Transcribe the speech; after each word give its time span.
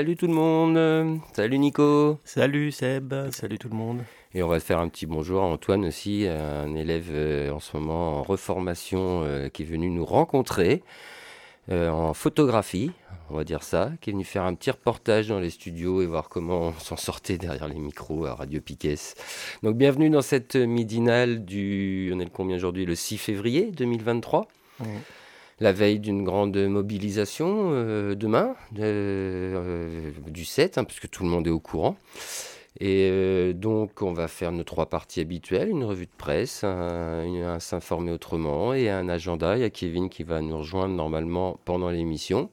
Salut 0.00 0.16
tout 0.16 0.28
le 0.28 0.32
monde, 0.32 1.20
salut 1.34 1.58
Nico. 1.58 2.18
Salut 2.24 2.72
Seb, 2.72 3.12
salut 3.32 3.58
tout 3.58 3.68
le 3.68 3.76
monde. 3.76 4.00
Et 4.32 4.42
on 4.42 4.48
va 4.48 4.58
faire 4.58 4.80
un 4.80 4.88
petit 4.88 5.04
bonjour 5.04 5.42
à 5.42 5.44
Antoine 5.44 5.84
aussi, 5.84 6.26
un 6.26 6.74
élève 6.74 7.10
euh, 7.10 7.50
en 7.50 7.60
ce 7.60 7.76
moment 7.76 8.16
en 8.16 8.22
reformation 8.22 9.24
euh, 9.24 9.50
qui 9.50 9.60
est 9.60 9.66
venu 9.66 9.90
nous 9.90 10.06
rencontrer 10.06 10.82
euh, 11.70 11.90
en 11.90 12.14
photographie, 12.14 12.92
on 13.28 13.36
va 13.36 13.44
dire 13.44 13.62
ça, 13.62 13.92
qui 14.00 14.08
est 14.08 14.14
venu 14.14 14.24
faire 14.24 14.44
un 14.44 14.54
petit 14.54 14.70
reportage 14.70 15.28
dans 15.28 15.38
les 15.38 15.50
studios 15.50 16.00
et 16.00 16.06
voir 16.06 16.30
comment 16.30 16.68
on 16.68 16.72
s'en 16.72 16.96
sortait 16.96 17.36
derrière 17.36 17.68
les 17.68 17.78
micros 17.78 18.24
à 18.24 18.34
Radio 18.36 18.62
Piquet. 18.62 18.96
Donc 19.62 19.76
bienvenue 19.76 20.08
dans 20.08 20.22
cette 20.22 20.56
midinale 20.56 21.44
du, 21.44 22.10
on 22.14 22.20
est 22.20 22.24
le 22.24 22.30
combien 22.30 22.56
aujourd'hui? 22.56 22.86
Le 22.86 22.94
6 22.94 23.18
février 23.18 23.70
2023 23.70 24.48
la 25.60 25.72
veille 25.72 26.00
d'une 26.00 26.24
grande 26.24 26.56
mobilisation 26.56 27.70
euh, 27.72 28.14
demain, 28.14 28.56
euh, 28.78 30.10
du 30.26 30.44
7, 30.44 30.78
hein, 30.78 30.84
puisque 30.84 31.08
tout 31.10 31.22
le 31.22 31.28
monde 31.28 31.46
est 31.46 31.50
au 31.50 31.60
courant. 31.60 31.96
Et 32.78 33.08
euh, 33.10 33.52
donc, 33.52 34.00
on 34.00 34.12
va 34.12 34.26
faire 34.26 34.52
nos 34.52 34.64
trois 34.64 34.86
parties 34.86 35.20
habituelles 35.20 35.68
une 35.68 35.84
revue 35.84 36.06
de 36.06 36.16
presse, 36.16 36.64
un, 36.64 37.58
s'informer 37.60 38.10
autrement 38.10 38.72
et 38.72 38.88
un 38.88 39.08
agenda. 39.08 39.56
Il 39.56 39.60
y 39.60 39.64
a 39.64 39.70
Kevin 39.70 40.08
qui 40.08 40.22
va 40.22 40.40
nous 40.40 40.58
rejoindre 40.58 40.94
normalement 40.94 41.60
pendant 41.66 41.90
l'émission. 41.90 42.50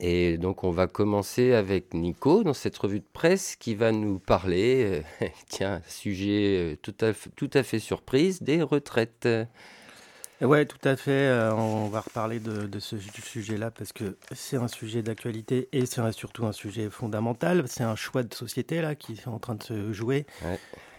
Et 0.00 0.36
donc, 0.36 0.64
on 0.64 0.70
va 0.70 0.86
commencer 0.86 1.52
avec 1.54 1.94
Nico 1.94 2.44
dans 2.44 2.52
cette 2.52 2.76
revue 2.76 3.00
de 3.00 3.06
presse 3.12 3.56
qui 3.56 3.74
va 3.74 3.90
nous 3.90 4.18
parler, 4.18 5.02
tiens, 5.48 5.80
sujet 5.88 6.78
tout 6.82 6.94
à, 7.00 7.12
tout 7.34 7.50
à 7.54 7.62
fait 7.64 7.80
surprise, 7.80 8.42
des 8.42 8.62
retraites. 8.62 9.26
Ouais, 10.40 10.66
tout 10.66 10.78
à 10.84 10.94
fait. 10.94 11.10
Euh, 11.10 11.52
on 11.52 11.88
va 11.88 12.00
reparler 12.00 12.38
de, 12.38 12.78
ce 12.78 12.96
sujet-là 12.96 13.72
parce 13.72 13.92
que 13.92 14.16
c'est 14.32 14.56
un 14.56 14.68
sujet 14.68 15.02
d'actualité 15.02 15.68
et 15.72 15.84
c'est 15.84 16.12
surtout 16.12 16.46
un 16.46 16.52
sujet 16.52 16.88
fondamental. 16.90 17.64
C'est 17.66 17.82
un 17.82 17.96
choix 17.96 18.22
de 18.22 18.32
société 18.32 18.80
là 18.80 18.94
qui 18.94 19.14
est 19.14 19.26
en 19.26 19.40
train 19.40 19.56
de 19.56 19.62
se 19.64 19.92
jouer 19.92 20.26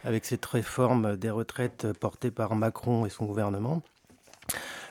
avec 0.03 0.25
cette 0.25 0.45
réforme 0.45 1.15
des 1.15 1.29
retraites 1.29 1.87
portée 1.99 2.31
par 2.31 2.55
Macron 2.55 3.05
et 3.05 3.09
son 3.09 3.25
gouvernement. 3.25 3.81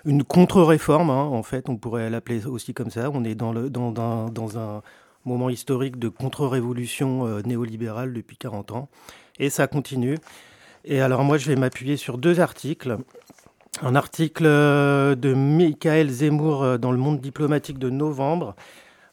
Une 0.07 0.25
contre-réforme, 0.25 1.11
hein, 1.11 1.25
en 1.25 1.43
fait, 1.43 1.69
on 1.69 1.77
pourrait 1.77 2.09
l'appeler 2.09 2.47
aussi 2.47 2.73
comme 2.73 2.91
ça. 2.91 3.11
On 3.13 3.25
est 3.25 3.35
dans, 3.35 3.53
le, 3.53 3.69
dans, 3.69 3.91
dans, 3.91 4.59
un 4.59 4.83
moment 5.27 5.51
historique 5.51 5.99
de 5.99 6.09
contre-révolution 6.09 7.27
euh, 7.27 7.43
néolibérale 7.43 8.15
depuis 8.15 8.39
40 8.39 8.73
ans 8.73 8.89
et 9.39 9.51
ça 9.51 9.67
continue. 9.67 10.17
Et 10.87 11.03
alors 11.03 11.23
moi, 11.23 11.37
je 11.37 11.49
vais 11.49 11.57
m'appuyer 11.57 11.99
sur 11.99 12.17
deux 12.17 12.41
articles 12.41 12.97
un 13.83 13.95
article 13.95 14.45
euh, 14.47 15.15
de 15.15 15.35
Michael 15.35 16.09
Zemmour 16.11 16.63
euh, 16.63 16.79
dans 16.79 16.93
le 16.93 16.99
monde 16.99 17.21
diplomatique 17.21 17.79
de 17.79 17.91
novembre. 17.91 18.55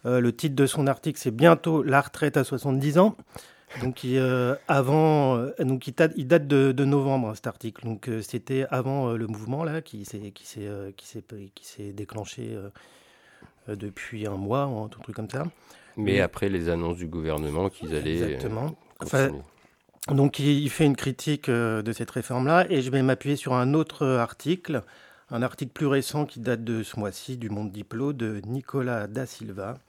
Euh, 0.05 0.19
le 0.19 0.35
titre 0.35 0.55
de 0.55 0.65
son 0.65 0.87
article, 0.87 1.19
c'est 1.19 1.31
Bientôt 1.31 1.83
la 1.83 2.01
retraite 2.01 2.37
à 2.37 2.43
70 2.43 2.99
ans. 2.99 3.15
Donc, 3.81 4.05
avant, 4.69 5.37
donc 5.59 5.87
il, 5.87 5.93
date, 5.93 6.47
de, 6.47 6.85
novembre, 6.85 7.33
cet 7.35 7.45
article. 7.45 7.83
Donc, 7.83 8.09
c'était 8.21 8.65
avant 8.69 9.11
le 9.11 9.27
mouvement 9.27 9.65
là, 9.65 9.81
qui 9.81 10.05
s'est, 10.05 10.21
déclenché 11.91 12.57
depuis 13.67 14.27
un 14.27 14.37
mois, 14.37 14.61
un 14.61 14.87
truc 14.87 15.13
comme 15.13 15.29
ça. 15.29 15.43
Mais, 15.97 16.21
après 16.21 16.47
les 16.47 16.69
annonces 16.69 16.95
du 16.95 17.07
gouvernement 17.07 17.67
qu'ils 17.67 17.93
allaient. 17.93 18.13
Exactement. 18.13 18.77
Enfin, 19.01 19.31
donc 20.11 20.37
il 20.37 20.69
fait 20.69 20.85
une 20.85 20.95
critique 20.95 21.49
euh, 21.49 21.81
de 21.81 21.91
cette 21.91 22.11
réforme-là 22.11 22.67
et 22.69 22.83
je 22.83 22.91
vais 22.91 23.01
m'appuyer 23.01 23.35
sur 23.35 23.53
un 23.53 23.73
autre 23.73 24.05
article, 24.05 24.83
un 25.31 25.41
article 25.41 25.71
plus 25.71 25.87
récent 25.87 26.25
qui 26.25 26.39
date 26.39 26.63
de 26.63 26.83
ce 26.83 26.99
mois-ci 26.99 27.37
du 27.37 27.49
Monde 27.49 27.71
Diplo 27.71 28.13
de 28.13 28.39
Nicolas 28.45 29.07
Da 29.07 29.25
Silva, 29.25 29.79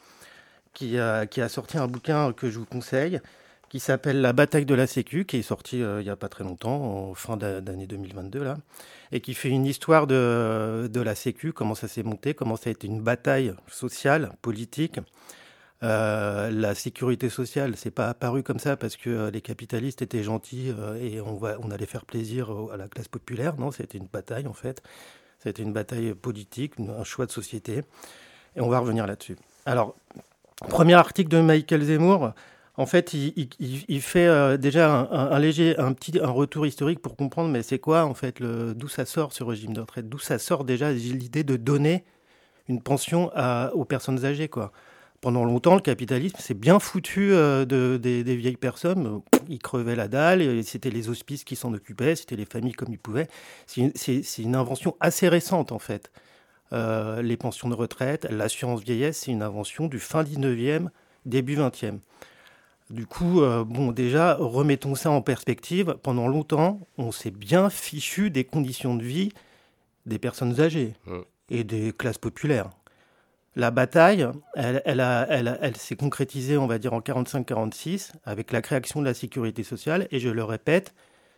qui 0.73 0.99
a, 0.99 1.27
qui 1.27 1.43
a 1.43 1.51
sorti 1.51 1.77
un 1.77 1.87
bouquin 1.87 2.33
que 2.33 2.49
je 2.49 2.59
vous 2.59 2.65
conseille, 2.65 3.21
qui 3.69 3.79
s'appelle 3.79 4.23
La 4.23 4.33
bataille 4.33 4.65
de 4.65 4.75
la 4.75 4.87
Sécu, 4.87 5.27
qui 5.27 5.37
est 5.37 5.43
sorti 5.43 5.83
euh, 5.83 6.01
il 6.01 6.05
n'y 6.05 6.11
a 6.11 6.17
pas 6.17 6.29
très 6.31 6.45
longtemps, 6.45 7.11
en 7.11 7.15
fin 7.15 7.37
d'année 7.37 7.87
2022, 7.87 8.43
là, 8.43 8.57
et 9.13 9.21
qui 9.21 9.35
fait 9.35 9.51
une 9.51 9.67
histoire 9.67 10.07
de, 10.07 10.89
de 10.91 11.01
la 11.01 11.15
Sécu, 11.15 11.53
comment 11.53 11.75
ça 11.75 11.89
s'est 11.89 12.03
monté, 12.03 12.33
comment 12.33 12.57
ça 12.57 12.71
a 12.71 12.73
été 12.73 12.87
une 12.87 13.03
bataille 13.03 13.53
sociale, 13.69 14.33
politique, 14.41 14.99
euh, 15.83 16.51
la 16.51 16.75
sécurité 16.75 17.29
sociale, 17.29 17.75
c'est 17.77 17.91
pas 17.91 18.09
apparu 18.09 18.43
comme 18.43 18.59
ça 18.59 18.77
parce 18.77 18.97
que 18.97 19.11
euh, 19.11 19.31
les 19.31 19.43
capitalistes 19.43 20.01
étaient 20.01 20.23
gentils 20.23 20.73
euh, 20.77 20.95
et 20.95 21.21
on, 21.21 21.37
va, 21.37 21.59
on 21.63 21.71
allait 21.71 21.87
faire 21.87 22.07
plaisir 22.07 22.51
à 22.73 22.77
la 22.77 22.89
classe 22.89 23.09
populaire. 23.09 23.57
Non, 23.59 23.71
c'était 23.71 23.99
une 23.99 24.07
bataille 24.07 24.47
en 24.47 24.55
fait. 24.55 24.83
C'était 25.39 25.63
une 25.63 25.75
bataille 25.75 26.15
politique, 26.15 26.75
un 26.81 27.05
choix 27.05 27.27
de 27.27 27.31
société. 27.31 27.83
Et 28.57 28.61
on 28.63 28.69
va 28.69 28.79
revenir 28.79 29.07
là-dessus. 29.07 29.37
Alors, 29.67 29.95
premier 30.69 30.95
article 30.95 31.29
de 31.29 31.41
Michael 31.41 31.83
Zemmour. 31.83 32.33
En 32.79 32.87
fait, 32.87 33.15
il, 33.15 34.03
fait 34.03 34.59
déjà 34.59 35.09
un, 35.11 35.39
léger, 35.39 35.79
un 35.79 35.95
petit, 35.95 36.19
un 36.21 36.29
retour 36.29 36.67
historique 36.67 37.01
pour 37.01 37.17
comprendre, 37.17 37.51
mais 37.51 37.63
c'est 37.63 37.79
quoi 37.79 38.05
en 38.05 38.13
fait, 38.13 38.43
d'où 38.43 38.89
ça 38.89 39.07
sort 39.07 39.33
ce 39.33 39.45
régime 39.45 39.73
de 39.73 39.81
retraite, 39.81 40.11
d'où 40.11 40.19
ça 40.19 40.39
sort 40.39 40.65
déjà 40.65 40.93
l'idée 40.93 41.43
de 41.43 41.57
donner 41.57 42.05
une 42.69 42.83
pension 42.83 43.31
aux 43.73 43.85
personnes 43.87 44.27
âgées, 44.27 44.49
quoi? 44.49 44.73
Pendant 45.21 45.45
longtemps, 45.45 45.75
le 45.75 45.81
capitalisme 45.81 46.37
s'est 46.39 46.55
bien 46.55 46.79
foutu 46.79 47.33
euh, 47.33 47.65
de, 47.65 47.97
des, 47.97 48.37
vieilles 48.37 48.57
personnes. 48.57 49.21
Ils 49.49 49.59
crevaient 49.59 49.97
la 49.97 50.09
dalle, 50.09 50.63
c'était 50.65 50.91
les 50.91 51.09
hospices 51.09 51.45
qui 51.45 51.57
s'en 51.57 51.73
occupaient, 51.73 52.17
c'était 52.17 52.37
les 52.37 52.45
familles 52.45 52.73
comme 52.73 52.93
ils 52.93 52.99
pouvaient. 52.99 53.29
C'est 53.67 54.39
une, 54.39 54.57
invention 54.57 54.97
assez 55.01 55.29
récente, 55.29 55.73
en 55.73 55.79
fait. 55.79 56.11
Euh, 56.73 57.23
les 57.23 57.37
pensions 57.37 57.69
de 57.69 57.75
retraite, 57.75 58.27
l'assurance 58.31 58.83
vieillesse, 58.83 59.19
c'est 59.25 59.31
une 59.31 59.43
invention 59.43 59.87
du 59.87 59.99
fin 59.99 60.23
19e, 60.23 60.89
début 61.25 61.57
20e. 61.57 61.99
Du 62.91 63.07
coup, 63.07 63.41
euh, 63.41 63.65
bon, 63.65 63.93
déjà, 63.93 64.35
remettons 64.35 64.95
ça 64.95 65.11
en 65.11 65.23
perspective. 65.23 65.97
Pendant 66.03 66.29
longtemps, 66.29 66.81
on 66.99 67.13
s'est 67.13 67.31
bien 67.31 67.71
fichu 67.71 68.31
des 68.31 68.45
conditions 68.45 68.95
de 68.95 69.03
vie 69.03 69.31
des 70.07 70.19
personnes 70.19 70.61
âgées 70.61 70.95
et 71.51 71.65
des 71.65 71.93
classes 71.93 72.19
populaires 72.19 72.71
la 73.57 73.71
bataille, 73.71 74.29
elle, 74.55 75.77
s'est 75.77 75.97
concrétisée, 75.97 76.59
on 76.59 76.67
va 76.67 76.79
dire, 76.79 76.93
en 76.93 77.01
45-46, 77.01 78.13
avec 78.25 78.53
la 78.53 78.61
création 78.61 79.01
de 79.01 79.07
la 79.07 79.15
sécurité 79.15 79.63
sociale. 79.63 80.07
Et 80.11 80.21
je 80.21 80.29
le 80.29 80.45
répète, 80.45 80.95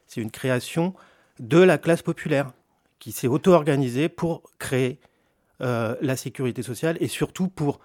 c'est 0.08 0.20
une 0.20 0.32
création 0.32 0.94
de 1.38 1.58
la 1.58 1.78
classe 1.78 2.02
populaire 2.02 2.52
qui 2.98 3.12
s'est 3.12 3.28
auto-organisée 3.28 4.08
pour 4.08 4.42
créer 4.58 4.98
euh, 5.62 5.94
la 6.00 6.16
sécurité 6.16 6.64
sociale 6.64 6.96
et 7.00 7.06
surtout 7.06 7.46
pour, 7.46 7.78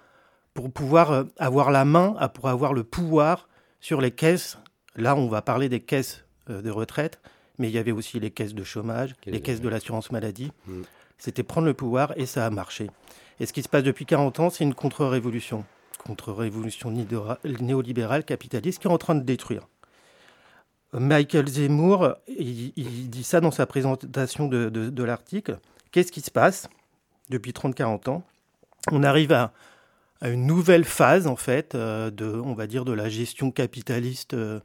pour 0.52 0.72
pouvoir 0.72 1.12
euh, 1.12 1.24
avoir 1.38 1.70
la 1.70 1.84
main, 1.84 2.16
pour 2.34 2.48
avoir 2.48 2.72
le 2.72 2.82
pouvoir 2.82 3.48
sur 3.80 4.00
les 4.00 4.10
caisses. 4.10 4.58
Là, 4.96 5.14
on 5.14 5.28
va 5.28 5.42
parler 5.42 5.68
des 5.68 5.80
caisses 5.80 6.24
euh, 6.50 6.60
de 6.60 6.70
retraite, 6.70 7.20
mais 7.58 7.68
il 7.68 7.72
y 7.72 7.78
avait 7.78 7.92
aussi 7.92 8.18
les 8.18 8.32
caisses 8.32 8.54
de 8.54 8.64
chômage, 8.64 9.14
les 9.26 9.40
caisses 9.40 9.60
de 9.60 9.68
l'assurance 9.68 10.10
maladie. 10.10 10.50
Mm. 10.66 10.82
C'était 11.18 11.44
prendre 11.44 11.68
le 11.68 11.74
pouvoir 11.74 12.12
et 12.16 12.26
ça 12.26 12.44
a 12.44 12.50
marché. 12.50 12.90
Et 13.40 13.46
ce 13.46 13.52
qui 13.52 13.62
se 13.62 13.68
passe 13.68 13.82
depuis 13.82 14.06
40 14.06 14.40
ans, 14.40 14.50
c'est 14.50 14.64
une 14.64 14.74
contre-révolution. 14.74 15.64
Contre-révolution 16.06 16.92
néolibérale, 17.44 18.24
capitaliste, 18.24 18.80
qui 18.80 18.88
est 18.88 18.90
en 18.90 18.98
train 18.98 19.14
de 19.14 19.22
détruire. 19.22 19.66
Michael 20.92 21.48
Zemmour, 21.48 22.14
il, 22.28 22.72
dit 23.10 23.24
ça 23.24 23.40
dans 23.40 23.50
sa 23.50 23.66
présentation 23.66 24.46
de, 24.46 25.02
l'article. 25.02 25.58
Qu'est-ce 25.90 26.12
qui 26.12 26.20
se 26.20 26.30
passe 26.30 26.68
depuis 27.30 27.52
30-40 27.52 28.10
ans? 28.10 28.22
On 28.92 29.02
arrive 29.02 29.32
à, 29.32 29.52
une 30.22 30.46
nouvelle 30.46 30.84
phase, 30.84 31.26
en 31.26 31.36
fait, 31.36 31.74
euh, 31.74 32.10
de, 32.10 32.26
on 32.26 32.54
va 32.54 32.66
dire, 32.66 32.84
de 32.84 32.92
la 32.92 33.08
gestion 33.08 33.50
capitaliste 33.50 34.34
euh, 34.34 34.60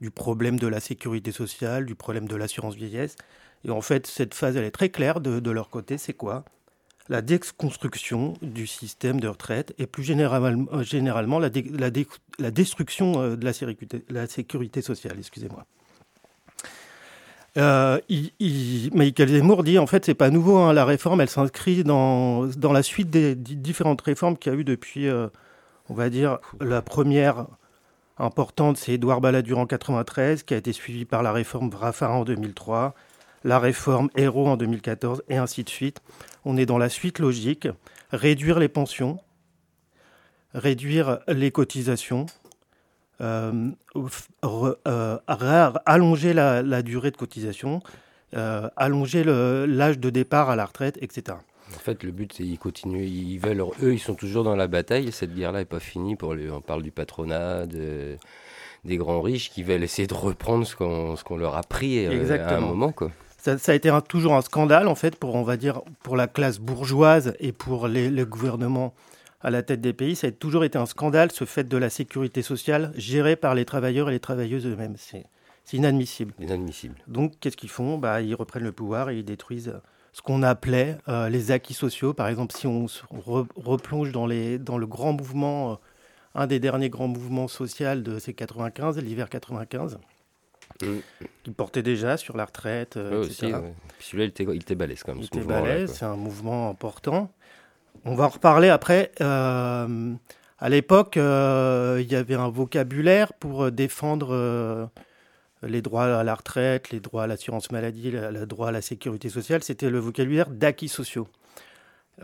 du 0.00 0.10
problème 0.10 0.58
de 0.60 0.66
la 0.68 0.78
sécurité 0.78 1.32
sociale, 1.32 1.86
du 1.86 1.94
problème 1.94 2.28
de 2.28 2.36
l'assurance 2.36 2.74
vieillesse. 2.74 3.16
Et 3.64 3.70
en 3.70 3.80
fait, 3.80 4.06
cette 4.06 4.34
phase, 4.34 4.56
elle 4.56 4.64
est 4.64 4.70
très 4.70 4.90
claire 4.90 5.20
de 5.20 5.50
leur 5.50 5.70
côté. 5.70 5.96
C'est 5.98 6.12
quoi? 6.12 6.44
La 7.08 7.22
déconstruction 7.22 8.34
du 8.42 8.66
système 8.66 9.20
de 9.20 9.28
retraite 9.28 9.74
et 9.78 9.86
plus 9.86 10.04
généralement, 10.04 10.82
généralement 10.82 11.38
la, 11.38 11.50
destruction 12.50 13.36
de 13.36 13.44
la 14.10 14.26
sécurité, 14.26 14.82
sociale. 14.82 15.16
Excusez-moi. 15.18 15.66
Euh, 17.58 18.00
Michael 18.94 19.28
Zemmour 19.28 19.62
dit 19.62 19.78
en 19.78 19.86
fait 19.86 20.06
c'est 20.06 20.14
pas 20.14 20.30
nouveau 20.30 20.56
hein, 20.56 20.72
la 20.72 20.86
réforme 20.86 21.20
elle 21.20 21.28
s'inscrit 21.28 21.84
dans, 21.84 22.46
dans 22.46 22.72
la 22.72 22.82
suite 22.82 23.10
des, 23.10 23.34
différentes 23.34 24.00
réformes 24.00 24.38
qu'il 24.38 24.50
y 24.54 24.56
a 24.56 24.58
eu 24.58 24.64
depuis 24.64 25.06
euh, 25.06 25.28
on 25.90 25.94
va 25.94 26.08
dire 26.08 26.38
la 26.62 26.80
première 26.80 27.44
importante 28.16 28.78
c'est 28.78 28.92
Édouard 28.92 29.20
Balladur 29.20 29.58
en 29.58 29.66
93 29.66 30.44
qui 30.44 30.54
a 30.54 30.56
été 30.56 30.72
suivie 30.72 31.04
par 31.04 31.22
la 31.22 31.30
réforme 31.30 31.68
Raffarin 31.74 32.14
en 32.14 32.24
2003 32.24 32.94
la 33.44 33.58
réforme 33.58 34.08
Héros 34.16 34.48
en 34.48 34.56
2014 34.56 35.22
et 35.28 35.36
ainsi 35.36 35.64
de 35.64 35.70
suite 35.70 36.00
on 36.44 36.56
est 36.56 36.66
dans 36.66 36.78
la 36.78 36.88
suite 36.88 37.18
logique 37.18 37.68
réduire 38.10 38.58
les 38.58 38.68
pensions 38.68 39.18
réduire 40.54 41.20
les 41.28 41.50
cotisations 41.50 42.26
euh, 43.22 43.70
euh, 44.44 45.18
allonger 45.86 46.32
la, 46.32 46.82
durée 46.82 47.10
de 47.10 47.16
cotisation, 47.16 47.80
euh, 48.34 48.68
allonger 48.76 49.22
l'âge 49.24 49.98
de 49.98 50.10
départ 50.10 50.50
à 50.50 50.56
la 50.56 50.64
retraite, 50.64 50.98
etc. 51.00 51.36
En 51.74 51.78
fait, 51.78 52.02
le 52.02 52.10
but, 52.10 52.32
c'est 52.32 52.42
qu'ils 52.42 52.58
continuent, 52.58 53.06
ils 53.06 53.38
veulent, 53.38 53.64
eux, 53.82 53.94
ils 53.94 54.00
sont 54.00 54.14
toujours 54.14 54.44
dans 54.44 54.56
la 54.56 54.66
bataille. 54.66 55.08
Et 55.08 55.10
cette 55.12 55.34
guerre-là 55.34 55.60
n'est 55.60 55.64
pas 55.64 55.80
finie. 55.80 56.16
Pour 56.16 56.30
on 56.52 56.60
parle 56.60 56.82
du 56.82 56.90
patronat, 56.90 57.66
des 57.66 58.96
grands 58.96 59.22
riches 59.22 59.50
qui 59.50 59.62
veulent 59.62 59.84
essayer 59.84 60.08
de 60.08 60.14
reprendre 60.14 60.66
ce 60.66 60.74
qu'on 60.74 61.36
leur 61.36 61.56
a 61.56 61.62
pris 61.62 62.06
à 62.06 62.56
un 62.56 62.60
moment, 62.60 62.92
quoi. 62.92 63.10
Ça, 63.42 63.72
a 63.72 63.74
été 63.74 63.90
toujours 64.08 64.34
un 64.34 64.40
scandale, 64.40 64.86
en 64.86 64.94
fait, 64.94 65.16
pour, 65.16 65.34
on 65.34 65.42
va 65.42 65.56
dire, 65.56 65.80
pour 66.04 66.16
la 66.16 66.28
classe 66.28 66.60
bourgeoise 66.60 67.34
et 67.40 67.50
pour 67.50 67.88
les, 67.88 68.08
les 68.08 68.24
gouvernements 68.24 68.94
à 69.40 69.50
la 69.50 69.64
tête 69.64 69.80
des 69.80 69.92
pays. 69.92 70.14
Ça 70.14 70.28
a 70.28 70.30
toujours 70.30 70.62
été 70.62 70.78
un 70.78 70.86
scandale, 70.86 71.32
ce 71.32 71.44
fait 71.44 71.64
de 71.64 71.76
la 71.76 71.90
sécurité 71.90 72.42
sociale 72.42 72.92
gérée 72.94 73.34
par 73.34 73.56
les 73.56 73.64
travailleurs 73.64 74.08
et 74.08 74.12
les 74.12 74.20
travailleuses 74.20 74.64
eux-mêmes. 74.64 74.94
C'est, 74.96 75.26
inadmissible. 75.72 76.32
Inadmissible. 76.38 76.94
Donc, 77.08 77.32
qu'est-ce 77.40 77.56
qu'ils 77.56 77.68
font? 77.68 77.98
Bah, 77.98 78.22
Ils 78.22 78.36
reprennent 78.36 78.62
le 78.62 78.70
pouvoir 78.70 79.10
et 79.10 79.18
ils 79.18 79.24
détruisent 79.24 79.74
ce 80.12 80.22
qu'on 80.22 80.44
appelait 80.44 80.98
euh, 81.08 81.28
les 81.28 81.50
acquis 81.50 81.74
sociaux. 81.74 82.14
Par 82.14 82.28
exemple, 82.28 82.54
si 82.56 82.68
on 82.68 82.86
se 82.86 83.02
replonge 83.56 84.12
dans, 84.12 84.26
les, 84.26 84.60
dans 84.60 84.78
le 84.78 84.86
grand 84.86 85.14
mouvement, 85.14 85.72
euh, 85.72 85.74
un 86.36 86.46
des 86.46 86.60
derniers 86.60 86.90
grands 86.90 87.08
mouvements 87.08 87.48
sociaux 87.48 87.96
de 87.96 88.20
ces 88.20 88.34
95, 88.34 88.98
l'hiver 88.98 89.28
95, 89.28 89.98
mm. 90.80 91.24
qui 91.42 91.50
portait 91.50 91.82
déjà 91.82 92.16
sur 92.16 92.36
la 92.36 92.44
retraite, 92.44 92.96
euh, 92.96 93.22
Aussi, 93.22 93.52
celui-là, 94.00 94.30
il 94.38 94.56
était, 94.56 94.74
balèze 94.74 95.02
quand 95.02 95.14
même. 95.14 95.22
Il 95.22 95.26
était 95.26 95.46
balèze, 95.46 95.92
c'est 95.92 96.04
un 96.04 96.16
mouvement 96.16 96.70
important. 96.70 97.30
On 98.04 98.14
va 98.14 98.24
en 98.24 98.28
reparler 98.28 98.68
après. 98.68 99.12
Euh, 99.20 100.14
à 100.58 100.68
l'époque, 100.68 101.16
euh, 101.16 101.98
il 102.00 102.10
y 102.10 102.16
avait 102.16 102.34
un 102.34 102.48
vocabulaire 102.48 103.32
pour 103.32 103.70
défendre 103.70 104.28
euh, 104.32 104.86
les 105.62 105.82
droits 105.82 106.18
à 106.18 106.24
la 106.24 106.34
retraite, 106.34 106.90
les 106.90 107.00
droits 107.00 107.24
à 107.24 107.26
l'assurance 107.26 107.70
maladie, 107.70 108.10
le 108.10 108.44
droit 108.46 108.68
à 108.68 108.72
la 108.72 108.82
sécurité 108.82 109.28
sociale. 109.28 109.62
C'était 109.62 109.90
le 109.90 109.98
vocabulaire 109.98 110.50
d'acquis 110.50 110.88
sociaux. 110.88 111.28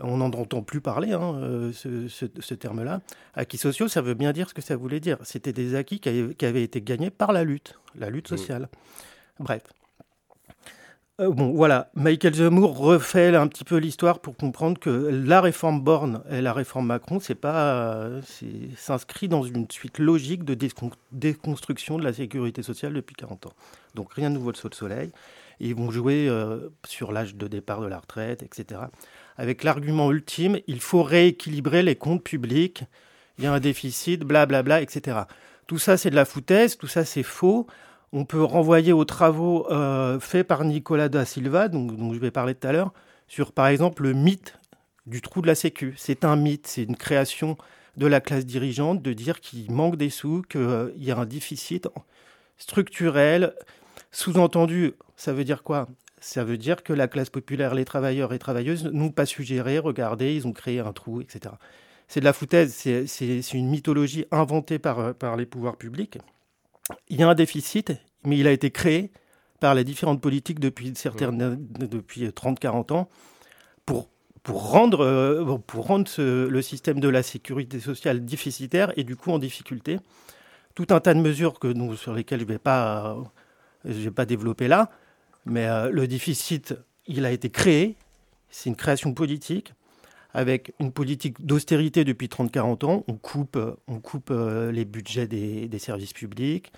On 0.01 0.17
n'en 0.17 0.27
entend 0.27 0.61
plus 0.61 0.81
parler, 0.81 1.13
hein, 1.13 1.71
ce, 1.73 2.53
terme-là. 2.53 3.01
Acquis 3.33 3.57
sociaux, 3.57 3.87
ça 3.87 4.01
veut 4.01 4.13
bien 4.13 4.31
dire 4.33 4.47
ce 4.47 4.53
que 4.53 4.61
ça 4.61 4.75
voulait 4.75 4.99
dire. 4.99 5.17
C'était 5.23 5.53
des 5.53 5.75
acquis 5.75 5.99
qui 5.99 6.09
avaient, 6.45 6.63
été 6.63 6.81
gagnés 6.81 7.09
par 7.09 7.33
la 7.33 7.43
lutte, 7.43 7.79
la 7.95 8.09
lutte 8.09 8.31
mmh. 8.31 8.37
sociale. 8.37 8.69
Bref. 9.39 9.63
Euh, 11.19 11.31
bon, 11.31 11.51
voilà, 11.51 11.89
Michael 11.95 12.33
Zemmour 12.33 12.77
refait 12.77 13.35
un 13.35 13.47
petit 13.47 13.65
peu 13.65 13.75
l'histoire 13.75 14.19
pour 14.19 14.37
comprendre 14.37 14.79
que 14.79 14.89
la 14.89 15.41
réforme 15.41 15.81
Borne 15.81 16.23
et 16.29 16.41
la 16.41 16.53
réforme 16.53 16.87
Macron, 16.87 17.19
c'est 17.19 17.35
pas, 17.35 18.09
s'inscrit 18.77 19.27
dans 19.27 19.43
une 19.43 19.69
suite 19.69 19.99
logique 19.99 20.45
de 20.45 20.55
déconstruction 21.11 21.97
de 21.97 22.05
la 22.05 22.13
sécurité 22.13 22.63
sociale 22.63 22.93
depuis 22.93 23.15
40 23.15 23.47
ans. 23.47 23.53
Donc 23.95 24.13
rien 24.13 24.29
de 24.29 24.35
nouveau 24.35 24.53
sous 24.53 24.69
le 24.69 24.75
soleil. 24.75 25.11
Ils 25.59 25.75
vont 25.75 25.91
jouer 25.91 26.29
euh, 26.29 26.69
sur 26.85 27.11
l'âge 27.11 27.35
de 27.35 27.47
départ 27.47 27.81
de 27.81 27.87
la 27.87 27.99
retraite, 27.99 28.41
etc. 28.41 28.79
Avec 29.39 29.63
l'argument 29.63 30.11
ultime, 30.11 30.59
il 30.67 30.81
faut 30.81 31.01
rééquilibrer 31.01 31.81
les 31.81 31.95
comptes 31.95 32.23
publics. 32.23 32.83
Il 33.37 33.45
y 33.45 33.47
a 33.47 33.53
un 33.53 33.59
déficit, 33.59 34.21
blablabla, 34.21 34.81
etc. 34.81 35.19
Tout 35.65 35.79
ça, 35.79 35.97
c'est 35.97 36.09
de 36.09 36.15
la 36.15 36.25
foutaise. 36.25 36.77
Tout 36.77 36.87
ça, 36.87 37.05
c'est 37.05 37.23
faux 37.23 37.65
on 38.11 38.25
peut 38.25 38.43
renvoyer 38.43 38.93
aux 38.93 39.05
travaux 39.05 39.69
euh, 39.71 40.19
faits 40.19 40.47
par 40.47 40.63
Nicolas 40.63 41.09
da 41.09 41.25
Silva, 41.25 41.67
dont, 41.67 42.13
je 42.13 42.19
vais 42.19 42.31
parler 42.31 42.55
tout 42.55 42.67
à 42.67 42.71
l'heure, 42.71 42.93
sur 43.27 43.51
par 43.51 43.67
exemple 43.67 44.03
le 44.03 44.13
mythe 44.13 44.57
du 45.05 45.21
trou 45.21 45.41
de 45.41 45.47
la 45.47 45.55
Sécu. 45.55 45.93
C'est 45.97 46.25
un 46.25 46.35
mythe, 46.35 46.67
c'est 46.67 46.83
une 46.83 46.95
création 46.95 47.57
de 47.97 48.07
la 48.07 48.21
classe 48.21 48.45
dirigeante 48.45 49.01
de 49.01 49.13
dire 49.13 49.39
qu'il 49.41 49.71
manque 49.71 49.95
des 49.95 50.09
sous, 50.09 50.43
qu'il 50.43 50.93
y 50.97 51.11
a 51.11 51.17
un 51.17 51.25
déficit 51.25 51.87
structurel. 52.57 53.53
Sous-entendu, 54.11 54.93
ça 55.15 55.33
veut 55.33 55.43
dire 55.43 55.63
quoi? 55.63 55.87
Ça 56.21 56.43
veut 56.43 56.57
dire 56.57 56.83
que 56.83 56.93
la 56.93 57.07
classe 57.07 57.29
populaire, 57.29 57.75
les 57.75 57.85
travailleurs 57.85 58.33
et 58.33 58.39
travailleuses 58.39 58.85
n'ont 58.85 59.11
pas 59.11 59.25
suggéré, 59.25 59.79
regardez, 59.79 60.35
ils 60.35 60.47
ont 60.47 60.53
créé 60.53 60.79
un 60.79 60.91
trou, 60.93 61.21
etc. 61.21 61.55
C'est 62.07 62.19
de 62.19 62.25
la 62.25 62.33
foutaise, 62.33 62.73
c'est 62.73 63.53
une 63.53 63.69
mythologie 63.69 64.25
inventée 64.31 64.79
par, 64.79 65.13
par 65.15 65.37
les 65.37 65.45
pouvoirs 65.45 65.77
publics 65.77 66.17
il 67.09 67.19
y 67.19 67.23
a 67.23 67.29
un 67.29 67.35
déficit, 67.35 67.93
mais 68.25 68.37
il 68.37 68.47
a 68.47 68.51
été 68.51 68.71
créé 68.71 69.11
par 69.59 69.75
les 69.75 69.83
différentes 69.83 70.21
politiques 70.21 70.59
depuis, 70.59 70.93
certaines, 70.95 71.57
depuis 71.79 72.27
30-40 72.27 72.93
ans 72.93 73.09
pour, 73.85 74.09
pour 74.43 74.71
rendre, 74.71 75.01
euh, 75.01 75.57
pour 75.67 75.87
rendre 75.87 76.09
le 76.17 76.61
système 76.61 76.99
de 76.99 77.09
la 77.09 77.23
sécurité 77.23 77.79
sociale 77.79 78.23
déficitaire 78.23 78.93
et 78.97 79.03
du 79.03 79.15
coup 79.15 79.31
en 79.31 79.39
difficulté. 79.39 79.99
Tout 80.75 80.87
un 80.91 80.99
tas 80.99 81.13
de 81.13 81.19
mesures 81.19 81.59
que 81.59 81.67
nous, 81.67 81.95
sur 81.97 82.13
lesquelles 82.13 82.39
je 82.39 82.45
ne 82.45 82.49
vais, 82.49 82.59
pas, 82.59 83.17
vais 83.83 84.11
pas 84.11 84.25
développer 84.25 84.67
là, 84.67 84.89
mais 85.45 85.67
euh, 85.67 85.89
le 85.89 86.07
déficit, 86.07 86.75
il 87.07 87.25
a 87.25 87.31
été 87.31 87.49
créé, 87.49 87.95
c'est 88.49 88.69
une 88.69 88.75
création 88.75 89.13
politique 89.13 89.73
avec 90.33 90.73
une 90.79 90.91
politique 90.91 91.43
d'austérité 91.45 92.03
depuis 92.03 92.27
30-40 92.27 92.85
ans. 92.85 93.03
On 93.07 93.15
coupe, 93.15 93.57
on 93.87 93.99
coupe 93.99 94.29
euh, 94.31 94.71
les 94.71 94.85
budgets 94.85 95.27
des, 95.27 95.79
services 95.79 96.13
publics, 96.13 96.71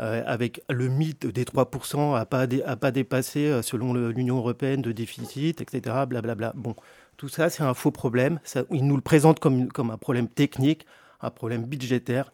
euh, 0.00 0.22
avec 0.26 0.62
le 0.68 0.88
mythe 0.88 1.26
des 1.26 1.44
3% 1.44 2.16
à 2.16 2.24
pas, 2.26 2.46
à 2.66 2.76
pas 2.76 2.90
dépasser 2.90 3.46
euh, 3.46 3.62
selon 3.62 3.94
l'Union 3.94 4.38
européenne 4.38 4.82
de 4.82 4.92
déficit, 4.92 5.60
etc. 5.60 5.80
Blablabla. 6.08 6.34
Bla, 6.34 6.34
bla. 6.34 6.52
Bon, 6.56 6.74
tout 7.16 7.28
ça, 7.28 7.50
c'est 7.50 7.62
un 7.62 7.74
faux 7.74 7.90
problème. 7.90 8.40
Ça, 8.44 8.64
ils 8.72 8.86
nous 8.86 8.96
le 8.96 9.02
présentent 9.02 9.40
comme, 9.40 9.68
comme 9.68 9.90
un 9.90 9.98
problème 9.98 10.28
technique, 10.28 10.86
un 11.20 11.30
problème 11.30 11.64
budgétaire. 11.64 12.32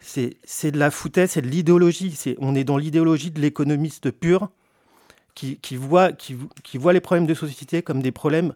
C'est 0.00 0.70
de 0.70 0.78
la 0.78 0.92
foutaise, 0.92 1.32
c'est 1.32 1.42
de 1.42 1.48
l'idéologie. 1.48 2.16
On 2.38 2.54
est 2.54 2.62
dans 2.62 2.76
l'idéologie 2.76 3.32
de 3.32 3.40
l'économiste 3.40 4.12
pur 4.12 4.48
qui, 5.34 5.58
qui, 5.58 5.76
voit, 5.76 6.12
qui, 6.12 6.36
les 6.74 7.00
problèmes 7.00 7.26
de 7.26 7.34
société 7.34 7.82
comme 7.82 8.02
des 8.02 8.12
problèmes 8.12 8.54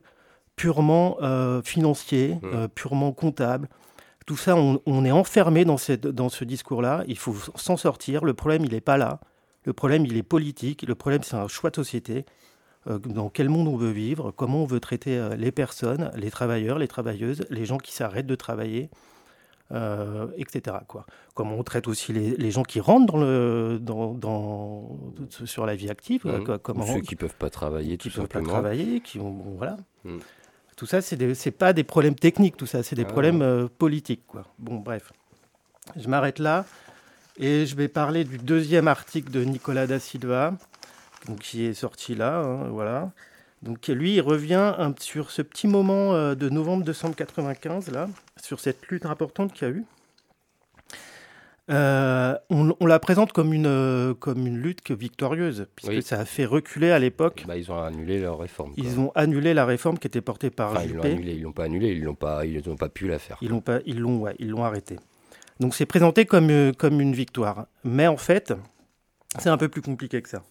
purement 0.57 1.17
euh, 1.23 1.63
financier, 1.63 2.35
mmh. 2.35 2.47
euh, 2.55 2.69
purement 2.69 3.13
comptable. 3.13 3.69
Tout 4.27 4.37
ça, 4.37 4.55
on, 4.57 5.05
est 5.05 5.11
enfermé 5.11 5.65
dans, 5.65 5.77
cette, 5.77 6.07
dans 6.07 6.29
ce 6.29 6.45
discours-là. 6.45 7.03
Il 7.09 7.19
faut 7.19 7.35
s'en 7.57 7.77
sortir. 7.77 8.25
Le 8.25 8.35
problème, 8.35 8.65
il 8.65 8.73
n'est 8.73 8.81
pas 8.81 8.97
là. 8.97 9.21
Le 9.65 9.73
problème, 9.73 10.07
il 10.07 10.17
est 10.17 10.23
politique. 10.23 10.83
Le 10.83 10.95
problème, 10.95 11.23
c'est 11.25 11.35
un 11.35 11.49
choix 11.49 11.71
de 11.71 11.77
société. 11.77 12.25
Euh, 12.87 12.99
dans 12.99 13.31
quel 13.31 13.49
monde 13.49 13.67
on 13.67 13.77
veut 13.77 13.91
vivre, 13.91 14.31
comment 14.31 14.63
on 14.63 14.67
veut 14.67 14.79
traiter 14.79 15.21
les 15.37 15.51
personnes, 15.51 16.13
les 16.15 16.31
travailleurs, 16.31 16.79
les 16.79 16.89
travailleuses, 16.89 17.45
les 17.51 17.65
gens 17.65 17.79
qui 17.79 17.93
s'arrêtent 17.93 18.27
de 18.27 18.35
travailler, 18.37 18.91
etc. 20.37 20.77
Quoi. 20.87 21.07
Comment 21.35 21.57
on 21.57 21.63
traite 21.63 21.89
aussi 21.89 22.13
les, 22.13 22.51
gens 22.51 22.63
qui 22.63 22.81
rentrent 22.81 23.13
dans 23.13 23.19
le, 23.19 23.79
dans, 23.81 24.13
dans, 24.15 24.99
sur 25.45 25.67
la 25.67 25.75
vie 25.75 25.91
active. 25.91 26.27
Mmh. 26.27 26.59
Comment, 26.59 26.87
ceux 26.87 27.01
qui 27.01 27.15
ne 27.15 27.21
peuvent 27.21 27.37
pas 27.37 27.51
travailler, 27.51 27.97
qui 27.97 28.11
tout 28.11 28.17
peuvent 28.21 28.29
pas 28.29 28.43
travailler, 28.43 29.01
qui 29.01 29.19
ont, 29.19 29.55
voilà. 29.57 29.77
Mmh. 30.05 30.19
Tout 30.77 30.87
ça, 30.87 31.01
ce 31.01 31.15
n'est 31.15 31.53
pas 31.53 31.73
des 31.73 31.85
problèmes 31.85 32.15
techniques, 32.15 32.57
tout 32.57 32.67
ça, 32.67 32.83
c'est 32.83 32.97
des 32.97 33.05
ah 33.05 33.09
problèmes 33.09 33.43
euh, 33.43 33.69
politiques. 33.69 34.27
Quoi. 34.27 34.45
Bon, 34.59 34.77
bref. 34.77 35.13
Je 35.97 36.09
m'arrête 36.09 36.39
là 36.39 36.65
et 37.39 37.67
je 37.67 37.77
vais 37.77 37.89
parler 37.89 38.25
du 38.25 38.39
deuxième 38.39 38.89
article 38.89 39.31
de 39.31 39.45
Nicolas 39.45 39.87
da 39.87 39.99
Silva, 39.99 40.55
donc, 41.27 41.39
qui 41.41 41.65
est 41.65 41.75
sorti 41.75 42.15
là. 42.15 42.39
Hein, 42.39 42.69
voilà. 42.71 43.13
Donc 43.63 43.87
lui, 43.89 44.15
il 44.15 44.21
revient 44.21 44.75
sur 44.99 45.31
ce 45.31 45.43
petit 45.43 45.69
moment 45.69 46.15
euh, 46.15 46.35
de 46.35 46.49
novembre 46.49 46.85
295, 46.85 47.91
là, 47.91 48.09
sur 48.43 48.61
cette 48.61 48.87
lutte 48.89 49.07
importante 49.07 49.53
qu'il 49.53 49.69
y 49.69 49.71
a 49.71 49.75
eu. 49.75 49.85
Euh, 51.71 52.37
on, 52.51 52.87
la 52.87 52.99
présente 52.99 53.33
comme 53.33 53.53
une, 53.53 53.67
euh, 53.67 54.15
comme 54.15 54.47
une 54.47 54.59
lutte 54.59 54.91
victorieuse, 54.91 55.69
puisque 55.77 56.03
ça 56.03 56.21
a 56.21 56.25
fait 56.25 56.45
reculer 56.45 56.91
à 56.91 56.99
l'époque. 56.99 57.45
Bah, 57.47 57.57
ils 57.57 57.71
ont 57.71 57.81
annulé 57.81 58.19
leur 58.19 58.39
réforme. 58.39 58.73
Ils 58.77 58.99
ont 58.99 59.13
annulé 59.15 59.55
la 59.55 59.65
réforme 59.65 59.97
qui 59.99 60.09
était 60.09 60.21
portée 60.21 60.51
par 60.51 60.73
enfin, 60.73 60.83
Ils 60.85 60.95
l'ont 60.95 61.05
ils 61.05 61.43
l'ont 61.43 61.53
pas 61.53 61.65
annulé, 61.65 61.93
ils 61.93 62.03
n'ont 62.03 62.15
pas, 62.15 62.45
ils 62.45 62.63
pas 62.63 62.89
pu 62.89 63.07
la 63.07 63.19
faire. 63.19 63.39
Ils 63.43 63.51
l'ont 63.51 63.61
pas, 63.61 63.79
ils 63.87 64.01
l'ont, 64.01 64.19
ouais, 64.19 64.35
ils 64.41 64.51
l'ont 64.51 64.65
arrêté. 64.65 64.99
Donc 65.61 65.75
c'est 65.75 65.87
présenté 65.87 66.27
comme, 66.27 66.51
euh, 66.51 66.73
comme 66.73 67.01
une 67.01 67.15
victoire, 67.15 67.67
mais 67.85 68.09
en 68.09 68.17
fait, 68.17 68.53
c'est 69.39 69.49
un 69.49 69.57
peu 69.57 69.69
plus 69.69 69.83
compliqué 69.83 70.21
que 70.21 70.29
ça, 70.29 70.43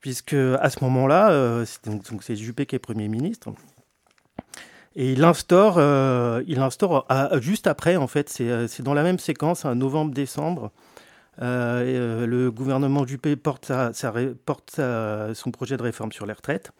puisque 0.00 0.34
à 0.34 0.70
ce 0.70 0.82
moment-là, 0.84 1.64
donc 1.86 2.22
c'est 2.22 2.36
Juppé 2.36 2.66
qui 2.66 2.76
est 2.76 2.78
premier 2.78 3.08
ministre. 3.08 3.50
Et 4.96 5.12
il 5.12 5.22
instaure, 5.22 5.76
euh, 5.78 6.42
il 6.48 6.58
instaure 6.58 7.06
juste 7.40 7.66
après, 7.66 7.96
en 7.96 8.06
fait, 8.06 8.28
c'est 8.28 8.82
dans 8.82 8.94
la 8.94 9.02
même 9.02 9.18
séquence, 9.18 9.64
en 9.64 9.74
novembre-décembre. 9.74 10.70
le 11.38 12.48
gouvernement 12.48 13.06
Juppé 13.06 13.36
porte, 13.36 13.66
sa, 13.66 14.12
porte 14.44 14.80
son 15.34 15.50
projet 15.50 15.76
de 15.76 15.82
réforme 15.82 16.12
sur 16.12 16.26
les 16.26 16.32
retraites, 16.32 16.72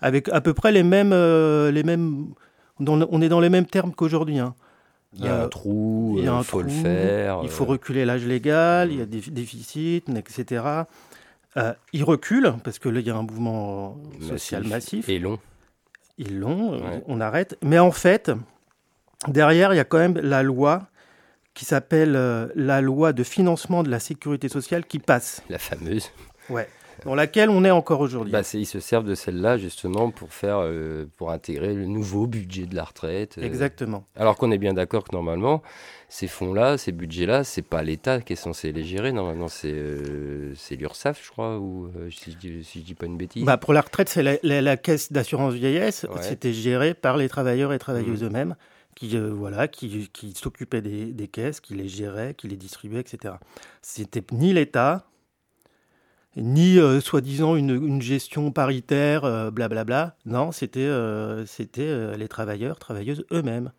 avec 0.00 0.28
à 0.28 0.40
peu 0.40 0.54
près 0.54 0.72
les 0.72 0.82
mêmes, 0.82 1.10
les 1.10 1.82
mêmes 1.82 2.28
on 2.86 3.22
est 3.22 3.28
dans 3.28 3.40
les 3.40 3.48
mêmes 3.48 3.66
termes 3.66 3.92
qu'aujourd'hui. 3.92 4.38
Hein. 4.38 4.54
Il 5.14 5.24
y 5.24 5.28
a 5.28 5.42
un 5.44 5.48
trou, 5.48 6.18
il 6.18 6.44
faut 6.44 6.62
le 6.62 6.68
faire. 6.68 7.40
Il 7.42 7.48
faut 7.48 7.64
reculer 7.64 8.04
l'âge 8.04 8.26
légal, 8.26 8.92
il 8.92 8.98
y 8.98 9.02
a 9.02 9.06
des 9.06 9.20
déficits, 9.20 10.04
etc. 10.14 10.62
Euh, 11.56 11.72
il 11.92 12.04
recule 12.04 12.54
parce 12.62 12.78
que 12.78 12.88
là, 12.88 13.00
il 13.00 13.06
y 13.06 13.10
a 13.10 13.16
un 13.16 13.22
mouvement 13.22 13.96
social 14.20 14.64
massif. 14.64 15.08
Et 15.08 15.18
long. 15.18 15.38
Ils 16.18 16.38
l'ont, 16.38 17.02
on 17.06 17.20
arrête. 17.20 17.56
Mais 17.62 17.78
en 17.78 17.92
fait, 17.92 18.32
derrière, 19.28 19.72
il 19.72 19.76
y 19.76 19.80
a 19.80 19.84
quand 19.84 19.98
même 19.98 20.18
la 20.18 20.42
loi 20.42 20.88
qui 21.54 21.64
s'appelle 21.64 22.16
euh, 22.16 22.48
la 22.54 22.80
loi 22.80 23.12
de 23.12 23.22
financement 23.22 23.82
de 23.82 23.90
la 23.90 24.00
sécurité 24.00 24.48
sociale 24.48 24.84
qui 24.84 24.98
passe. 24.98 25.42
La 25.48 25.58
fameuse. 25.58 26.10
Ouais 26.50 26.68
dans 27.04 27.14
laquelle 27.14 27.50
on 27.50 27.64
est 27.64 27.70
encore 27.70 28.00
aujourd'hui. 28.00 28.32
Bah, 28.32 28.42
ils 28.54 28.66
se 28.66 28.80
servent 28.80 29.06
de 29.06 29.14
celle-là 29.14 29.56
justement 29.56 30.10
pour 30.10 30.32
faire, 30.32 30.58
euh, 30.60 31.06
pour 31.16 31.30
intégrer 31.30 31.74
le 31.74 31.86
nouveau 31.86 32.26
budget 32.26 32.66
de 32.66 32.74
la 32.74 32.84
retraite. 32.84 33.36
Euh. 33.38 33.42
Exactement. 33.42 34.04
Alors 34.16 34.36
qu'on 34.36 34.50
est 34.50 34.58
bien 34.58 34.74
d'accord 34.74 35.04
que 35.04 35.14
normalement, 35.14 35.62
ces 36.08 36.26
fonds-là, 36.26 36.78
ces 36.78 36.92
budgets-là, 36.92 37.44
c'est 37.44 37.62
pas 37.62 37.82
l'État 37.82 38.20
qui 38.20 38.32
est 38.32 38.36
censé 38.36 38.72
les 38.72 38.84
gérer. 38.84 39.12
Normalement, 39.12 39.48
c'est 39.48 39.72
euh, 39.72 40.54
l'URSSAF, 40.70 41.24
je 41.24 41.30
crois, 41.30 41.58
ou 41.58 41.90
si, 42.10 42.32
je 42.32 42.36
dis, 42.36 42.64
si 42.64 42.80
je 42.80 42.84
dis 42.84 42.94
pas 42.94 43.06
une 43.06 43.16
bêtise. 43.16 43.44
Bah, 43.44 43.56
pour 43.56 43.72
la 43.72 43.80
retraite, 43.80 44.08
c'est 44.08 44.40
la, 44.42 44.76
caisse 44.76 45.12
d'assurance 45.12 45.54
vieillesse. 45.54 46.06
C'était 46.20 46.52
géré 46.52 46.94
par 46.94 47.16
les 47.16 47.28
travailleurs 47.28 47.72
et 47.72 47.78
travailleuses 47.78 48.22
mmh. 48.22 48.26
eux-mêmes 48.26 48.56
qui, 48.94 49.16
voilà, 49.16 49.68
qui, 49.68 50.10
qui 50.12 50.32
s'occupaient 50.32 50.82
des, 50.82 51.12
des, 51.12 51.28
caisses, 51.28 51.60
qui 51.60 51.74
les 51.74 51.88
géraient, 51.88 52.34
qui 52.34 52.48
les 52.48 52.56
distribuaient, 52.56 53.00
etc. 53.00 53.34
C'était 53.80 54.24
ni 54.32 54.52
l'État, 54.52 55.08
ni 56.36 56.78
euh, 56.78 57.00
soi-disant 57.00 57.56
une, 57.56 58.00
gestion 58.00 58.50
paritaire, 58.52 59.24
euh, 59.24 59.50
blablabla. 59.50 60.16
Non, 60.26 60.52
c'était 60.52 60.80
euh, 60.80 61.46
c'était 61.46 62.16
les 62.16 62.28
travailleurs, 62.28 62.78
travailleuses 62.78 63.24
eux-mêmes. 63.32 63.72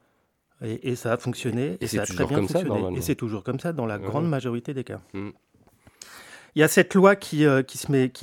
Et, 0.62 0.98
ça 0.98 1.14
a 1.14 1.18
fonctionné. 1.18 1.78
Et, 1.80 1.88
ça 1.88 2.02
a 2.02 2.06
très 2.06 2.26
bien 2.26 2.40
fonctionné. 2.40 2.98
et 2.98 3.02
c'est 3.02 3.16
toujours 3.16 3.44
comme 3.44 3.62
ça 3.62 3.72
dans 3.72 3.86
la 3.86 3.98
grande 3.98 4.28
majorité 4.28 4.74
des 4.74 4.84
cas. 4.84 5.00
Mm. 5.14 5.30
Il 6.56 6.60
y 6.60 6.64
a 6.64 6.68
cette 6.68 6.94
loi 6.96 7.16
qui, 7.16 7.46
qui 7.68 7.78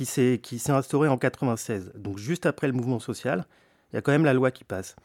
s'est 0.05 0.39
qui 0.43 0.59
s'est 0.59 0.71
instaurée 0.71 1.07
en 1.07 1.17
96, 1.17 1.93
donc 1.95 2.19
juste 2.19 2.45
après 2.45 2.67
le 2.67 2.73
mouvement 2.73 2.99
social. 2.99 3.47
Il 3.91 3.95
y 3.95 3.99
a 3.99 4.01
quand 4.01 4.11
même 4.11 4.25
la 4.25 4.33
loi 4.33 4.51
qui 4.51 4.65
passe. 4.65 4.95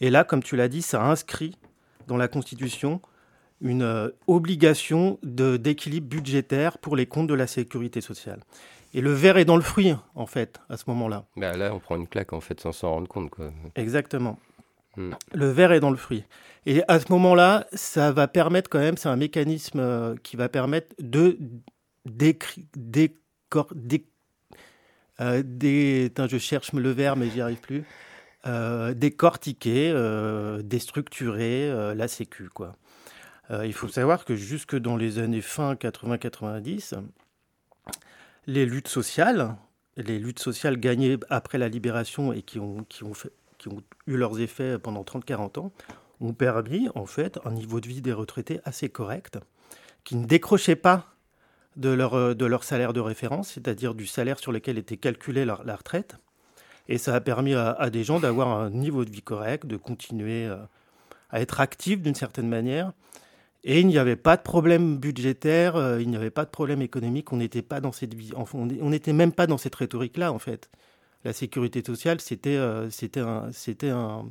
Et 0.00 0.10
là, 0.10 0.24
comme 0.24 0.42
tu 0.42 0.56
l'as 0.56 0.68
dit, 0.68 0.82
ça 0.82 1.02
inscrit 1.02 1.56
dans 2.06 2.18
la 2.18 2.28
Constitution 2.28 3.00
une 3.60 3.82
euh, 3.82 4.10
obligation 4.26 5.18
d'équilibre 5.22 6.08
budgétaire 6.08 6.78
pour 6.78 6.96
les 6.96 7.06
comptes 7.06 7.28
de 7.28 7.34
la 7.34 7.46
sécurité 7.46 8.00
sociale. 8.00 8.40
Et 8.92 9.00
le 9.00 9.12
verre 9.12 9.38
est 9.38 9.44
dans 9.44 9.56
le 9.56 9.62
fruit, 9.62 9.94
en 10.14 10.26
fait, 10.26 10.60
à 10.68 10.76
ce 10.76 10.84
moment-là. 10.88 11.24
Bah 11.36 11.56
là, 11.56 11.74
on 11.74 11.80
prend 11.80 11.96
une 11.96 12.06
claque, 12.06 12.32
en 12.32 12.40
fait, 12.40 12.60
sans 12.60 12.72
s'en 12.72 12.90
rendre 12.90 13.08
compte. 13.08 13.30
Quoi. 13.30 13.52
Exactement. 13.74 14.38
Hmm. 14.96 15.10
Le 15.32 15.50
verre 15.50 15.72
est 15.72 15.80
dans 15.80 15.90
le 15.90 15.96
fruit. 15.96 16.24
Et 16.66 16.82
à 16.86 17.00
ce 17.00 17.10
moment-là, 17.10 17.66
ça 17.72 18.12
va 18.12 18.28
permettre 18.28 18.70
quand 18.70 18.78
même, 18.78 18.96
c'est 18.96 19.08
un 19.08 19.16
mécanisme 19.16 19.80
euh, 19.80 20.14
qui 20.22 20.36
va 20.36 20.48
permettre 20.48 20.94
de 21.00 21.38
décor, 22.06 23.68
dé, 23.74 24.06
euh, 25.20 25.42
je 26.28 26.38
cherche 26.38 26.72
le 26.72 26.90
verre, 26.90 27.16
mais 27.16 27.28
j'y 27.30 27.40
arrive 27.40 27.60
plus. 27.60 27.84
décortiquer, 28.94 29.92
déstructurer 30.62 31.94
la 31.94 32.08
sécu, 32.08 32.48
quoi. 32.48 32.76
Euh, 33.50 33.66
il 33.66 33.72
faut 33.72 33.88
savoir 33.88 34.24
que 34.24 34.34
jusque 34.34 34.76
dans 34.76 34.96
les 34.96 35.18
années 35.18 35.40
fin 35.40 35.74
80-90, 35.74 36.94
les 38.46 38.66
luttes 38.66 38.88
sociales, 38.88 39.56
les 39.96 40.18
luttes 40.18 40.38
sociales 40.38 40.78
gagnées 40.78 41.18
après 41.30 41.58
la 41.58 41.68
libération 41.68 42.32
et 42.32 42.42
qui 42.42 42.58
ont, 42.58 42.84
qui 42.88 43.04
ont, 43.04 43.12
qui 43.58 43.68
ont 43.68 43.82
eu 44.06 44.16
leurs 44.16 44.40
effets 44.40 44.78
pendant 44.78 45.02
30-40 45.02 45.60
ans, 45.60 45.72
ont 46.20 46.32
permis 46.32 46.88
en 46.94 47.06
fait 47.06 47.38
un 47.44 47.52
niveau 47.52 47.80
de 47.80 47.88
vie 47.88 48.00
des 48.00 48.12
retraités 48.12 48.60
assez 48.64 48.88
correct, 48.88 49.38
qui 50.04 50.16
ne 50.16 50.26
décrochait 50.26 50.76
pas 50.76 51.14
de 51.76 51.90
leur, 51.90 52.34
de 52.34 52.46
leur 52.46 52.64
salaire 52.64 52.92
de 52.92 53.00
référence, 53.00 53.52
c'est-à-dire 53.52 53.94
du 53.94 54.06
salaire 54.06 54.38
sur 54.38 54.52
lequel 54.52 54.78
était 54.78 54.96
calculée 54.96 55.44
la, 55.44 55.54
retraite. 55.54 56.16
Et 56.88 56.98
ça 56.98 57.14
a 57.14 57.20
permis 57.20 57.54
à, 57.54 57.90
des 57.90 58.04
gens 58.04 58.20
d'avoir 58.20 58.48
un 58.48 58.70
niveau 58.70 59.04
de 59.04 59.10
vie 59.10 59.22
correct, 59.22 59.66
de 59.66 59.76
continuer 59.76 60.46
euh, 60.46 60.56
à 61.30 61.40
être 61.40 61.60
actifs 61.60 62.00
d'une 62.00 62.14
certaine 62.14 62.48
manière 62.48 62.92
et 63.64 63.80
il 63.80 63.86
n'y 63.86 63.96
avait 63.96 64.16
pas 64.16 64.36
de 64.36 64.42
problème 64.42 64.98
budgétaire, 64.98 65.76
euh, 65.76 66.00
il 66.00 66.10
n'y 66.10 66.16
avait 66.16 66.30
pas 66.30 66.44
de 66.44 66.50
problème 66.50 66.82
économique, 66.82 67.32
on 67.32 67.38
n'était 67.38 67.62
pas 67.62 67.80
dans 67.80 67.92
cette 67.92 68.12
on 68.34 68.90
n'était 68.90 69.14
même 69.14 69.32
pas 69.32 69.46
dans 69.46 69.58
cette 69.58 69.74
rhétorique-là 69.74 70.32
en 70.32 70.38
fait. 70.38 70.70
La 71.24 71.32
sécurité 71.32 71.82
sociale, 71.84 72.20
c'était 72.20 72.56
euh, 72.56 72.90
un 73.16 73.50
un 73.84 74.26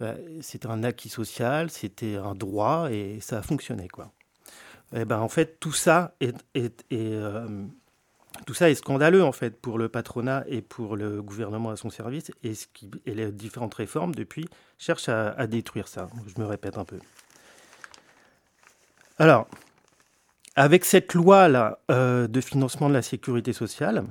euh, 0.00 0.40
un 0.68 0.84
acquis 0.84 1.08
social, 1.08 1.70
c'était 1.70 2.14
un 2.14 2.36
droit 2.36 2.88
et 2.92 3.18
ça 3.20 3.38
a 3.38 3.42
fonctionné 3.42 3.88
quoi. 3.88 4.12
Et 4.94 5.00
eh 5.00 5.04
ben 5.06 5.18
en 5.18 5.28
fait 5.28 5.58
tout 5.58 5.72
ça 5.72 6.14
est, 6.20 6.34
tout 8.46 8.54
ça 8.54 8.70
est 8.70 8.74
scandaleux 8.74 9.24
en 9.24 9.32
fait 9.32 9.60
pour 9.60 9.78
le 9.78 9.88
patronat 9.88 10.44
et 10.46 10.60
pour 10.62 10.96
le 10.96 11.22
gouvernement 11.22 11.70
à 11.70 11.76
son 11.76 11.90
service 11.90 12.30
et, 12.44 12.52
les 13.06 13.32
différentes 13.32 13.74
réformes 13.74 14.14
depuis 14.14 14.46
cherchent 14.78 15.08
à 15.08 15.46
détruire 15.46 15.88
ça. 15.88 16.08
Je 16.26 16.40
me 16.40 16.46
répète 16.46 16.78
un 16.78 16.84
peu. 16.84 16.98
Alors, 19.18 19.46
avec 20.56 20.84
cette 20.84 21.14
loi-là 21.14 21.78
euh, 21.90 22.28
de 22.28 22.40
financement 22.40 22.88
de 22.88 22.94
la 22.94 23.02
sécurité 23.02 23.52
sociale, 23.52 24.04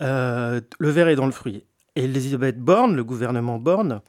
euh, 0.00 0.60
le 0.78 0.90
verre 0.90 1.08
est 1.08 1.16
dans 1.16 1.26
le 1.26 1.32
fruit. 1.32 1.64
Et 1.94 2.04
Elisabeth 2.04 2.58
Borne, 2.58 2.94
le 2.94 3.04
gouvernement 3.04 3.58
Borne, 3.58 4.00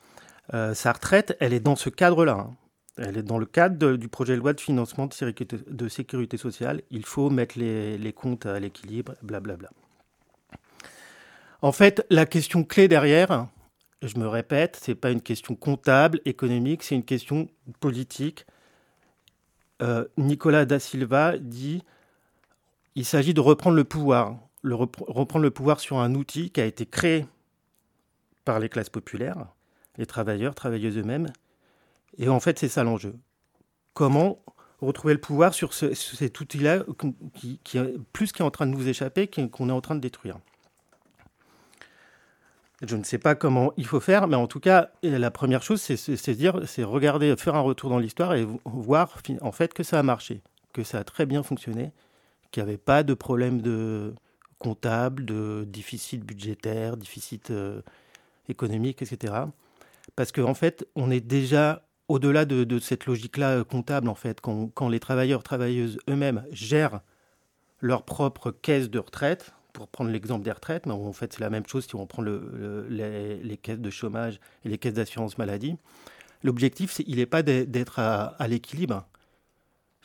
euh, 0.54 0.74
sa 0.74 0.94
retraite, 0.94 1.38
elle 1.40 1.54
est 1.54 1.60
dans 1.60 1.76
ce 1.76 1.90
cadre-là. 1.90 2.48
Hein. 2.50 2.56
Elle 2.98 3.18
est 3.18 3.24
dans 3.24 3.38
le 3.38 3.46
cadre 3.46 3.94
du 3.96 4.08
projet 4.08 4.34
de 4.34 4.40
loi 4.40 4.54
de 4.54 4.60
financement 4.60 5.08
de 5.08 5.88
sécurité, 5.88 6.38
sociale. 6.38 6.82
Il 6.90 7.06
faut 7.06 7.30
mettre 7.30 7.60
les, 7.60 7.98
les 7.98 8.12
comptes 8.12 8.46
à 8.46 8.60
l'équilibre, 8.60 9.14
blablabla. 9.22 9.70
En 11.62 11.72
fait, 11.72 12.06
la 12.10 12.26
question 12.26 12.64
clé 12.64 12.88
derrière, 12.88 13.48
je 14.02 14.18
me 14.18 14.28
répète, 14.28 14.80
c'est 14.82 14.96
pas 14.96 15.12
une 15.12 15.22
question 15.22 15.56
comptable, 15.56 16.22
économique, 16.26 16.84
c'est 16.84 16.96
une 16.96 17.06
question 17.06 17.50
politique 17.80 18.46
euh, 19.82 20.06
Nicolas 20.18 20.66
da 20.66 20.80
Silva 20.80 21.38
dit 21.38 21.84
il 22.96 23.06
s'agit 23.06 23.34
de 23.34 23.42
reprendre 23.42 23.76
le 23.76 23.84
pouvoir, 23.84 24.38
le 24.64 24.74
reprendre 24.74 25.44
le 25.44 25.52
pouvoir 25.52 25.80
sur 25.80 26.00
un 26.00 26.16
outil 26.16 26.50
qui 26.50 26.62
a 26.62 26.66
été 26.66 26.86
créé 26.86 27.28
par 28.44 28.60
les 28.60 28.70
classes 28.70 28.90
populaires, 28.90 29.46
les 29.98 30.08
travailleurs, 30.08 30.56
travailleuses 30.56 30.98
eux-mêmes. 30.98 31.28
Et 32.18 32.28
en 32.28 32.40
fait, 32.40 32.58
c'est 32.58 32.70
ça 32.70 32.84
l'enjeu. 32.84 33.14
Comment 33.94 34.40
retrouver 34.82 35.14
le 35.14 35.20
pouvoir 35.20 35.54
sur 35.54 35.74
cet 35.74 36.40
outil-là 36.40 36.84
qui, 37.36 37.60
plus 38.14 38.32
qui 38.32 38.42
est 38.42 38.46
en 38.46 38.52
train 38.52 38.66
de 38.66 38.72
nous 38.72 38.88
échapper, 38.88 39.28
qu'on 39.28 39.70
est 39.70 39.74
en 39.74 39.82
train 39.82 39.96
de 39.96 40.00
détruire? 40.00 40.40
Je 42.82 42.96
ne 42.96 43.04
sais 43.04 43.18
pas 43.18 43.36
comment 43.36 43.74
il 43.78 43.86
faut 43.86 44.00
faire, 44.00 44.28
mais 44.28 44.36
en 44.36 44.48
tout 44.48 44.60
cas, 44.60 44.92
la 45.02 45.32
première 45.32 45.64
chose, 45.64 45.82
c'est 45.82 46.36
dire, 46.36 46.62
c'est 46.68 46.84
regarder, 46.84 47.36
faire 47.38 47.56
un 47.56 47.62
retour 47.62 47.90
dans 47.90 47.98
l'histoire 47.98 48.36
et 48.36 48.48
voir 48.66 49.18
en 49.42 49.52
fait 49.52 49.74
que 49.74 49.84
ça 49.84 49.98
a 50.00 50.04
marché, 50.04 50.42
que 50.74 50.84
ça 50.84 51.00
a 51.00 51.04
très 51.04 51.26
bien 51.26 51.42
fonctionné, 51.42 51.92
qu'il 52.52 52.64
n'y 52.64 52.70
avait 52.70 52.78
pas 52.78 53.04
de 53.04 53.14
problème 53.14 53.62
de 53.62 54.14
comptable, 54.60 55.26
de 55.26 55.66
déficit 55.68 56.24
budgétaire, 56.24 56.98
déficit 56.98 57.52
euh, 57.52 57.82
économique, 58.48 59.02
etc. 59.02 59.34
Parce 60.16 60.32
qu'en 60.32 60.50
en 60.50 60.54
fait, 60.54 60.88
on 60.96 61.12
est 61.12 61.22
déjà 61.22 61.84
au-delà 62.08 62.46
de, 62.46 62.80
cette 62.80 63.06
logique-là 63.06 63.58
euh, 63.58 63.64
comptable, 63.64 64.08
en 64.08 64.16
fait, 64.16 64.40
quand, 64.42 64.70
quand 64.74 64.90
les 64.90 65.00
travailleurs, 65.00 65.44
travailleuses 65.44 66.00
eux-mêmes 66.10 66.46
gèrent 66.52 67.02
leur 67.82 68.04
propre 68.04 68.52
caisse 68.52 68.90
de 68.90 69.00
retraite, 69.00 69.54
pour 69.78 69.88
prendre 69.88 70.10
l'exemple 70.10 70.44
des 70.44 70.52
retraites, 70.52 70.88
mais 70.88 70.92
en 70.92 71.14
fait 71.14 71.34
c'est 71.34 71.40
la 71.40 71.52
même 71.52 71.68
chose 71.68 71.86
si 71.86 71.96
on 71.96 72.08
prend 72.08 72.24
le, 72.24 72.88
les, 72.90 73.58
caisses 73.58 73.78
de 73.80 73.90
chômage 73.92 74.40
et 74.66 74.70
les 74.70 74.80
caisses 74.80 74.96
d'assurance 74.96 75.38
maladie. 75.38 75.78
L'objectif, 76.42 77.00
il 77.06 77.18
n'est 77.18 77.28
pas 77.28 77.44
d'être 77.44 78.00
à, 78.00 78.48
l'équilibre. 78.48 79.06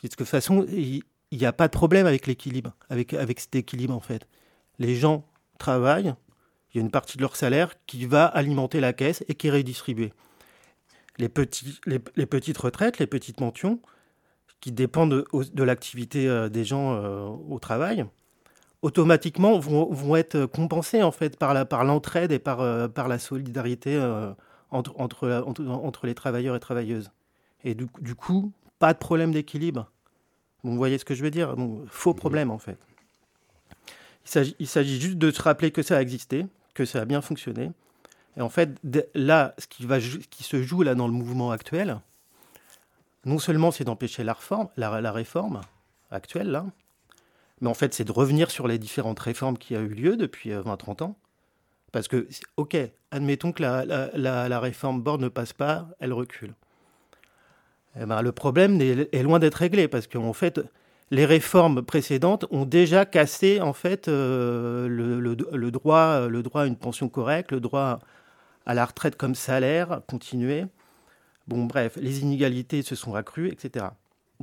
De 0.03 0.07
toute 0.07 0.27
façon, 0.27 0.63
il 0.69 1.01
n'y 1.31 1.45
a 1.45 1.53
pas 1.53 1.67
de 1.67 1.71
problème 1.73 2.05
avec 2.05 2.27
l'équilibre, 2.27 2.75
avec, 2.89 3.39
cet 3.39 3.55
équilibre 3.55 3.95
en 3.95 3.99
fait. 3.99 4.27
Les 4.77 4.95
gens 4.95 5.25
travaillent, 5.57 6.13
il 6.71 6.77
y 6.77 6.79
a 6.79 6.81
une 6.81 6.91
partie 6.91 7.17
de 7.17 7.23
leur 7.23 7.35
salaire 7.35 7.73
qui 7.87 8.05
va 8.05 8.25
alimenter 8.25 8.79
la 8.79 8.93
caisse 8.93 9.23
et 9.27 9.33
qui 9.33 9.47
est 9.47 9.51
redistribuée. 9.51 10.13
Les, 11.17 11.29
petites 11.29 12.57
retraites, 12.59 12.99
les 12.99 13.07
petites 13.07 13.39
mentions, 13.39 13.79
qui 14.61 14.71
dépendent 14.71 15.25
de, 15.33 15.63
l'activité 15.63 16.29
euh, 16.29 16.47
des 16.47 16.63
gens 16.63 16.93
euh, 16.93 17.25
au 17.25 17.57
travail, 17.57 18.05
automatiquement 18.83 19.57
vont, 19.57 20.15
être 20.15 20.45
compensés 20.45 21.01
en 21.01 21.11
fait 21.11 21.39
par 21.39 21.55
la 21.55 21.65
par 21.65 21.83
l'entraide 21.83 22.31
et 22.31 22.37
par 22.37 22.61
euh, 22.61 22.87
par 22.87 23.07
la 23.07 23.17
solidarité 23.17 23.95
euh, 23.95 24.31
entre, 24.69 24.93
entre, 24.99 25.65
entre, 25.67 26.05
les 26.05 26.13
travailleurs 26.13 26.55
et 26.55 26.59
travailleuses. 26.59 27.11
Et 27.63 27.75
du, 27.75 27.87
du 28.01 28.13
coup, 28.15 28.51
pas 28.79 28.93
de 28.93 28.99
problème 28.99 29.31
d'équilibre. 29.31 29.89
Vous 30.63 30.75
voyez 30.75 30.97
ce 30.97 31.05
que 31.05 31.13
je 31.13 31.23
veux 31.23 31.31
dire? 31.31 31.55
Faux 31.87 32.13
problème, 32.13 32.49
en 32.49 32.57
fait. 32.57 32.77
Il 34.59 34.67
s'agit 34.67 34.99
juste 34.99 35.17
de 35.17 35.31
se 35.31 35.41
rappeler 35.41 35.71
que 35.71 35.83
ça 35.83 35.97
a 35.97 36.01
existé, 36.01 36.47
que 36.73 36.85
ça 36.85 37.01
a 37.01 37.05
bien 37.05 37.21
fonctionné. 37.21 37.71
Et 38.37 38.41
en 38.41 38.49
fait, 38.49 38.79
là, 39.13 39.53
ce 39.57 39.67
qui, 39.67 39.85
va, 39.85 39.99
qui 39.99 40.43
se 40.43 40.63
joue 40.63 40.81
là 40.81 40.95
dans 40.95 41.07
le 41.07 41.13
mouvement 41.13 41.51
actuel, 41.51 41.99
non 43.25 43.37
seulement 43.37 43.71
c'est 43.71 43.83
d'empêcher 43.83 44.23
la 44.23 44.33
réforme, 44.33 44.69
la, 44.75 45.11
réforme 45.11 45.61
actuelle, 46.09 46.49
là, 46.49 46.65
mais 47.63 47.69
en 47.69 47.73
fait 47.73 47.93
c'est 47.93 48.03
de 48.03 48.11
revenir 48.11 48.51
sur 48.51 48.67
les 48.67 48.77
différentes 48.77 49.19
réformes 49.19 49.57
qui 49.57 49.75
ont 49.75 49.81
eu 49.81 49.87
lieu 49.87 50.17
depuis 50.17 50.51
20-30 50.51 51.01
euh, 51.01 51.05
ans. 51.05 51.15
Parce 51.93 52.07
que, 52.07 52.27
ok, 52.57 52.75
admettons 53.11 53.51
que 53.51 53.63
la, 53.63 54.59
réforme 54.59 55.01
Borne 55.01 55.21
ne 55.21 55.29
passe 55.29 55.53
pas, 55.53 55.87
elle 55.99 56.11
recule. 56.11 56.55
Eh 57.99 58.05
ben, 58.05 58.21
le 58.21 58.31
problème 58.31 58.81
est, 58.81 59.21
loin 59.21 59.37
d'être 59.37 59.55
réglé, 59.55 59.87
parce 59.87 60.07
qu'en 60.07 60.33
fait, 60.33 60.59
les 61.11 61.25
réformes 61.25 61.83
précédentes 61.83 62.45
ont 62.49 62.65
déjà 62.65 63.05
cassé 63.05 63.61
en 63.61 63.73
fait 63.73 64.07
euh, 64.07 64.87
le, 64.87 65.19
le, 65.19 65.71
droit, 65.71 66.27
le 66.27 66.43
droit 66.43 66.63
à 66.63 66.65
une 66.65 66.75
pension 66.75 67.07
correcte, 67.09 67.51
le 67.51 67.59
droit 67.59 67.99
à 68.65 68.73
la 68.73 68.85
retraite 68.85 69.15
comme 69.15 69.35
salaire 69.35 70.01
continué. 70.07 70.65
Bon, 71.47 71.65
bref, 71.65 71.97
les 72.01 72.21
inégalités 72.21 72.81
se 72.81 72.95
sont 72.95 73.13
accrues, 73.13 73.49
etc. 73.49 73.85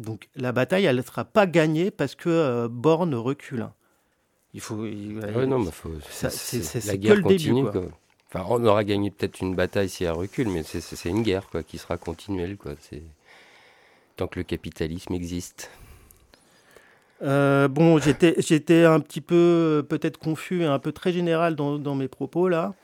Donc 0.00 0.28
la 0.34 0.52
bataille, 0.52 0.86
elle 0.86 0.96
ne 0.96 1.02
sera 1.02 1.24
pas 1.24 1.46
gagnée 1.46 1.90
parce 1.90 2.14
que 2.14 2.28
euh, 2.28 2.68
Borne 2.68 3.14
recule. 3.14 3.68
Il 4.54 4.60
faut. 4.60 4.76
non, 4.76 5.64
faut, 5.70 5.90
c'est 6.10 6.84
la 6.86 6.96
guerre 6.96 7.22
continue. 7.22 7.64
Enfin, 8.32 8.46
on 8.48 8.64
aura 8.64 8.84
gagné 8.84 9.10
peut-être 9.10 9.40
une 9.40 9.54
bataille 9.54 9.88
si 9.88 10.04
elle 10.04 10.12
recule, 10.12 10.48
mais 10.48 10.62
c'est 10.62 11.08
une 11.08 11.22
guerre 11.22 11.48
quoi, 11.50 11.62
qui 11.62 11.78
sera 11.78 11.96
continuelle. 11.96 12.56
Quoi. 12.56 12.72
Tant 14.16 14.28
que 14.28 14.38
le 14.38 14.44
capitalisme 14.44 15.14
existe. 15.14 15.70
Euh, 17.22 17.68
bon, 17.68 17.98
j'étais 17.98 18.84
un 18.84 19.00
petit 19.00 19.20
peu 19.20 19.84
peut-être 19.88 20.18
confus 20.18 20.62
et 20.62 20.66
un 20.66 20.78
peu 20.78 20.92
très 20.92 21.12
général 21.12 21.54
dans, 21.54 21.78
dans 21.78 21.94
mes 21.94 22.08
propos 22.08 22.48
là. 22.48 22.74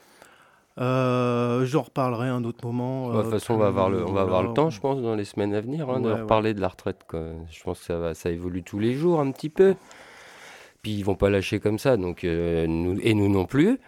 Euh, 0.79 1.65
J'en 1.65 1.81
reparlerai 1.81 2.27
un 2.27 2.43
autre 2.43 2.65
moment. 2.65 3.11
de 3.11 3.21
toute 3.21 3.31
façon, 3.31 3.55
on 3.55 3.57
va 3.57 3.67
avoir 3.67 3.89
le, 3.89 4.05
on 4.05 4.11
va 4.13 4.21
avoir 4.21 4.43
le 4.43 4.53
temps, 4.53 4.69
je 4.69 4.79
pense, 4.79 5.01
dans 5.01 5.15
les 5.15 5.25
semaines 5.25 5.53
à 5.55 5.61
venir, 5.61 5.89
hein, 5.89 5.99
de 5.99 6.11
reparler 6.11 6.53
de 6.53 6.61
la 6.61 6.67
retraite. 6.67 7.01
Quoi. 7.07 7.21
Je 7.49 7.63
pense 7.63 7.79
que 7.79 7.85
ça, 7.85 7.97
va, 7.97 8.13
ça 8.13 8.29
évolue 8.29 8.63
tous 8.63 8.79
les 8.79 8.93
jours 8.93 9.19
un 9.19 9.31
petit 9.31 9.49
peu. 9.49 9.75
Puis 10.83 10.91
ils 10.91 11.03
vont 11.03 11.15
pas 11.15 11.29
lâcher 11.31 11.59
comme 11.59 11.79
ça, 11.79 11.97
donc 11.97 12.23
nous, 12.23 12.99
et 13.01 13.13
nous 13.15 13.29
non 13.29 13.45
plus. 13.45 13.79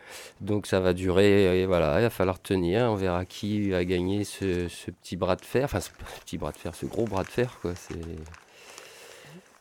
Donc 0.42 0.66
ça 0.66 0.80
va 0.80 0.94
durer. 0.94 1.62
Et 1.62 1.66
voilà, 1.68 2.00
il 2.00 2.04
va 2.04 2.10
falloir 2.10 2.42
tenir. 2.42 2.86
On 2.86 2.96
verra 2.96 3.26
qui 3.26 3.70
va 3.70 3.86
gagner 3.86 4.24
ce, 4.24 4.68
ce 4.68 4.90
petit 4.90 5.16
bras 5.16 5.36
de 5.36 5.46
fer. 5.46 5.66
Enfin, 5.66 5.80
ce 5.82 5.92
petit 6.26 6.38
bras 6.40 6.52
de 6.52 6.58
fer, 6.58 6.74
ce 6.74 6.88
gros 6.88 7.06
bras 7.06 7.24
de 7.24 7.30
fer, 7.30 7.58
quoi. 7.62 7.74
C'est 7.76 7.96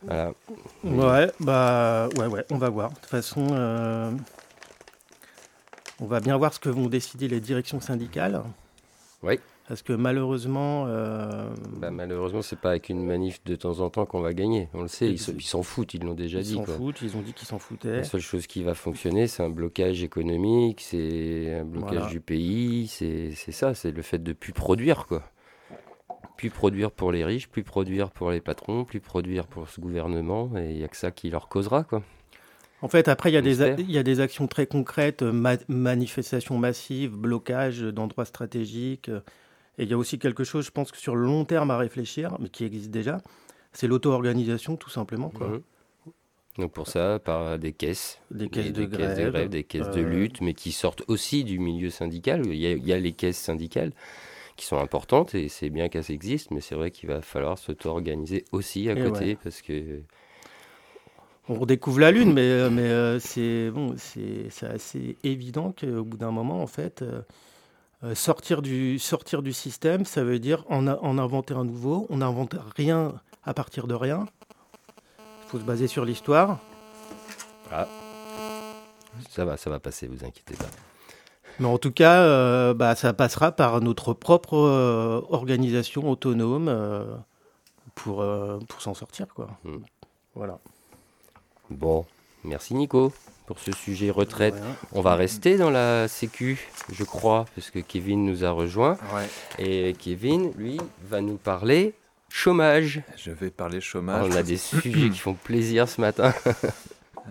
Ouais, 0.07 1.31
bah 1.39 2.07
ouais, 2.17 2.27
ouais, 2.27 2.45
on 2.51 2.57
va 2.57 2.69
voir. 2.69 2.89
De 2.89 2.95
toute 2.95 3.05
façon, 3.05 3.47
euh, 3.51 4.11
on 5.99 6.05
va 6.05 6.19
bien 6.19 6.37
voir 6.37 6.53
ce 6.53 6.59
que 6.59 6.69
vont 6.69 6.87
décider 6.87 7.27
les 7.27 7.39
directions 7.39 7.79
syndicales. 7.79 8.41
Oui. 9.23 9.39
Parce 9.67 9.83
que 9.83 9.93
malheureusement. 9.93 10.85
Euh... 10.87 11.47
Bah, 11.77 11.91
malheureusement, 11.91 12.41
c'est 12.41 12.59
pas 12.59 12.71
avec 12.71 12.89
une 12.89 13.05
manif 13.05 13.43
de 13.43 13.55
temps 13.55 13.81
en 13.81 13.91
temps 13.91 14.05
qu'on 14.07 14.21
va 14.21 14.33
gagner. 14.33 14.67
On 14.73 14.81
le 14.81 14.87
sait, 14.87 15.11
ils 15.11 15.19
s'en 15.19 15.61
foutent, 15.61 15.93
ils 15.93 16.03
l'ont 16.03 16.15
déjà 16.15 16.41
dit. 16.41 16.53
Ils 16.53 16.65
s'en 16.65 16.65
foutent, 16.65 17.01
ils 17.03 17.15
ont 17.15 17.21
dit 17.21 17.33
qu'ils 17.33 17.47
s'en 17.47 17.59
foutaient. 17.59 17.97
La 17.97 18.03
seule 18.03 18.21
chose 18.21 18.47
qui 18.47 18.63
va 18.63 18.73
fonctionner, 18.73 19.27
c'est 19.27 19.43
un 19.43 19.49
blocage 19.49 20.01
économique, 20.01 20.81
c'est 20.81 21.59
un 21.61 21.65
blocage 21.65 22.07
du 22.09 22.19
pays, 22.19 22.87
c'est 22.87 23.33
ça, 23.51 23.75
c'est 23.75 23.91
le 23.91 24.01
fait 24.01 24.23
de 24.23 24.33
plus 24.33 24.53
produire, 24.53 25.05
quoi 25.05 25.23
plus 26.39 26.49
produire 26.49 26.89
pour 26.89 27.11
les 27.11 27.25
riches, 27.25 27.49
plus 27.49 27.63
produire 27.63 28.11
pour 28.11 28.31
les 28.31 28.39
patrons, 28.39 28.85
plus 28.85 29.01
produire 29.01 29.45
pour 29.45 29.67
ce 29.67 29.81
gouvernement, 29.81 30.49
et 30.55 30.69
il 30.71 30.77
n'y 30.77 30.85
a 30.85 30.87
que 30.87 30.95
ça 30.95 31.11
qui 31.11 31.29
leur 31.29 31.49
causera. 31.49 31.83
Quoi. 31.83 32.01
En 32.81 32.87
fait, 32.87 33.07
après, 33.07 33.29
il 33.29 33.33
y, 33.33 33.37
a 33.37 33.41
des, 33.41 33.61
il 33.81 33.91
y 33.91 33.97
a 33.97 34.03
des 34.03 34.21
actions 34.21 34.47
très 34.47 34.65
concrètes, 34.65 35.21
manifestations 35.21 36.57
massives, 36.57 37.11
blocage 37.11 37.81
d'endroits 37.81 38.25
stratégiques. 38.25 39.09
Et 39.77 39.83
il 39.83 39.89
y 39.89 39.93
a 39.93 39.97
aussi 39.97 40.17
quelque 40.17 40.43
chose, 40.43 40.65
je 40.65 40.71
pense, 40.71 40.91
que 40.91 40.97
sur 40.97 41.15
le 41.15 41.23
long 41.23 41.45
terme 41.45 41.71
à 41.71 41.77
réfléchir, 41.77 42.37
mais 42.39 42.49
qui 42.49 42.63
existe 42.63 42.91
déjà, 42.91 43.21
c'est 43.73 43.87
l'auto-organisation, 43.87 44.77
tout 44.77 44.89
simplement. 44.89 45.29
Quoi. 45.29 45.47
Mmh. 45.47 45.61
Donc 46.57 46.73
pour 46.73 46.87
ça, 46.87 47.19
par 47.19 47.57
des 47.59 47.71
caisses, 47.71 48.19
des 48.31 48.49
caisses, 48.49 48.73
de, 48.73 48.85
grève, 48.85 49.49
des 49.49 49.63
caisses 49.63 49.91
de 49.91 50.01
lutte, 50.01 50.41
mais 50.41 50.53
qui 50.53 50.71
sortent 50.71 51.03
aussi 51.07 51.43
du 51.43 51.59
milieu 51.59 51.89
syndical. 51.89 52.45
Il 52.45 52.55
y 52.55 52.67
a, 52.67 52.71
il 52.71 52.85
y 52.85 52.91
a 52.91 52.99
les 52.99 53.13
caisses 53.13 53.37
syndicales 53.37 53.93
qui 54.57 54.65
sont 54.65 54.77
importantes 54.77 55.35
et 55.35 55.47
c'est 55.47 55.69
bien 55.69 55.87
qu'elles 55.87 56.11
existent, 56.11 56.53
mais 56.53 56.59
c'est 56.59 56.75
vrai 56.75 56.91
qu'il 56.91 57.07
va 57.07 57.21
falloir 57.21 57.57
s'auto-organiser 57.57 58.45
aussi 58.51 58.89
à 58.89 58.95
côté 58.95 59.37
parce 59.41 59.61
que. 59.61 60.01
On 61.49 61.55
redécouvre 61.55 61.99
la 61.99 62.11
Lune, 62.11 62.31
mais, 62.31 62.41
euh, 62.41 62.69
mais 62.69 62.83
euh, 62.83 63.19
c'est 63.19 63.71
bon, 63.71 63.95
c'est 63.97 64.49
assez 64.63 65.17
évident 65.23 65.73
qu'au 65.77 66.03
bout 66.03 66.17
d'un 66.17 66.31
moment, 66.31 66.61
en 66.61 66.67
fait, 66.67 67.01
euh, 67.01 68.13
sortir, 68.15 68.61
du, 68.61 68.99
sortir 68.99 69.41
du 69.41 69.51
système, 69.51 70.05
ça 70.05 70.23
veut 70.23 70.37
dire 70.37 70.63
en, 70.69 70.87
en 70.87 71.17
inventer 71.17 71.55
un 71.55 71.65
nouveau. 71.65 72.05
On 72.11 72.17
n'invente 72.17 72.55
rien 72.75 73.13
à 73.43 73.53
partir 73.55 73.87
de 73.87 73.95
rien. 73.95 74.27
Il 75.17 75.49
faut 75.49 75.59
se 75.59 75.63
baser 75.63 75.87
sur 75.87 76.05
l'histoire. 76.05 76.59
Ah. 77.71 77.87
Ça 79.29 79.43
va, 79.43 79.57
ça 79.57 79.71
va 79.71 79.79
passer, 79.79 80.07
vous 80.07 80.23
inquiétez 80.23 80.55
pas. 80.55 80.69
Mais 81.59 81.67
en 81.67 81.77
tout 81.77 81.91
cas, 81.91 82.21
euh, 82.21 82.73
bah, 82.73 82.95
ça 82.95 83.13
passera 83.13 83.51
par 83.51 83.81
notre 83.81 84.13
propre 84.13 84.55
euh, 84.55 85.21
organisation 85.29 86.09
autonome 86.09 86.67
euh, 86.69 87.03
pour, 87.95 88.25
pour 88.67 88.81
s'en 88.81 88.93
sortir. 88.93 89.27
Quoi. 89.33 89.49
Hmm. 89.63 89.79
Voilà. 90.35 90.59
Bon, 91.69 92.05
merci 92.43 92.73
Nico 92.73 93.11
pour 93.45 93.59
ce 93.59 93.71
sujet 93.71 94.11
retraite. 94.11 94.55
On 94.91 95.01
va 95.01 95.15
rester 95.15 95.57
dans 95.57 95.71
la 95.71 96.07
Sécu, 96.07 96.69
je 96.91 97.03
crois, 97.03 97.45
parce 97.55 97.71
que 97.71 97.79
Kevin 97.79 98.23
nous 98.25 98.45
a 98.45 98.51
rejoint. 98.51 98.97
Et 99.57 99.95
Kevin, 99.97 100.51
lui, 100.57 100.79
va 101.07 101.21
nous 101.21 101.37
parler 101.37 101.95
chômage. 102.29 103.01
Je 103.17 103.31
vais 103.31 103.49
parler 103.49 103.81
chômage. 103.81 104.29
on 104.31 104.35
a 104.35 104.43
des 104.43 104.57
sujets 104.57 105.09
qui 105.09 105.17
font 105.17 105.33
plaisir 105.33 105.89
ce 105.89 105.99
matin. 105.99 106.33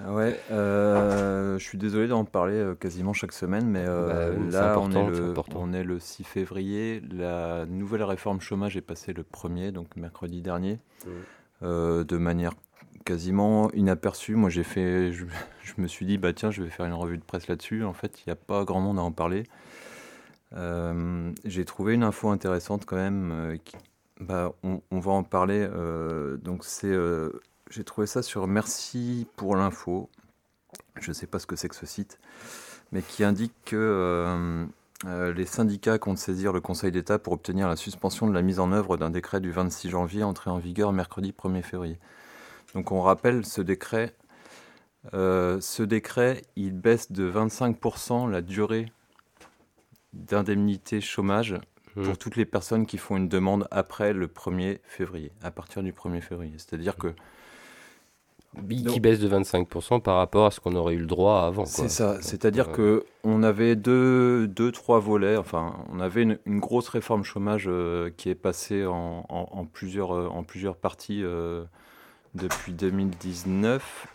Ah 0.06 0.12
ouais, 0.12 0.38
euh, 0.50 1.58
je 1.58 1.64
suis 1.64 1.78
désolé 1.78 2.08
d'en 2.08 2.24
parler 2.24 2.54
euh, 2.54 2.74
quasiment 2.74 3.12
chaque 3.12 3.32
semaine, 3.32 3.68
mais 3.68 3.84
euh, 3.86 4.32
bah 4.50 4.72
là, 4.72 4.78
on, 4.78 4.90
est 4.90 5.10
le, 5.10 5.34
on 5.54 5.72
est 5.72 5.82
le 5.82 5.98
6 5.98 6.24
février. 6.24 7.02
La 7.10 7.66
nouvelle 7.66 8.02
réforme 8.04 8.40
chômage 8.40 8.76
est 8.76 8.82
passée 8.82 9.12
le 9.12 9.22
1er, 9.22 9.72
donc 9.72 9.96
mercredi 9.96 10.40
dernier, 10.40 10.78
de 11.62 12.16
manière 12.16 12.52
quasiment 13.04 13.70
inaperçue. 13.72 14.34
Moi, 14.34 14.50
j'ai 14.50 14.64
fait, 14.64 15.12
je, 15.12 15.24
me 15.78 15.86
suis 15.86 16.06
dit, 16.06 16.18
bah 16.18 16.32
tiens, 16.32 16.50
je 16.50 16.62
vais 16.62 16.70
faire 16.70 16.86
une 16.86 16.94
revue 16.94 17.18
de 17.18 17.22
presse 17.22 17.48
là-dessus. 17.48 17.84
En 17.84 17.92
fait, 17.92 18.20
il 18.20 18.28
n'y 18.28 18.32
a 18.32 18.36
pas 18.36 18.64
grand 18.64 18.80
monde 18.80 18.98
à 18.98 19.02
en 19.02 19.12
parler. 19.12 19.44
j'ai 21.44 21.64
trouvé 21.64 21.94
une 21.94 22.02
info 22.02 22.30
intéressante 22.30 22.84
quand 22.86 22.96
même. 22.96 23.58
bah, 24.20 24.52
on, 24.62 24.98
va 24.98 25.12
en 25.12 25.22
parler. 25.22 25.68
donc, 26.42 26.64
c'est 26.64 26.94
j'ai 27.70 27.84
trouvé 27.84 28.06
ça 28.06 28.22
sur 28.22 28.46
Merci 28.46 29.26
pour 29.36 29.56
l'info. 29.56 30.08
Je 31.00 31.10
ne 31.10 31.14
sais 31.14 31.26
pas 31.26 31.38
ce 31.38 31.46
que 31.46 31.56
c'est 31.56 31.68
que 31.68 31.74
ce 31.74 31.86
site, 31.86 32.18
mais 32.92 33.02
qui 33.02 33.24
indique 33.24 33.52
que 33.64 33.76
euh, 33.76 34.64
euh, 35.06 35.32
les 35.32 35.46
syndicats 35.46 35.98
comptent 35.98 36.18
saisir 36.18 36.52
le 36.52 36.60
Conseil 36.60 36.90
d'État 36.90 37.18
pour 37.18 37.34
obtenir 37.34 37.68
la 37.68 37.76
suspension 37.76 38.26
de 38.26 38.32
la 38.32 38.42
mise 38.42 38.58
en 38.58 38.72
œuvre 38.72 38.96
d'un 38.96 39.10
décret 39.10 39.40
du 39.40 39.50
26 39.50 39.90
janvier 39.90 40.22
entré 40.22 40.50
en 40.50 40.58
vigueur 40.58 40.92
mercredi 40.92 41.32
1er 41.32 41.62
février. 41.62 41.98
Donc 42.74 42.92
on 42.92 43.00
rappelle 43.00 43.44
ce 43.44 43.60
décret. 43.60 44.14
Euh, 45.14 45.60
ce 45.60 45.82
décret, 45.82 46.42
il 46.56 46.72
baisse 46.72 47.12
de 47.12 47.30
25% 47.30 48.30
la 48.30 48.42
durée 48.42 48.92
d'indemnité 50.12 51.00
chômage 51.00 51.54
mmh. 51.96 52.02
pour 52.02 52.18
toutes 52.18 52.36
les 52.36 52.44
personnes 52.44 52.86
qui 52.86 52.98
font 52.98 53.16
une 53.16 53.28
demande 53.28 53.68
après 53.70 54.12
le 54.12 54.26
1er 54.26 54.80
février, 54.84 55.32
à 55.42 55.50
partir 55.50 55.82
du 55.82 55.92
1er 55.92 56.20
février. 56.20 56.54
C'est-à-dire 56.56 56.96
que 56.96 57.14
qui 58.66 59.00
baisse 59.00 59.20
de 59.20 59.28
25% 59.28 60.00
par 60.00 60.16
rapport 60.16 60.46
à 60.46 60.50
ce 60.50 60.60
qu'on 60.60 60.74
aurait 60.74 60.94
eu 60.94 60.98
le 60.98 61.06
droit 61.06 61.42
avant. 61.42 61.64
C'est 61.64 61.88
ça, 61.88 62.20
c'est-à-dire 62.22 62.68
euh, 62.78 63.04
qu'on 63.22 63.42
avait 63.42 63.76
deux, 63.76 64.48
deux, 64.48 64.72
trois 64.72 64.98
volets, 64.98 65.36
enfin, 65.36 65.76
on 65.92 66.00
avait 66.00 66.22
une, 66.22 66.38
grosse 66.58 66.88
réforme 66.88 67.24
chômage 67.24 67.66
euh, 67.68 68.10
qui 68.16 68.30
est 68.30 68.34
passée 68.34 68.84
en, 68.86 69.68
plusieurs, 69.72 70.12
euh, 70.12 70.28
en 70.28 70.42
plusieurs 70.42 70.76
parties 70.76 71.22
depuis 72.34 72.72
2019, 72.72 74.06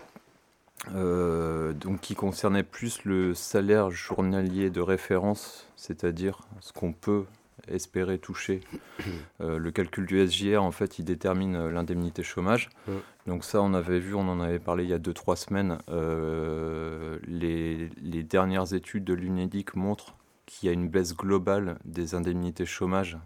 donc 0.92 2.02
qui 2.02 2.16
concernait 2.16 2.64
plus 2.64 3.04
le 3.06 3.34
salaire 3.34 3.90
journalier 3.90 4.70
de 4.70 4.82
référence, 4.82 5.68
c'est-à-dire 5.76 6.42
ce 6.60 6.74
qu'on 6.74 6.94
peut 6.94 7.26
espérer 7.68 8.18
toucher. 8.18 8.62
Euh, 9.42 9.58
le 9.58 9.72
calcul 9.72 10.06
du 10.06 10.26
SGR, 10.26 10.62
en 10.62 10.72
fait, 10.72 11.00
il 11.00 11.06
détermine 11.06 11.56
euh, 11.56 11.72
l'indemnité 11.72 12.24
chômage. 12.24 12.70
Donc 13.26 13.44
ça, 13.44 13.62
on 13.62 13.74
avait 13.74 14.00
vu, 14.00 14.14
on 14.14 14.30
en 14.30 14.40
avait 14.40 14.60
parlé 14.60 14.84
il 14.84 14.90
y 14.90 14.94
a 14.94 15.00
2-3 15.00 15.36
semaines. 15.36 15.78
Euh, 15.90 17.18
les, 17.28 17.90
dernières 18.24 18.74
études 18.74 19.04
de 19.04 19.14
l'UNEDIC 19.14 19.76
montrent 19.76 20.16
qu'il 20.46 20.68
y 20.68 20.70
a 20.70 20.74
une 20.74 20.88
baisse 20.88 21.16
globale 21.16 21.78
des 21.84 22.16
indemnités 22.16 22.66
chômage, 22.66 23.18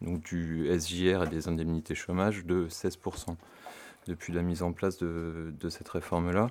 donc 0.00 0.22
du 0.22 0.66
SJR 0.66 1.24
et 1.24 1.28
des 1.28 1.46
indemnités 1.46 1.94
chômage, 1.94 2.44
de 2.44 2.66
16% 2.68 3.36
depuis 4.06 4.32
la 4.32 4.42
mise 4.42 4.62
en 4.62 4.72
place 4.72 4.98
de, 4.98 5.68
cette 5.68 5.88
réforme-là. 5.88 6.48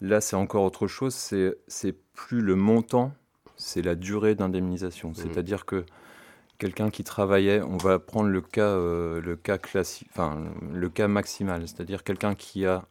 Là, 0.00 0.20
c'est 0.20 0.36
encore 0.36 0.64
autre 0.64 0.86
chose, 0.86 1.14
c'est 1.14 1.96
plus 2.14 2.40
le 2.40 2.54
montant, 2.54 3.12
c'est 3.56 3.82
la 3.82 3.94
durée 3.94 4.34
d'indemnisation. 4.34 5.10
Mmh. 5.10 5.14
C'est-à-dire 5.14 5.64
que 5.64 5.84
quelqu'un 6.58 6.90
qui 6.90 7.04
travaillait, 7.04 7.62
on 7.62 7.76
va 7.76 7.98
prendre 7.98 8.28
le 8.28 8.40
cas, 8.40 8.62
euh, 8.62 9.20
le 9.20 9.36
cas 9.36 9.58
classique, 9.58 10.08
enfin 10.12 10.44
le 10.72 10.88
cas 10.88 11.08
maximal, 11.08 11.62
c'est-à-dire 11.66 12.04
quelqu'un 12.04 12.34
qui 12.34 12.66
a 12.66 12.84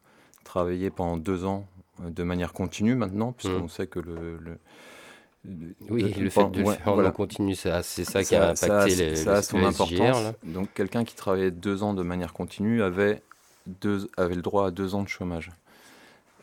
travaillé 0.44 0.90
pendant 0.90 1.16
deux 1.16 1.44
ans 1.44 1.66
euh, 2.02 2.10
de 2.10 2.22
manière 2.22 2.52
continue 2.52 2.94
maintenant, 2.94 3.32
puisqu'on 3.32 3.64
mmh. 3.64 3.68
sait 3.70 3.86
que 3.86 4.00
le, 4.00 4.38
oui, 5.88 6.02
le, 6.18 6.30
fait 6.30 6.50
de 6.50 6.60
le 6.60 6.72
faire 6.72 7.12
continu, 7.12 7.54
c'est 7.54 7.82
ça, 7.82 8.22
qui 8.22 8.34
a 8.34 8.50
impacté 8.50 8.94
les, 8.96 9.16
ça 9.16 9.36
a 9.36 9.42
son 9.42 9.62
importance. 9.64 10.34
Donc 10.44 10.72
quelqu'un 10.74 11.04
qui 11.04 11.14
travaillait 11.14 11.50
deux 11.50 11.82
ans 11.82 11.94
de 11.94 12.02
manière 12.02 12.32
continue 12.32 12.82
avait, 12.82 13.22
deux, 13.68 14.08
avait 14.16 14.34
le 14.34 14.42
droit 14.42 14.66
à 14.66 14.70
deux 14.70 14.94
ans 14.94 15.02
de 15.02 15.08
chômage. 15.08 15.50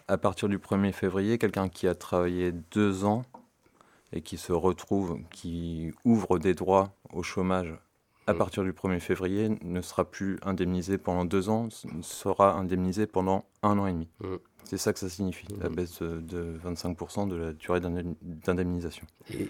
À 0.07 0.17
partir 0.17 0.49
du 0.49 0.57
1er 0.57 0.91
février, 0.91 1.37
quelqu'un 1.37 1.67
qui 1.67 1.87
a 1.87 1.95
travaillé 1.95 2.51
deux 2.71 3.05
ans 3.05 3.23
et 4.13 4.21
qui 4.21 4.37
se 4.37 4.53
retrouve, 4.53 5.19
qui 5.31 5.91
ouvre 6.05 6.39
des 6.39 6.53
droits 6.53 6.93
au 7.11 7.23
chômage 7.23 7.73
à 8.27 8.33
mm. 8.33 8.37
partir 8.37 8.63
du 8.63 8.71
1er 8.71 8.99
février, 8.99 9.49
ne 9.63 9.81
sera 9.81 10.05
plus 10.05 10.39
indemnisé 10.43 10.97
pendant 10.97 11.25
deux 11.25 11.49
ans, 11.49 11.69
sera 12.01 12.53
indemnisé 12.53 13.07
pendant 13.07 13.45
un 13.63 13.77
an 13.77 13.87
et 13.87 13.93
demi. 13.93 14.07
Mm. 14.21 14.35
C'est 14.63 14.77
ça 14.77 14.93
que 14.93 14.99
ça 14.99 15.09
signifie, 15.09 15.47
la 15.61 15.69
mm. 15.69 15.75
baisse 15.75 16.01
de 16.01 16.59
25% 16.65 17.27
de 17.27 17.35
la 17.35 17.53
durée 17.53 17.79
d'indemnisation. 17.79 19.05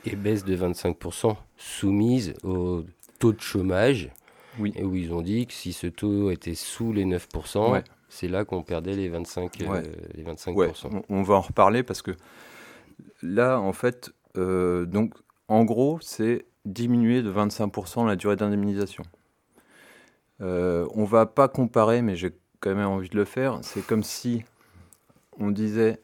Et, 0.06 0.16
baisse 0.16 0.44
de 0.44 0.56
25% 0.56 1.36
soumise 1.58 2.34
au 2.44 2.84
taux 3.20 3.32
de 3.32 3.42
chômage, 3.42 4.12
oui. 4.60 4.74
et 4.76 4.84
où 4.84 4.96
ils 4.96 5.14
ont 5.14 5.22
dit 5.22 5.48
que 5.48 5.54
si 5.54 5.74
ce 5.74 5.88
taux 5.88 6.32
était 6.32 6.56
sous 6.56 6.94
les 6.94 7.06
9%, 7.06 7.84
c'est 8.10 8.28
là 8.28 8.46
qu'on 8.46 8.64
perdait 8.64 8.96
les 8.96 9.10
25%. 9.10 9.50
Euh, 9.62 9.82
les 10.14 10.24
25%. 10.24 10.88
On, 10.92 11.04
on, 11.10 11.24
va 11.24 11.36
en 11.36 11.42
reparler 11.42 11.84
parce 11.84 12.02
que 12.02 12.12
là, 13.22 13.60
en 13.60 13.74
fait, 13.74 14.12
euh, 14.38 14.86
donc, 14.86 15.14
en 15.48 15.64
gros, 15.64 16.00
c'est 16.02 16.46
diminuer 16.66 17.22
de 17.22 17.32
25% 17.32 18.08
la 18.08 18.16
durée 18.16 18.36
d'indemnisation. 18.36 19.04
Euh, 20.42 20.88
on 20.94 21.06
va 21.06 21.26
pas 21.26 21.48
comparer, 21.48 22.02
mais 22.02 22.16
j'ai 22.16 22.32
quand 22.60 22.74
même 22.76 22.88
envie 22.88 23.10
de 23.10 23.16
le 23.16 23.26
faire. 23.26 23.60
C'est 23.62 23.86
comme 23.86 24.04
si 24.04 24.44
on 25.40 25.52
disait 25.52 26.00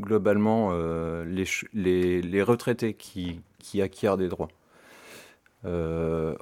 globalement 0.00 0.70
euh, 0.72 1.24
les, 1.24 2.20
les, 2.22 2.42
retraités 2.42 2.94
qui, 2.94 3.40
qui, 3.58 3.80
acquièrent 3.80 4.16
des 4.16 4.28
droits. 4.28 4.48
Euh, 5.64 6.34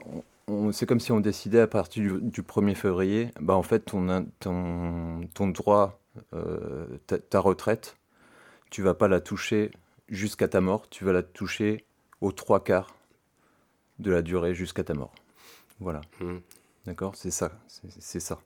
c'est 0.72 0.86
comme 0.86 1.00
si 1.00 1.12
on 1.12 1.20
décidait 1.20 1.60
à 1.60 1.66
partir 1.66 2.20
du, 2.20 2.42
1er 2.42 2.74
février, 2.74 3.30
bah 3.40 3.54
en 3.54 3.62
fait 3.62 3.80
ton, 3.80 4.26
ton, 4.40 5.20
ton 5.34 5.48
droit, 5.48 6.00
ta, 7.06 7.18
ta, 7.18 7.40
retraite, 7.40 7.96
tu 8.70 8.82
vas 8.82 8.94
pas 8.94 9.08
la 9.08 9.20
toucher 9.20 9.70
jusqu'à 10.08 10.48
ta 10.48 10.60
mort, 10.60 10.88
tu 10.88 11.04
vas 11.04 11.12
la 11.12 11.22
toucher 11.22 11.84
aux 12.20 12.32
trois 12.32 12.62
quarts 12.62 12.94
de 13.98 14.10
la 14.10 14.22
durée 14.22 14.54
jusqu'à 14.54 14.84
ta 14.84 14.94
mort. 14.94 15.12
Voilà. 15.80 16.00
Hmm. 16.20 16.38
D'accord? 16.86 17.14
C'est 17.16 17.30
ça. 17.30 17.52
C'est 17.66 18.20
ça. 18.20 18.40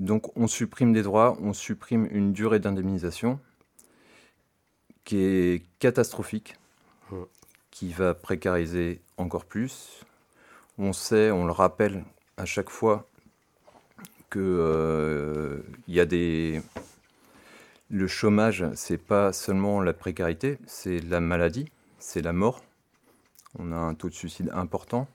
Donc 0.00 0.36
on 0.36 0.46
supprime 0.46 0.92
des 0.92 1.02
droits, 1.02 1.36
on 1.40 1.52
supprime 1.52 2.08
une 2.10 2.32
durée 2.32 2.58
d'indemnisation 2.58 3.38
qui 5.04 5.18
est 5.18 5.66
catastrophique, 5.78 6.56
hmm. 7.10 7.22
qui 7.70 7.92
va 7.92 8.14
précariser 8.14 9.00
encore 9.16 9.44
plus. 9.44 10.04
On 10.84 10.92
sait, 10.92 11.30
on 11.30 11.44
le 11.44 11.52
rappelle 11.52 12.02
à 12.36 12.44
chaque 12.44 12.68
fois, 12.68 13.06
qu'il 14.32 14.42
euh, 14.42 15.60
le 17.88 18.06
chômage, 18.08 18.64
c'est 18.74 18.98
pas 18.98 19.32
seulement 19.32 19.80
la 19.80 19.92
précarité, 19.92 20.58
c'est 20.66 20.98
la 20.98 21.20
maladie, 21.20 21.70
c'est 22.00 22.20
la 22.20 22.32
mort. 22.32 22.64
On 23.60 23.70
a 23.70 23.76
un 23.76 23.94
taux 23.94 24.08
de 24.08 24.14
suicide 24.14 24.50
important. 24.54 25.06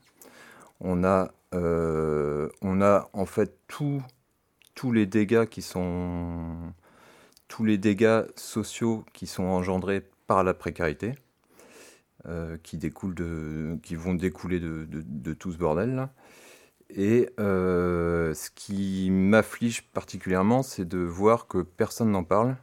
On 0.80 1.04
a, 1.04 1.34
euh, 1.54 2.48
en 2.62 3.26
fait 3.26 3.60
tous 3.68 4.02
les 4.94 5.06
dégâts 5.06 5.48
sociaux 8.38 9.04
qui 9.12 9.28
sont 9.28 9.44
engendrés 9.44 10.02
par 10.28 10.46
la 10.46 10.54
précarité, 10.54 11.16
euh, 12.26 12.58
qui 12.64 12.78
découlent 12.78 13.14
de, 13.14 13.78
qui 13.84 13.96
vont 13.96 14.16
découler 14.16 14.60
de, 14.60 15.34
tout 15.34 15.52
ce 15.52 15.58
bordel 15.58 15.94
là. 15.96 16.10
Et 16.90 17.30
euh, 17.40 18.34
ce 18.34 18.50
qui 18.50 19.10
m'afflige 19.12 19.84
particulièrement, 19.84 20.64
c'est 20.64 20.84
de 20.84 20.98
voir 20.98 21.48
que 21.48 21.60
personne 21.60 22.12
n'en 22.12 22.24
parle 22.24 22.58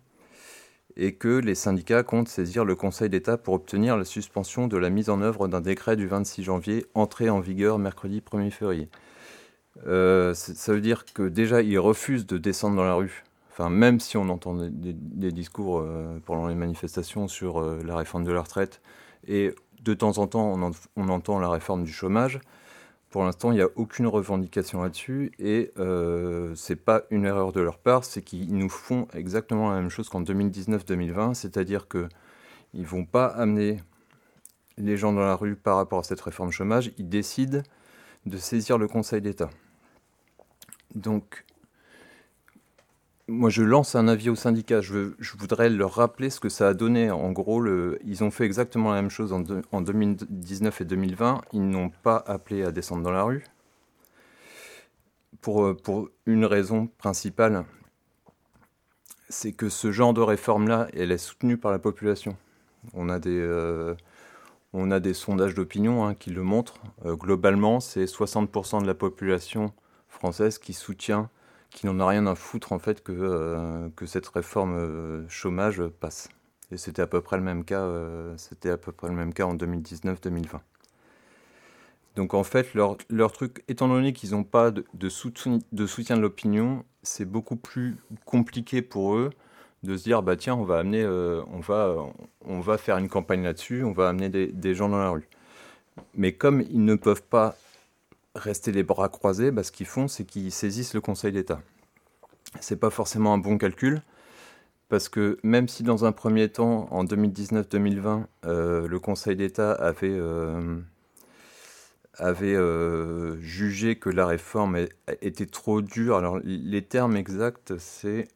et 0.97 1.15
que 1.15 1.29
les 1.29 1.55
syndicats 1.55 2.03
comptent 2.03 2.29
saisir 2.29 2.65
le 2.65 2.75
Conseil 2.75 3.09
d'État 3.09 3.39
pour 3.39 3.55
obtenir 3.55 3.97
la 3.97 4.05
suspension 4.05 4.67
de 4.67 4.77
la 4.77 4.91
mise 4.91 5.09
en 5.09 5.23
œuvre 5.23 5.47
d'un 5.47 5.61
décret 5.61 5.97
du 5.97 6.09
26 6.09 6.43
janvier, 6.43 6.85
entré 6.95 7.31
en 7.31 7.39
vigueur 7.39 7.79
mercredi 7.79 8.21
1er 8.21 8.51
février. 8.51 8.89
Euh, 9.87 10.35
ça 10.35 10.73
veut 10.73 10.81
dire 10.81 11.05
que 11.07 11.23
déjà, 11.23 11.63
ils 11.63 11.79
refusent 11.79 12.27
de 12.27 12.39
descendre 12.39 12.77
dans 12.77 12.85
la 12.85 12.95
rue. 12.95 13.25
Enfin, 13.53 13.71
même 13.71 14.01
si 14.01 14.17
on 14.17 14.29
entend 14.31 14.55
des, 14.55 15.33
discours 15.33 15.87
pendant 16.27 16.49
les 16.49 16.57
manifestations 16.57 17.29
sur 17.29 17.63
la 17.63 17.97
réforme 17.97 18.25
de 18.25 18.33
la 18.33 18.43
retraite, 18.43 18.81
et 19.27 19.55
de 19.83 19.95
temps 19.95 20.19
en 20.19 20.27
temps, 20.27 20.59
on 20.97 21.09
entend 21.09 21.39
la 21.39 21.49
réforme 21.49 21.85
du 21.85 21.93
chômage, 21.93 22.41
pour 23.15 23.23
l'instant, 23.23 23.53
il 23.53 23.55
n'y 23.55 23.63
a 23.63 23.69
aucune 23.77 24.09
revendication 24.09 24.83
là-dessus. 24.83 25.31
Et 25.39 25.71
euh, 25.79 26.53
c'est 26.57 26.75
pas 26.75 27.03
une 27.11 27.27
erreur 27.27 27.53
de 27.53 27.61
leur 27.61 27.79
part, 27.79 28.05
c'est 28.05 28.23
qu'ils 28.23 28.57
nous 28.57 28.69
font 28.69 29.07
exactement 29.15 29.71
la 29.71 29.77
même 29.79 29.89
chose 29.89 30.09
qu'en 30.09 30.23
2019-2020, 30.23 31.35
c'est-à-dire 31.35 31.87
qu'ils 31.87 32.09
ne 32.75 32.85
vont 32.85 33.05
pas 33.05 33.27
amener 33.27 33.81
les 34.79 34.97
gens 34.97 35.13
dans 35.13 35.21
la 35.21 35.37
rue 35.37 35.55
par 35.55 35.77
rapport 35.77 36.01
à 36.01 36.03
cette 36.03 36.21
réforme 36.21 36.51
chômage, 36.51 36.91
ils 36.99 37.09
décident 37.09 37.63
de 38.27 38.37
saisir 38.37 38.79
le 38.79 38.89
Conseil 38.89 39.21
d'État. 39.21 39.51
Donc, 40.97 41.45
moi, 43.27 43.49
je 43.49 43.63
lance 43.63 43.95
un 43.95 44.07
avis 44.07 44.29
au 44.29 44.35
syndicat. 44.35 44.81
Je, 44.81 45.13
voudrais 45.39 45.71
leur 45.71 45.95
rappeler 45.95 46.29
ce 46.29 46.41
que 46.41 46.51
ça 46.51 46.69
a 46.69 46.75
donné. 46.75 47.11
En 47.11 47.33
gros, 47.33 47.61
le, 47.61 47.99
ils 48.05 48.23
ont 48.23 48.31
fait 48.31 48.45
exactement 48.45 48.93
la 48.93 49.01
même 49.01 49.11
chose 49.11 49.33
en, 49.33 49.43
en 49.73 49.81
2019 49.81 50.83
et 50.83 50.85
2020. 50.85 51.41
Ils 51.53 51.67
n'ont 51.69 51.91
pas 51.91 52.23
appelé 52.27 52.65
à 52.65 52.71
descendre 52.71 53.03
dans 53.03 53.11
la 53.11 53.23
rue. 53.23 53.45
Pour, 55.41 55.65
euh, 55.65 55.75
pour 55.75 56.11
une 56.27 56.45
raison 56.45 56.87
principale, 56.99 57.65
c'est 59.31 59.53
que 59.53 59.69
ce 59.71 59.91
genre 59.91 60.13
de 60.13 60.21
réforme-là, 60.21 60.89
elle 60.95 61.11
est 61.11 61.19
soutenue 61.19 61.57
par 61.57 61.73
la 61.73 61.79
population. 61.79 62.37
On 62.93 63.09
a 63.09 63.19
des, 63.19 63.41
euh, 63.41 63.95
sondages 65.15 65.55
d'opinion 65.55 66.07
hein, 66.07 66.15
qui 66.15 66.31
le 66.31 66.43
montrent. 66.43 66.81
Euh, 67.07 67.17
globalement, 67.17 67.81
c'est 67.81 68.05
60% 68.05 68.83
de 68.83 68.87
la 68.87 68.95
population 68.95 69.73
française 70.09 70.59
qui 70.59 70.75
soutient 70.75 71.31
qui 71.75 71.87
n'en 71.87 71.99
a 72.01 72.07
rien 72.07 72.27
à 72.27 72.37
foutre 72.37 72.73
en 72.73 72.79
fait 72.79 73.03
que, 73.03 73.13
euh, 73.13 73.89
cette 74.07 74.29
réforme 74.29 74.77
euh, 74.79 75.29
chômage 75.29 75.83
passe. 76.01 76.29
Et 76.71 76.79
c'était 76.79 77.03
à 77.03 77.07
peu 77.07 77.21
près 77.21 77.37
le 77.37 77.43
même 77.43 77.65
cas, 77.65 77.81
euh, 77.81 78.33
c'était 78.39 78.71
à 78.71 78.79
peu 78.79 78.93
près 78.93 79.09
le 79.09 79.15
même 79.15 79.35
cas 79.35 79.45
en 79.45 79.57
2019-2020. 79.57 80.61
Donc 82.15 82.33
en 82.33 82.45
fait, 82.45 82.75
leur, 82.75 82.97
leur 83.11 83.33
truc, 83.33 83.65
étant 83.67 83.89
donné 83.89 84.13
qu'ils 84.13 84.31
n'ont 84.31 84.45
pas 84.45 84.71
de, 84.71 85.09
soutien, 85.09 85.59
de 85.73 85.87
soutien 85.87 86.17
de 86.17 86.23
l'opinion, 86.23 86.85
c'est 87.03 87.25
beaucoup 87.25 87.57
plus 87.57 87.97
compliqué 88.25 88.81
pour 88.81 89.17
eux 89.17 89.31
de 89.83 89.97
se 89.97 90.05
dire 90.05 90.23
bah 90.23 90.37
tiens, 90.37 90.55
on 90.55 90.65
va 90.65 90.79
amener, 90.79 91.05
on 91.05 91.59
va, 91.59 91.97
on 92.47 92.61
va 92.61 92.79
faire 92.79 92.99
une 92.99 93.09
campagne 93.09 93.43
là-dessus, 93.43 93.83
on 93.83 93.93
va 93.93 94.09
amener 94.09 94.29
des 94.31 94.75
gens 94.77 94.89
dans 94.89 94.99
la 95.01 95.11
rue. 95.11 95.29
Mais 96.15 96.33
comme 96.33 96.63
ils 96.63 96.85
ne 96.85 96.95
peuvent 96.95 97.25
pas 97.25 97.57
rester 98.35 98.73
les 98.73 98.83
bras 98.83 99.09
croisés, 99.09 99.51
bah, 99.51 99.63
ce 99.63 99.73
qu'ils 99.73 99.87
font, 99.87 100.09
c'est 100.09 100.25
qu'ils 100.25 100.53
saisissent 100.53 100.95
le 100.95 101.01
Conseil 101.01 101.33
d'État. 101.33 101.61
C'est 102.61 102.79
pas 102.79 102.91
forcément 102.91 103.33
un 103.33 103.39
bon 103.39 103.59
calcul, 103.59 104.03
parce 104.89 105.09
que 105.09 105.39
même 105.43 105.69
si 105.69 105.83
dans 105.83 106.05
un 106.05 106.13
premier 106.13 106.49
temps, 106.49 106.89
en 106.91 107.05
2019-2020, 107.05 108.25
euh, 108.45 108.87
le 108.87 108.99
Conseil 108.99 109.37
d'État 109.37 109.73
avait, 109.73 110.09
euh, 110.11 110.79
avait 112.15 112.55
euh, 112.55 113.41
jugé 113.41 113.97
que 113.97 114.11
la 114.11 114.27
réforme 114.27 114.87
était 115.21 115.47
trop 115.47 115.81
dure, 115.81 116.17
alors 116.17 116.39
les 116.45 116.83
termes 116.83 117.17
exacts, 117.17 117.77
c'est... 117.79 118.29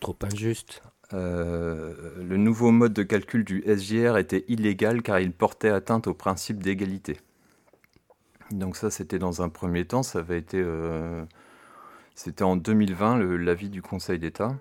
trop 0.00 0.16
injuste. 0.22 0.82
le 1.12 2.36
nouveau 2.36 2.70
mode 2.72 2.92
de 2.92 3.02
calcul 3.02 3.44
du 3.44 3.64
SGR 3.66 4.18
était 4.18 4.44
illégal 4.48 5.02
car 5.02 5.18
il 5.20 5.32
portait 5.32 5.70
atteinte 5.70 6.06
au 6.08 6.14
principe 6.14 6.62
d'égalité. 6.62 7.18
Donc 8.50 8.76
ça, 8.76 8.90
c'était 8.90 9.18
dans 9.18 9.42
un 9.42 9.48
premier 9.48 9.84
temps, 9.84 10.02
ça 10.02 10.20
avait 10.20 10.38
été... 10.38 10.60
Euh, 10.60 11.24
c'était 12.14 12.44
en 12.44 12.56
2020, 12.56 13.18
l'avis 13.38 13.68
du 13.68 13.82
Conseil 13.82 14.18
d'État. 14.18 14.54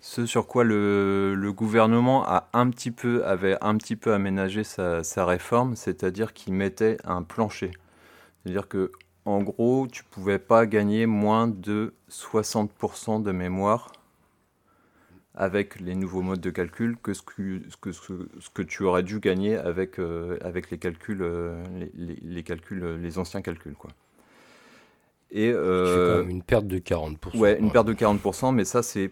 ce 0.00 0.26
sur 0.26 0.46
quoi 0.46 0.64
le, 0.64 1.50
gouvernement 1.54 2.26
a 2.26 2.48
un 2.52 2.68
petit 2.70 2.90
peu, 2.90 3.24
avait 3.24 3.56
un 3.62 3.76
petit 3.76 3.96
peu 3.96 4.12
aménagé 4.12 4.64
sa, 4.64 5.02
réforme, 5.24 5.76
c'est-à-dire 5.76 6.32
qu'il 6.34 6.54
mettait 6.54 6.98
un 7.04 7.22
plancher. 7.22 7.70
C'est-à-dire 8.42 8.68
que, 8.68 8.90
en 9.24 9.42
gros, 9.42 9.86
tu 9.90 10.02
pouvais 10.04 10.40
pas 10.40 10.66
gagner 10.66 11.06
moins 11.06 11.46
de 11.46 11.94
60% 12.10 13.22
de 13.22 13.30
mémoire 13.30 13.92
avec 15.34 15.80
les 15.80 15.94
nouveaux 15.94 16.22
modes 16.22 16.40
de 16.40 16.50
calcul 16.50 16.96
que 17.02 17.14
ce 17.14 17.22
que, 17.22 17.62
ce 17.70 18.50
que, 18.50 18.62
tu 18.62 18.84
aurais 18.84 19.02
dû 19.02 19.18
gagner 19.18 19.56
avec, 19.56 19.98
euh, 19.98 20.38
avec 20.42 20.70
les 20.70 20.78
calculs, 20.78 21.22
euh, 21.22 21.62
les, 21.94 22.42
calculs, 22.42 22.98
les 23.00 23.18
anciens 23.18 23.40
calculs. 23.40 23.74
Quoi. 23.74 23.90
Et, 25.30 25.50
euh, 25.50 26.26
une 26.26 26.42
perte 26.42 26.66
de 26.66 26.78
40%. 26.78 27.38
Ouais, 27.38 27.58
une 27.58 27.72
perte 27.72 27.86
de 27.86 27.94
40%, 27.94 28.54
mais 28.54 28.64
ça, 28.64 28.82
c'est 28.82 29.10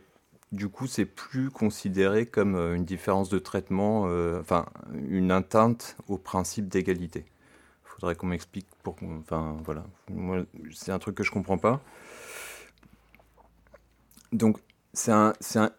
du 0.53 0.69
coup, 0.69 0.87
c'est 0.87 1.05
plus 1.05 1.51
considéré 1.51 2.27
comme 2.27 2.57
euh, 2.57 2.75
une 2.75 2.85
différence 2.85 3.29
de 3.29 3.39
traitement, 3.39 4.07
euh, 4.09 4.41
enfin, 4.41 4.67
une 5.09 5.31
atteinte 5.31 5.97
au 6.09 6.19
principe 6.19 6.69
d'égalité. 6.69 7.25
Il 7.85 7.89
faudrait 7.89 8.17
qu'on 8.17 8.27
m'explique 8.27 8.67
pour. 8.83 8.97
Enfin, 9.21 9.57
voilà. 9.65 9.85
c'est 10.73 10.93
un 10.93 10.99
truc 10.99 11.15
que 11.15 11.23
je 11.23 11.31
comprends 11.31 11.59
pas. 11.59 11.81
Donc, 14.33 14.59
c'est 14.93 15.13
un, 15.13 15.33
un, 15.55 15.71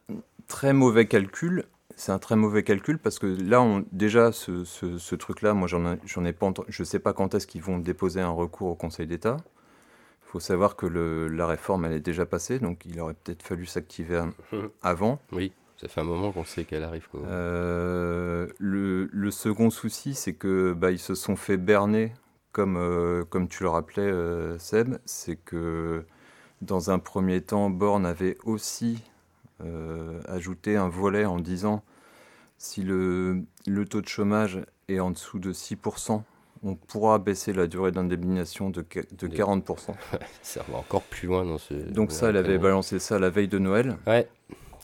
très 0.51 0.73
mauvais 0.73 1.07
calcul. 1.07 1.65
C'est 1.95 2.11
un 2.11 2.19
très 2.19 2.35
mauvais 2.35 2.63
calcul 2.63 2.99
parce 2.99 3.19
que 3.19 3.25
là, 3.25 3.61
on, 3.61 3.85
déjà, 3.93 4.33
ce, 4.33 4.65
ce, 4.65 5.15
truc-là, 5.15 5.53
moi, 5.53 5.67
j'en 5.67 6.25
ai, 6.25 6.33
pas 6.33 6.51
Je 6.67 6.83
sais 6.83 6.99
pas 6.99 7.13
quand 7.13 7.33
est-ce 7.35 7.47
qu'ils 7.47 7.61
vont 7.61 7.79
déposer 7.79 8.19
un 8.19 8.29
recours 8.29 8.67
au 8.67 8.75
Conseil 8.75 9.07
d'État. 9.07 9.37
Il 10.25 10.31
faut 10.31 10.41
savoir 10.41 10.75
que 10.75 10.85
la 10.85 11.47
réforme, 11.47 11.85
elle 11.85 11.93
est 11.93 12.01
déjà 12.01 12.25
passée, 12.25 12.59
donc 12.59 12.85
il 12.85 12.99
aurait 12.99 13.13
peut-être 13.13 13.43
fallu 13.43 13.65
s'activer 13.65 14.21
avant. 14.81 15.19
Oui, 15.31 15.53
ça 15.77 15.87
fait 15.87 16.01
un 16.01 16.05
moment 16.05 16.31
qu'on 16.31 16.43
sait 16.43 16.65
qu'elle 16.65 16.83
arrive. 16.83 17.07
Euh, 17.15 18.47
le, 18.59 19.31
second 19.31 19.69
souci, 19.69 20.13
c'est 20.13 20.33
que 20.33 20.73
bah, 20.73 20.91
ils 20.91 20.99
se 20.99 21.15
sont 21.15 21.37
fait 21.37 21.57
berner, 21.57 22.13
comme, 22.51 22.77
euh, 22.77 23.23
comme 23.25 23.47
tu 23.47 23.63
le 23.63 23.69
rappelais, 23.69 24.03
euh, 24.03 24.57
Seb. 24.57 24.97
C'est 25.05 25.37
que 25.37 26.05
dans 26.61 26.91
un 26.91 26.99
premier 26.99 27.41
temps, 27.41 27.69
Borne 27.69 28.05
avait 28.05 28.37
aussi 28.43 29.01
ajouté 30.27 30.75
un 30.75 30.89
volet 30.89 31.25
en 31.25 31.39
disant 31.39 31.83
si 32.57 32.83
le, 32.83 33.41
le 33.65 33.85
taux 33.85 34.01
de 34.01 34.07
chômage 34.07 34.59
est 34.87 34.99
en 34.99 35.11
dessous 35.11 35.39
de 35.39 35.51
6%, 35.51 36.21
on 36.63 36.75
pourra 36.75 37.17
baisser 37.17 37.53
la 37.53 37.65
durée 37.65 37.91
d'indemnisation 37.91 38.69
de, 38.69 38.81
de 38.81 39.27
40%. 39.27 39.95
ça 40.43 40.63
va 40.69 40.77
encore 40.77 41.01
plus 41.01 41.27
loin 41.27 41.43
dans 41.43 41.57
ce. 41.57 41.73
Donc, 41.73 42.11
ça, 42.11 42.29
elle 42.29 42.37
avait 42.37 42.59
balancé 42.59 42.99
ça 42.99 43.17
la 43.17 43.29
veille 43.29 43.47
de 43.47 43.57
Noël. 43.57 43.97
Ouais. 44.05 44.27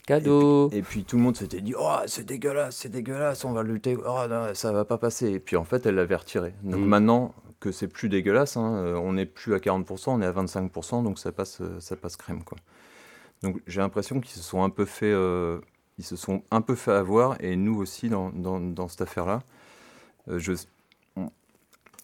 Cadeau. 0.08 0.70
Et 0.72 0.82
puis, 0.82 1.04
tout 1.04 1.18
le 1.18 1.22
monde 1.22 1.36
s'était 1.36 1.62
dit 1.62 1.76
Oh, 1.78 1.98
c'est 2.08 2.26
dégueulasse, 2.26 2.78
c'est 2.78 2.90
dégueulasse, 2.90 3.44
on 3.46 3.52
va 3.52 3.62
lutter, 3.62 3.96
oh, 3.98 4.22
non, 4.30 4.48
ça 4.54 4.72
va 4.72 4.86
pas 4.86 4.98
passer. 4.98 5.30
Et 5.30 5.40
puis 5.40 5.58
en 5.58 5.66
fait, 5.66 5.86
elle 5.86 5.96
l'avait 5.96 6.16
retiré. 6.16 6.54
Donc 6.64 6.80
mm. 6.80 6.86
maintenant 6.86 7.36
que 7.60 7.72
c'est 7.72 7.88
plus 7.88 8.08
dégueulasse, 8.08 8.56
hein, 8.56 8.74
euh, 8.76 8.96
on 8.96 9.14
n'est 9.14 9.26
plus 9.26 9.54
à 9.54 9.58
40%, 9.58 10.12
on 10.12 10.22
est 10.22 10.26
à 10.26 10.32
25%, 10.32 11.04
donc 11.04 11.20
ça 11.20 11.32
passe, 11.32 11.60
euh, 11.60 11.80
ça 11.80 11.96
passe 11.96 12.16
crème. 12.16 12.44
Quoi. 12.44 12.58
Donc 13.44 13.62
j'ai 13.68 13.82
l'impression 13.82 14.20
qu'ils 14.20 14.36
se 14.36 14.44
sont 14.44 14.64
un 14.64 14.70
peu 14.70 14.86
fait. 14.86 15.12
Euh, 15.12 15.60
ils 15.98 16.06
se 16.06 16.16
sont 16.16 16.44
un 16.52 16.62
peu 16.62 16.76
fait 16.76 16.92
avoir, 16.92 17.42
et 17.42 17.56
nous 17.56 17.76
aussi 17.76 18.10
dans, 18.10 18.30
dans, 18.30 18.60
dans 18.60 18.88
cette 18.88 19.02
affaire-là. 19.02 19.42
je, 20.28 20.54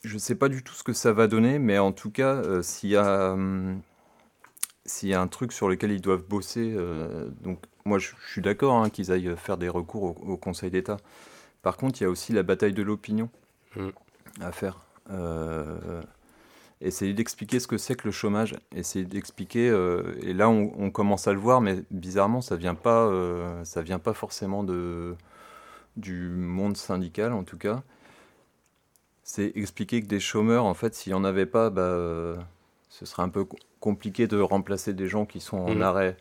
je 0.03 0.13
ne 0.13 0.19
sais 0.19 0.35
pas 0.35 0.49
du 0.49 0.63
tout 0.63 0.73
ce 0.73 0.83
que 0.83 0.93
ça 0.93 1.13
va 1.13 1.27
donner, 1.27 1.59
mais 1.59 1.77
en 1.79 1.91
tout 1.91 2.11
cas, 2.11 2.35
euh, 2.35 2.61
s'il 2.61 2.91
y, 2.91 2.97
hum, 2.97 3.81
y, 5.01 5.13
a 5.13 5.21
un 5.21 5.27
truc 5.27 5.53
sur 5.53 5.69
lequel 5.69 5.91
ils 5.91 6.01
doivent 6.01 6.23
bosser, 6.23 6.73
euh, 6.75 7.29
donc 7.41 7.59
moi 7.85 7.99
je, 7.99 8.11
suis 8.27 8.41
d'accord 8.41 8.75
hein, 8.75 8.89
qu'ils 8.89 9.11
aillent 9.11 9.35
faire 9.37 9.57
des 9.57 9.69
recours 9.69 10.03
au, 10.27 10.37
Conseil 10.37 10.71
d'État. 10.71 10.97
Par 11.61 11.77
contre, 11.77 12.01
il 12.01 12.03
y 12.03 12.07
a 12.07 12.09
aussi 12.09 12.33
la 12.33 12.43
bataille 12.43 12.73
de 12.73 12.83
l'opinion 12.83 13.29
mm. 13.75 13.89
à 14.41 14.51
faire. 14.51 14.79
Euh, 16.83 16.87
essayer 16.87 17.13
d'expliquer 17.13 17.59
ce 17.59 17.67
que 17.67 17.77
c'est 17.77 17.95
que 17.95 18.05
le 18.05 18.11
chômage, 18.11 18.55
essayer 18.75 19.05
d'expliquer, 19.05 19.67
et 20.21 20.33
là 20.33 20.49
on, 20.49 20.91
commence 20.91 21.27
à 21.27 21.33
le 21.33 21.39
voir, 21.39 21.61
mais 21.61 21.83
bizarrement 21.91 22.41
ça 22.41 22.55
vient 22.55 22.75
pas, 22.75 23.11
ça 23.63 23.81
vient 23.81 23.99
pas 23.99 24.13
forcément 24.13 24.63
de, 24.63 25.15
du 25.97 26.29
monde 26.29 26.77
syndical 26.77 27.33
en 27.33 27.43
tout 27.43 27.57
cas 27.57 27.83
c'est 29.23 29.53
expliquer 29.55 30.01
que 30.01 30.07
des 30.07 30.19
chômeurs, 30.19 30.65
en 30.65 30.73
fait, 30.73 30.93
s'il 30.93 31.13
n'y 31.13 31.19
en 31.19 31.23
avait 31.23 31.45
pas, 31.45 31.69
bah, 31.69 31.81
euh, 31.81 32.35
ce 32.89 33.05
serait 33.05 33.23
un 33.23 33.29
peu 33.29 33.45
compliqué 33.79 34.27
de 34.27 34.39
remplacer 34.39 34.93
des 34.93 35.07
gens 35.07 35.25
qui 35.25 35.39
sont 35.39 35.57
en 35.57 35.75
mm. 35.75 35.81
arrêt 35.81 36.17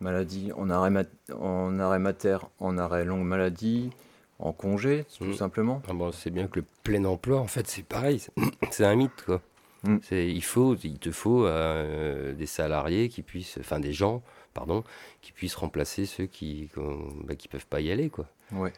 maladie, 0.00 0.52
en 0.56 0.70
arrêt, 0.70 1.06
en 1.38 1.78
arrêt 1.78 1.98
mater, 1.98 2.38
en 2.60 2.76
arrêt 2.76 3.04
longue 3.04 3.24
maladie, 3.24 3.90
en 4.38 4.52
congé, 4.52 5.06
tout 5.18 5.24
mm. 5.24 5.34
simplement. 5.34 5.82
Ah 5.88 5.94
bon, 5.94 6.12
c'est 6.12 6.30
bien 6.30 6.46
que 6.46 6.60
le 6.60 6.66
plein 6.82 7.04
emploi, 7.04 7.40
en 7.40 7.46
fait, 7.46 7.66
c'est 7.66 7.84
pareil. 7.84 8.22
C'est 8.70 8.84
un 8.84 8.94
mythe, 8.94 9.24
quoi. 9.24 9.40
Mm. 9.84 9.98
Il, 10.12 10.44
faut, 10.44 10.74
il 10.76 10.98
te 10.98 11.10
faut 11.10 11.46
euh, 11.46 12.32
des 12.32 12.46
salariés 12.46 13.08
qui 13.08 13.22
puissent, 13.22 13.58
enfin 13.60 13.80
des 13.80 13.92
gens, 13.92 14.22
pardon, 14.54 14.84
qui 15.20 15.32
puissent 15.32 15.54
remplacer 15.54 16.06
ceux 16.06 16.26
qui 16.26 16.70
ne 16.76 17.24
bah, 17.24 17.34
qui 17.34 17.48
peuvent 17.48 17.66
pas 17.66 17.80
y 17.80 17.90
aller, 17.90 18.10
quoi. 18.10 18.26
Ouais. 18.52 18.72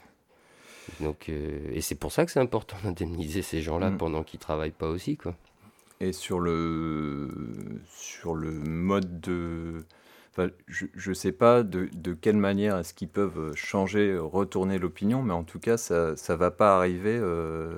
Donc, 1.01 1.29
euh, 1.29 1.71
et 1.73 1.81
c'est 1.81 1.95
pour 1.97 2.13
ça 2.13 2.25
que 2.25 2.33
c'est 2.33 2.41
important 2.41 2.77
d'indemniser 2.85 3.43
ces 3.43 3.63
gens-là 3.63 3.91
mm. 3.91 3.99
pendant 3.99 4.23
qu'ils 4.23 4.41
travaillent 4.41 4.71
pas 4.71 4.89
aussi, 4.89 5.17
quoi. 5.17 5.35
Et 6.01 6.13
sur 6.13 6.41
le, 6.41 7.31
sur 7.89 8.35
le 8.35 8.51
mode 8.51 9.21
de... 9.21 9.85
Enfin, 10.33 10.51
je 10.67 11.09
ne 11.09 11.15
sais 11.15 11.33
pas 11.33 11.63
de, 11.63 11.89
de, 11.95 12.13
quelle 12.13 12.37
manière 12.37 12.77
est-ce 12.77 12.93
qu'ils 12.93 13.09
peuvent 13.09 13.55
changer, 13.55 14.19
retourner 14.19 14.79
l'opinion, 14.79 15.23
mais 15.23 15.33
en 15.33 15.45
tout 15.45 15.59
cas, 15.59 15.79
ça 15.79 16.13
ne 16.13 16.35
va 16.35 16.51
pas 16.51 16.77
arriver 16.77 17.17
euh, 17.19 17.71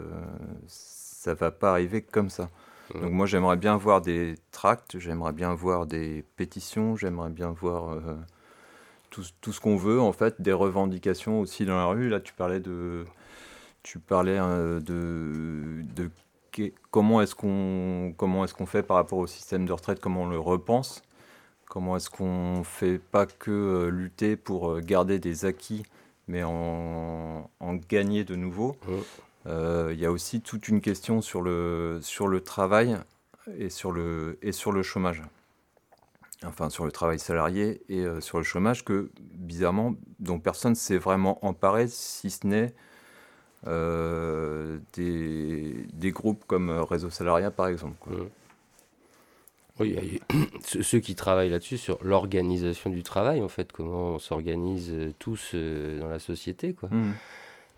ça 1.28 1.34
va 1.34 1.50
pas 1.50 1.72
arriver 1.72 2.00
comme 2.00 2.30
ça. 2.30 2.48
Mm. 2.94 3.00
Donc 3.00 3.12
moi, 3.12 3.26
j'aimerais 3.26 3.56
bien 3.56 3.76
voir 3.76 4.00
des 4.00 4.34
tracts, 4.50 4.98
j'aimerais 4.98 5.32
bien 5.32 5.54
voir 5.54 5.86
des 5.86 6.24
pétitions, 6.36 6.96
j'aimerais 6.96 7.30
bien 7.30 7.50
voir... 7.50 7.92
Euh, 7.92 8.16
tout, 9.10 9.24
tout 9.40 9.54
ce 9.54 9.60
qu'on 9.60 9.76
veut, 9.76 10.00
en 10.02 10.12
fait, 10.12 10.40
des 10.42 10.52
revendications 10.52 11.40
aussi 11.40 11.64
dans 11.64 11.76
la 11.76 11.86
rue. 11.86 12.10
Là, 12.10 12.20
tu 12.20 12.34
parlais 12.34 12.60
de, 12.60 13.06
tu 13.82 13.98
parlais 13.98 14.38
euh, 14.38 14.80
de, 14.80 15.82
de 15.94 16.10
comment 16.90 17.22
est-ce 17.22 17.34
qu'on 17.34 18.12
comment 18.16 18.44
est-ce 18.44 18.52
qu'on 18.52 18.66
fait 18.66 18.82
par 18.82 18.96
rapport 18.96 19.18
au 19.18 19.26
système 19.26 19.64
de 19.64 19.72
retraite, 19.72 19.98
comment 19.98 20.24
on 20.24 20.28
le 20.28 20.38
repense, 20.38 21.02
comment 21.70 21.96
est-ce 21.96 22.10
qu'on 22.10 22.64
fait 22.64 22.98
pas 22.98 23.24
que 23.24 23.50
euh, 23.50 23.88
lutter 23.88 24.36
pour 24.36 24.72
euh, 24.72 24.80
garder 24.80 25.18
des 25.18 25.46
acquis, 25.46 25.84
mais 26.26 26.42
en, 26.42 27.48
en 27.60 27.74
gagner 27.74 28.24
de 28.24 28.36
nouveaux. 28.36 28.76
Il 29.46 29.98
y 29.98 30.04
a 30.04 30.12
aussi 30.12 30.40
toute 30.42 30.68
une 30.68 30.80
question 30.80 31.22
sur 31.22 31.40
le 31.40 32.00
sur 32.02 32.28
le 32.28 32.42
travail 32.42 32.98
et 33.56 33.70
sur 33.70 33.92
le 33.92 34.38
et 34.42 34.52
sur 34.52 34.72
le 34.72 34.82
chômage 34.82 35.22
enfin 36.44 36.70
sur 36.70 36.84
le 36.84 36.92
travail 36.92 37.18
salarié 37.18 37.82
et 37.88 38.00
euh, 38.00 38.20
sur 38.20 38.38
le 38.38 38.44
chômage 38.44 38.84
que 38.84 39.10
bizarrement 39.32 39.94
dont 40.20 40.38
personne 40.38 40.74
s'est 40.74 40.98
vraiment 40.98 41.44
emparé 41.44 41.88
si 41.88 42.30
ce 42.30 42.46
n'est 42.46 42.74
euh, 43.66 44.78
des, 44.94 45.86
des, 45.92 46.12
groupes 46.12 46.44
comme 46.46 46.70
euh, 46.70 46.84
Réseau 46.84 47.10
Salariat 47.10 47.50
par 47.50 47.66
exemple. 47.66 48.08
Mmh. 48.08 48.28
Oui, 49.80 50.20
ceux 50.64 51.00
qui 51.00 51.14
travaillent 51.16 51.50
là-dessus 51.50 51.78
sur 51.78 51.98
l'organisation 52.02 52.90
du 52.90 53.02
travail 53.02 53.42
en 53.42 53.48
fait, 53.48 53.72
comment 53.72 54.14
on 54.14 54.18
s'organise 54.18 54.94
tous 55.18 55.54
dans 55.54 56.08
la 56.08 56.18
société 56.18 56.72
quoi. 56.72 56.88
Mmh. 56.90 57.14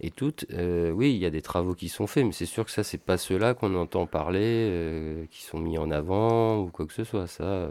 Et 0.01 0.11
toutes, 0.11 0.47
oui, 0.51 1.13
il 1.13 1.19
y 1.19 1.27
a 1.27 1.31
des 1.31 1.43
travaux 1.43 1.75
qui 1.75 1.89
sont 1.89 2.07
faits, 2.07 2.25
mais 2.25 2.33
c'est 2.33 2.47
sûr 2.47 2.65
que 2.65 2.71
ça, 2.71 2.83
c'est 2.83 3.03
pas 3.03 3.19
ceux-là 3.19 3.55
qu'on 3.55 3.75
entend 3.75 4.07
parler, 4.07 5.27
qui 5.31 5.43
sont 5.43 5.59
mis 5.59 5.77
en 5.77 5.91
avant 5.91 6.59
ou 6.59 6.71
quoi 6.71 6.87
que 6.87 6.95
ce 6.95 7.05
soit. 7.05 7.27
Ça, 7.27 7.71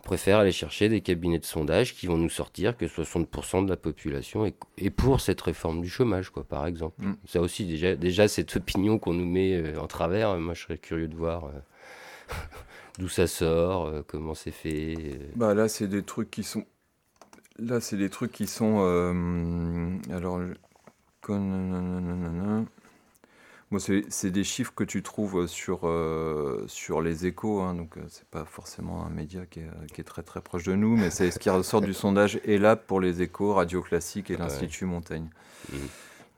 on 0.00 0.02
préfère 0.02 0.38
aller 0.38 0.52
chercher 0.52 0.88
des 0.88 1.02
cabinets 1.02 1.38
de 1.38 1.44
sondage 1.44 1.94
qui 1.94 2.06
vont 2.06 2.16
nous 2.16 2.30
sortir 2.30 2.74
que 2.74 2.86
60% 2.86 3.66
de 3.66 3.68
la 3.68 3.76
population 3.76 4.46
est, 4.46 4.90
pour 4.90 5.20
cette 5.20 5.40
réforme 5.42 5.82
du 5.82 5.90
chômage, 5.90 6.30
quoi, 6.30 6.42
par 6.42 6.66
exemple. 6.66 7.04
Mm. 7.04 7.12
Ça 7.26 7.40
aussi, 7.42 7.66
déjà, 7.66 7.94
déjà 7.96 8.26
cette 8.26 8.56
opinion 8.56 8.98
qu'on 8.98 9.12
nous 9.12 9.26
met 9.26 9.56
euh, 9.56 9.78
en 9.78 9.86
travers, 9.86 10.38
moi 10.38 10.54
je 10.54 10.62
serais 10.62 10.78
curieux 10.78 11.06
de 11.06 11.14
voir 11.14 11.44
euh, 11.44 12.34
d'où 12.98 13.08
ça 13.08 13.26
sort, 13.26 13.86
euh, 13.86 14.02
comment 14.06 14.34
c'est 14.34 14.52
fait. 14.52 15.18
Bah 15.36 15.52
là, 15.52 15.68
c'est 15.68 15.86
des 15.88 16.02
trucs 16.02 16.30
qui 16.30 16.44
sont. 16.44 16.64
Là, 17.58 17.80
c'est 17.80 17.98
des 17.98 18.08
trucs 18.08 18.32
qui 18.32 18.46
sont. 18.46 18.80
alors. 20.10 20.40
Moi, 23.70 23.78
c'est 24.08 24.32
des 24.32 24.42
chiffres 24.42 24.72
que 24.74 24.82
tu 24.82 25.00
trouves 25.00 25.46
sur, 25.46 25.82
euh, 25.84 26.64
sur 26.66 27.00
les 27.00 27.26
échos, 27.26 27.60
hein, 27.60 27.74
donc 27.74 27.96
euh, 27.96 28.00
c'est 28.08 28.26
pas 28.26 28.44
forcément 28.44 29.06
un 29.06 29.10
média 29.10 29.46
qui 29.46 29.60
est, 29.60 29.70
qui 29.94 30.00
est, 30.00 30.04
très 30.04 30.24
très 30.24 30.40
proche 30.40 30.64
de 30.64 30.74
nous, 30.74 30.96
mais 30.96 31.10
c'est 31.10 31.30
ce 31.30 31.38
qui 31.38 31.50
ressort 31.50 31.80
du 31.80 31.94
sondage 31.94 32.40
là 32.44 32.74
pour 32.74 33.00
les 33.00 33.22
échos, 33.22 33.54
Radio 33.54 33.80
Classique 33.80 34.28
et 34.32 34.36
l'Institut 34.36 34.86
Montaigne. 34.86 35.30
Mmh. 35.72 35.76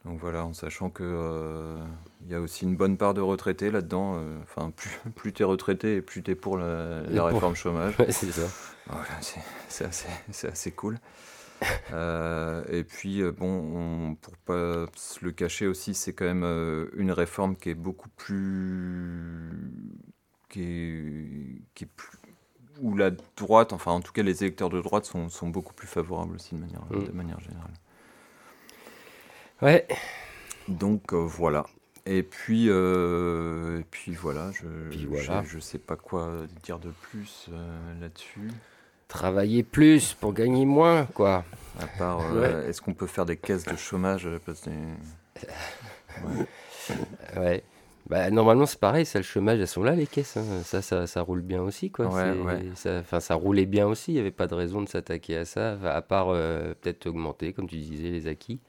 Donc 0.05 0.18
voilà, 0.20 0.44
en 0.44 0.52
sachant 0.52 0.90
qu'il 0.90 1.07
euh, 1.09 1.83
il 2.26 2.33
y 2.33 2.35
a 2.35 2.40
aussi 2.40 2.64
une 2.64 2.76
bonne 2.76 2.98
part 2.98 3.14
de 3.14 3.22
retraités 3.22 3.70
là-dedans. 3.70 4.20
Enfin, 4.42 4.70
plus, 4.70 4.90
plus 5.14 5.33
tu 5.33 5.42
es 5.42 5.46
retraité 5.46 5.96
et 5.96 6.02
plus 6.02 6.22
tu 6.22 6.33
es 6.33 6.35
pour 6.35 6.59
la, 6.59 7.02
réforme 7.24 7.55
chômage. 7.55 7.94
c'est 8.11 8.31
ça. 8.31 8.46
c'est 9.68 9.85
assez, 9.87 10.48
assez, 10.48 10.70
cool. 10.72 10.98
Euh, 11.92 12.64
et 12.68 12.85
puis, 12.85 13.22
euh, 13.22 13.33
bon, 13.33 13.46
on, 14.11 14.14
pour 14.14 14.37
pas 14.38 14.87
se 14.96 15.25
le 15.25 15.33
cacher 15.33 15.66
aussi, 15.66 15.94
c'est 15.94 16.12
quand 16.12 16.25
même 16.25 16.44
euh, 16.44 16.88
une 16.96 17.12
réforme 17.12 17.57
qui 17.57 17.70
est 17.70 17.75
beaucoup 17.75 18.09
plus. 18.09 19.51
qui 20.48 20.62
est, 20.62 21.62
qui 21.75 21.85
est 21.85 21.90
plus. 21.96 22.18
où 22.81 22.96
la 22.96 23.11
droite, 23.37 23.72
enfin 23.72 23.92
en 23.92 24.01
tout 24.01 24.12
cas 24.12 24.22
les 24.22 24.42
électeurs 24.44 24.70
de 24.70 24.81
droite 24.81 25.05
sont, 25.05 25.29
sont 25.29 25.48
beaucoup 25.48 25.75
plus 25.75 25.87
favorables 25.88 26.35
aussi 26.35 26.55
de 26.55 26.61
manière, 26.61 26.83
Mm. 26.90 27.05
de 27.05 27.12
manière 27.12 27.40
générale. 27.40 27.72
Ouais. 29.61 29.87
Donc 30.68 31.12
euh, 31.12 31.16
voilà. 31.18 31.66
Et 32.05 32.25
puis, 32.25 32.66
euh, 32.68 33.79
et 33.81 33.85
puis 33.85 34.12
voilà, 34.12 34.51
je, 34.53 34.66
Puis 34.90 35.07
voilà. 35.07 35.42
je, 35.44 35.51
je 35.51 35.59
sais 35.61 35.79
pas 35.79 35.94
quoi 35.96 36.33
dire 36.64 36.81
de 36.81 36.90
plus 36.90 37.46
euh, 37.53 38.01
là-dessus. 38.01 38.51
Travailler 39.12 39.62
plus 39.62 40.14
pour 40.14 40.33
gagner 40.33 40.64
moins, 40.64 41.05
quoi. 41.12 41.44
À 41.79 41.87
part, 41.98 42.20
euh, 42.35 42.66
est-ce 42.68 42.81
qu'on 42.81 42.94
peut 42.94 43.07
faire 43.07 43.27
des 43.27 43.37
caisses 43.37 43.64
de 43.64 43.77
chômage 43.77 44.27
euh, 44.27 44.40
parce 44.46 44.61
que- 44.62 44.70
Ouais. 47.38 47.62
Bah, 48.09 48.31
normalement, 48.31 48.64
c'est 48.66 48.81
pareil, 48.81 49.05
ça, 49.07 49.18
le 49.18 49.22
chômage, 49.25 49.61
elles 49.61 49.68
sont 49.68 49.83
là, 49.85 49.94
les 49.94 50.07
caisses. 50.07 50.37
hein. 50.38 50.44
Ça, 50.64 50.81
ça, 50.83 51.07
ça 51.07 51.20
roule 51.20 51.40
bien 51.42 51.61
aussi, 51.62 51.90
quoi. 51.90 52.07
Ouais. 52.07 52.62
Ça, 52.75 52.98
enfin, 53.01 53.20
ça 53.20 53.35
roulait 53.35 53.66
bien 53.66 53.87
aussi. 53.87 54.12
Il 54.12 54.14
n'y 54.14 54.20
avait 54.20 54.31
pas 54.31 54.46
de 54.46 54.55
raison 54.55 54.81
de 54.83 54.88
s'attaquer 54.88 55.37
à 55.37 55.44
ça, 55.44 55.79
à 55.85 56.01
part 56.03 56.29
euh, 56.31 56.75
peut-être 56.81 57.07
augmenter, 57.07 57.53
comme 57.53 57.68
tu 57.68 57.77
disais, 57.77 58.09
les 58.11 58.27
acquis. 58.27 58.61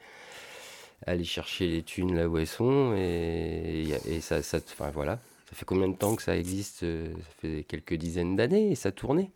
Aller 1.07 1.23
chercher 1.23 1.67
les 1.67 1.83
thunes 1.83 2.15
là 2.15 2.27
où 2.29 2.37
elles 2.37 2.47
sont. 2.47 2.93
Et, 2.95 3.87
et 4.07 4.21
ça, 4.21 4.41
ça, 4.43 4.57
enfin, 4.57 4.91
voilà. 4.93 5.19
Ça 5.49 5.55
fait 5.55 5.65
combien 5.65 5.87
de 5.89 5.95
temps 5.95 6.15
que 6.15 6.21
ça 6.21 6.35
existe 6.37 6.81
Ça 6.81 6.85
fait 7.41 7.63
quelques 7.67 7.95
dizaines 7.95 8.35
d'années 8.35 8.71
et 8.71 8.75
ça 8.75 8.91
tournait. 8.91 9.29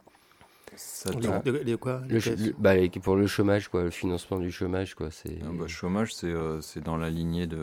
Ça 0.77 1.09
Les- 1.11 1.19
tourne. 1.19 1.41
les- 1.45 1.63
les 1.63 1.77
quoi 1.77 2.01
les 2.07 2.13
Le 2.15 2.19
ch- 2.19 2.35
caisses 2.37 2.45
le- 2.47 2.55
bah, 2.57 2.75
les- 2.75 2.89
pour 2.89 3.15
le 3.15 3.27
chômage, 3.27 3.67
quoi, 3.67 3.83
le 3.83 3.89
financement 3.89 4.39
du 4.39 4.51
chômage, 4.51 4.95
quoi. 4.95 5.09
C'est 5.11 5.39
Ah 5.43 5.49
bah, 5.53 5.67
chômage, 5.67 6.13
c'est 6.13 6.27
euh, 6.27 6.61
c'est 6.61 6.83
dans 6.83 6.97
la 6.97 7.09
lignée 7.09 7.47
de. 7.47 7.57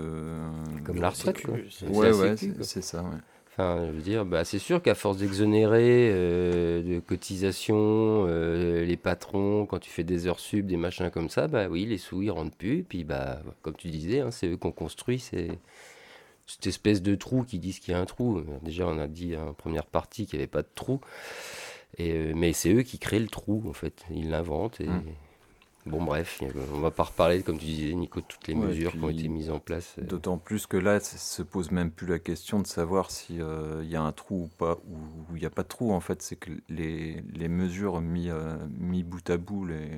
comme 0.84 1.00
la 1.00 1.10
retraite, 1.10 1.42
quoi. 1.44 1.54
c'est- 1.70 1.86
C'est 1.86 1.92
Ouais, 1.96 2.10
la 2.10 2.16
ouais, 2.16 2.36
sécu, 2.36 2.50
c'est 2.52 2.56
quoi. 2.56 2.64
c'est 2.66 2.82
ça, 2.82 3.02
ouais. 3.02 3.18
Enfin, 3.56 3.86
je 3.86 3.92
veux 3.92 4.02
dire, 4.02 4.24
bah, 4.24 4.44
c'est 4.44 4.58
sûr 4.58 4.82
qu'à 4.82 4.96
force 4.96 5.18
d'exonérer 5.18 6.10
euh, 6.12 6.82
de 6.82 6.98
cotisations, 6.98 8.26
euh, 8.26 8.84
les 8.84 8.96
patrons, 8.96 9.64
quand 9.66 9.78
tu 9.78 9.90
fais 9.90 10.02
des 10.02 10.26
heures 10.26 10.40
sub, 10.40 10.66
des 10.66 10.76
machins 10.76 11.08
comme 11.10 11.28
ça, 11.28 11.46
bah 11.46 11.68
oui, 11.70 11.86
les 11.86 11.98
sous 11.98 12.20
ils 12.22 12.30
rentrent 12.32 12.56
plus. 12.56 12.82
Puis 12.82 13.04
bah, 13.04 13.40
comme 13.62 13.76
tu 13.76 13.88
disais, 13.90 14.20
hein, 14.20 14.32
c'est 14.32 14.48
eux 14.48 14.56
qu'on 14.56 14.72
construit, 14.72 15.20
c'est 15.20 15.50
cette 16.46 16.66
espèce 16.66 17.00
de 17.00 17.14
trou 17.14 17.44
qui 17.44 17.60
disent 17.60 17.78
qu'il 17.78 17.92
y 17.92 17.96
a 17.96 18.00
un 18.00 18.04
trou. 18.06 18.42
Déjà, 18.62 18.88
on 18.88 18.98
a 18.98 19.06
dit 19.06 19.36
en 19.36 19.52
première 19.54 19.86
partie 19.86 20.26
qu'il 20.26 20.38
n'y 20.38 20.42
avait 20.42 20.50
pas 20.50 20.62
de 20.62 20.68
trou, 20.74 21.00
et 21.98 22.12
euh, 22.12 22.32
mais 22.34 22.52
c'est 22.52 22.72
eux 22.72 22.82
qui 22.82 22.98
créent 22.98 23.18
le 23.20 23.28
trou 23.28 23.62
en 23.68 23.72
fait. 23.72 24.04
Ils 24.10 24.30
l'inventent 24.30 24.80
et 24.80 24.86
Mm. 24.88 25.00
bon 25.86 26.02
bref, 26.02 26.40
on 26.74 26.80
va 26.80 26.90
pas 26.90 27.04
reparler 27.04 27.42
comme 27.42 27.58
tu 27.58 27.66
disais, 27.66 27.94
Nico, 27.94 28.20
de 28.20 28.24
toutes 28.26 28.48
les 28.48 28.54
Ouais, 28.54 28.68
mesures 28.68 28.92
qui 28.92 29.04
ont 29.04 29.10
été 29.10 29.28
mises 29.28 29.50
en 29.50 29.58
place. 29.58 29.96
euh. 29.98 30.04
D'autant 30.06 30.38
plus 30.38 30.66
que 30.66 30.76
là, 30.78 30.98
ça 31.00 31.18
se 31.18 31.42
pose 31.42 31.70
même 31.70 31.90
plus 31.90 32.06
la 32.06 32.18
question 32.18 32.60
de 32.60 32.66
savoir 32.66 33.10
s'il 33.10 33.36
y 33.36 33.96
a 33.96 34.02
un 34.02 34.12
trou 34.12 34.44
ou 34.44 34.48
pas, 34.58 34.78
ou 34.88 35.36
il 35.36 35.40
n'y 35.40 35.46
a 35.46 35.50
pas 35.50 35.62
de 35.62 35.68
trou. 35.68 35.92
En 35.92 36.00
fait, 36.00 36.22
c'est 36.22 36.36
que 36.36 36.50
les, 36.68 37.22
les 37.34 37.48
mesures 37.48 38.00
mis, 38.00 38.30
euh, 38.30 38.56
mis 38.78 39.02
bout 39.02 39.28
à 39.30 39.36
bout, 39.36 39.66
les, 39.66 39.90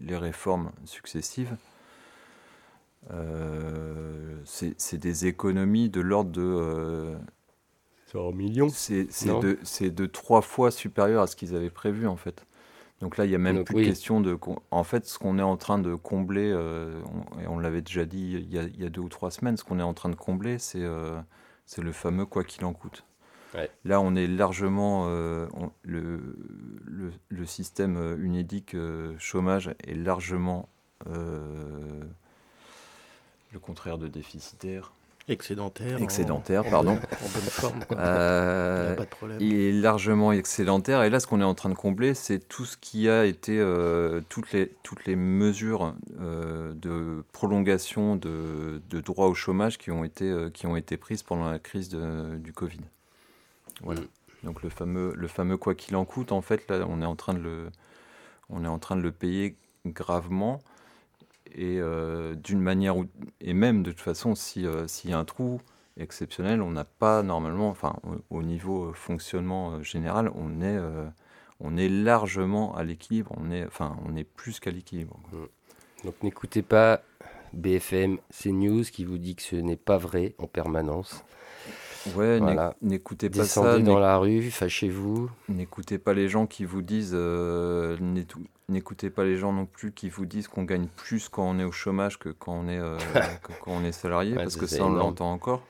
les 0.00 0.16
réformes 0.16 0.70
successives, 0.86 1.56
euh, 3.10 4.40
c'est 4.44 4.74
c'est 4.80 4.98
des 4.98 5.26
économies 5.26 5.90
de 5.90 6.00
l'ordre 6.00 6.30
de. 6.30 7.14
Ça 8.06 8.18
en 8.20 8.32
millions. 8.32 8.68
c'est 8.68 9.06
de, 9.40 9.58
trois 10.06 10.42
fois 10.42 10.70
supérieur 10.70 11.22
à 11.22 11.26
ce 11.26 11.36
qu'ils 11.36 11.54
avaient 11.54 11.70
prévu, 11.70 12.06
en 12.06 12.16
fait. 12.16 12.46
Donc 13.00 13.16
là, 13.16 13.24
il 13.24 13.28
n'y 13.28 13.34
a 13.34 13.38
même 13.38 13.56
Donc 13.56 13.66
plus 13.66 13.76
oui. 13.76 13.82
de 13.82 13.88
question 13.88 14.20
de. 14.20 14.38
En 14.70 14.84
fait, 14.84 15.04
ce 15.06 15.18
qu'on 15.18 15.38
est 15.38 15.42
en 15.42 15.56
train 15.56 15.78
de 15.78 15.94
combler, 15.94 16.50
euh, 16.52 17.00
on- 17.36 17.40
et 17.40 17.46
on 17.46 17.58
l'avait 17.58 17.82
déjà 17.82 18.04
dit 18.04 18.32
il 18.40 18.52
y, 18.52 18.58
a, 18.58 18.62
il 18.62 18.80
y 18.80 18.86
a 18.86 18.88
deux 18.88 19.00
ou 19.02 19.08
trois 19.08 19.30
semaines, 19.30 19.56
ce 19.56 19.64
qu'on 19.64 19.78
est 19.78 19.82
en 19.82 19.94
train 19.94 20.08
de 20.08 20.14
combler, 20.16 20.58
c'est 20.58 20.82
euh, 20.82 21.18
le 21.78 21.92
fameux 21.92 22.24
quoi 22.24 22.44
qu'il 22.44 22.64
en 22.64 22.72
coûte. 22.72 23.04
Ouais. 23.54 23.70
Là, 23.84 24.00
on 24.00 24.14
est 24.14 24.26
largement. 24.26 25.06
euh, 25.08 25.46
on- 25.54 25.70
le, 25.82 26.36
le, 26.86 27.10
le 27.28 27.46
système 27.46 27.96
UNEDIC 28.20 28.74
euh, 28.74 29.14
chômage 29.18 29.74
est 29.86 29.94
largement. 29.94 30.68
euh, 31.08 32.04
le 33.52 33.58
contraire 33.60 33.98
de 33.98 34.08
déficitaire. 34.08 34.92
Excédentaire. 35.26 35.98
en- 35.98 36.02
Excédentaire, 36.02 36.66
en 36.66 36.70
pardon. 36.70 36.92
bonne- 36.94 37.02
en 37.02 37.28
bonne 37.32 37.42
forme. 37.50 37.84
quoi. 37.88 37.98
Euh, 37.98 38.82
Il 38.82 38.86
n'y 38.88 38.92
a 38.92 38.96
pas 38.96 39.04
de 39.04 39.08
problème. 39.08 39.38
il 39.40 39.54
est 39.54 39.72
largement 39.72 40.32
excédentaire. 40.32 41.02
Et 41.02 41.10
là, 41.10 41.18
ce 41.20 41.26
qu'on 41.26 41.40
est 41.40 41.44
en 41.44 41.54
train 41.54 41.70
de 41.70 41.74
combler, 41.74 42.12
c'est 42.14 42.38
tout 42.40 42.64
ce 42.66 42.76
qui 42.76 43.08
a 43.08 43.24
été, 43.24 43.58
euh, 43.58 44.20
toutes, 44.28 44.52
les, 44.52 44.72
toutes 44.82 45.06
les 45.06 45.16
mesures 45.16 45.94
euh, 46.20 46.74
de 46.74 47.24
prolongation 47.32 48.16
de, 48.16 48.82
de 48.90 49.00
droit 49.00 49.26
au 49.28 49.34
chômage 49.34 49.78
qui 49.78 49.90
ont 49.90 50.04
été, 50.04 50.28
euh, 50.30 50.50
qui 50.50 50.66
ont 50.66 50.76
été 50.76 50.96
prises 50.96 51.22
pendant 51.22 51.50
la 51.50 51.58
crise 51.58 51.88
de- 51.88 52.36
du 52.36 52.52
Covid. 52.52 52.80
Voilà. 53.82 54.00
Mm. 54.02 54.06
Donc 54.44 54.62
le 54.62 54.68
fameux, 54.68 55.14
le 55.16 55.26
fameux 55.28 55.56
quoi 55.56 55.74
qu'il 55.74 55.96
en 55.96 56.04
coûte, 56.04 56.32
en 56.32 56.42
fait, 56.42 56.68
là, 56.70 56.84
on 56.86 57.00
est 57.00 57.06
en 57.06 57.16
train 57.16 57.32
de 57.32 57.38
le, 57.40 57.70
on 58.50 58.62
est 58.62 58.68
en 58.68 58.78
train 58.78 58.94
de 58.94 59.00
le 59.00 59.10
payer 59.10 59.56
gravement. 59.86 60.60
Et 61.54 61.78
euh, 61.80 62.34
d'une 62.34 62.60
manière, 62.60 62.96
ou- 62.96 63.06
et 63.40 63.54
même 63.54 63.82
de 63.82 63.90
toute 63.92 64.00
façon, 64.00 64.34
euh, 64.58 64.86
s'il 64.88 65.10
y 65.10 65.12
a 65.12 65.18
un 65.18 65.24
trou, 65.24 65.60
exceptionnel. 65.96 66.60
On 66.60 66.72
n'a 66.72 66.84
pas 66.84 67.22
normalement, 67.22 67.68
enfin 67.68 67.96
au, 68.02 68.38
au 68.38 68.42
niveau 68.42 68.86
euh, 68.86 68.92
fonctionnement 68.92 69.80
général, 69.82 70.30
on 70.34 70.60
est, 70.60 70.78
on 71.60 71.76
est 71.76 71.88
largement 71.88 72.74
à 72.76 72.82
l'équilibre. 72.82 73.32
On 73.38 73.50
est, 73.52 73.64
enfin, 73.66 73.96
on 74.04 74.16
est 74.16 74.24
plus 74.24 74.58
qu'à 74.58 74.70
l'équilibre. 74.72 75.18
quoi. 75.30 75.38
Donc 76.04 76.14
n'écoutez 76.22 76.62
pas 76.62 77.00
BFM 77.52 78.18
CNews 78.30 78.82
qui 78.82 79.04
vous 79.04 79.18
dit 79.18 79.36
que 79.36 79.42
ce 79.42 79.56
n'est 79.56 79.76
pas 79.76 79.96
vrai 79.96 80.34
en 80.38 80.46
permanence. 80.48 81.24
Ouais, 82.14 82.38
Voilà. 82.38 82.74
n'écoutez 82.82 83.30
pas 83.30 83.44
ça. 83.44 83.62
Descendez 83.62 83.82
dans 83.82 83.98
la 83.98 84.18
rue, 84.18 84.42
fâchez-vous. 84.50 85.30
N'écoutez 85.48 85.98
pas 85.98 86.12
les 86.14 86.28
gens 86.28 86.46
qui 86.46 86.64
vous 86.64 86.82
disent, 86.82 87.12
euh, 87.14 87.96
n'écoutez 88.68 89.10
pas 89.10 89.24
les 89.24 89.36
gens 89.36 89.52
non 89.52 89.66
plus 89.66 89.92
qui 89.92 90.08
vous 90.10 90.26
disent 90.26 90.48
qu'on 90.48 90.64
gagne 90.64 90.86
plus 90.96 91.28
quand 91.28 91.44
on 91.48 91.58
est 91.58 91.64
au 91.64 91.72
chômage 91.72 92.18
que 92.18 92.28
quand 92.28 92.52
on 92.52 92.68
est, 92.68 92.78
euh, 92.78 92.96
que 93.42 93.52
quand 93.64 93.72
on 93.72 93.84
est 93.84 93.92
salarié, 93.92 94.32
Ouais, 94.36 94.42
parce 94.42 94.56
que 94.56 94.66
ça 94.66 94.84
on 94.84 94.92
l'entend 94.92 95.32
encore. 95.32 95.62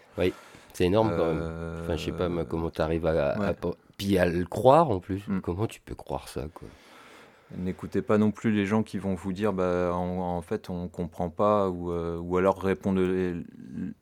C'est 0.72 0.86
énorme 0.86 1.10
quand 1.16 1.26
même. 1.26 1.40
Euh, 1.40 1.84
Enfin, 1.84 1.96
je 1.96 2.04
sais 2.06 2.12
pas 2.12 2.28
moi, 2.28 2.44
comment 2.44 2.68
tu 2.70 2.80
arrives 2.82 3.06
à, 3.06 3.10
à- 3.34 3.38
ouais. 3.38 3.46
à- 3.46 3.54
puis 3.96 4.18
à 4.18 4.26
le 4.26 4.44
croire 4.44 4.90
en 4.90 4.98
plus. 4.98 5.22
Mm. 5.28 5.40
Comment 5.40 5.68
tu 5.68 5.80
peux 5.80 5.94
croire 5.94 6.26
ça 6.28 6.46
quoi? 6.52 6.66
N'écoutez 7.56 8.02
pas 8.02 8.18
non 8.18 8.32
plus 8.32 8.50
les 8.50 8.66
gens 8.66 8.82
qui 8.82 8.98
vont 8.98 9.14
vous 9.14 9.32
dire 9.32 9.52
bah, 9.52 9.92
en, 9.94 10.18
en 10.36 10.42
fait 10.42 10.70
on 10.70 10.88
comprend 10.88 11.30
pas 11.30 11.68
ou, 11.68 11.92
euh, 11.92 12.18
ou 12.18 12.36
alors 12.38 12.60
répondez, 12.60 13.34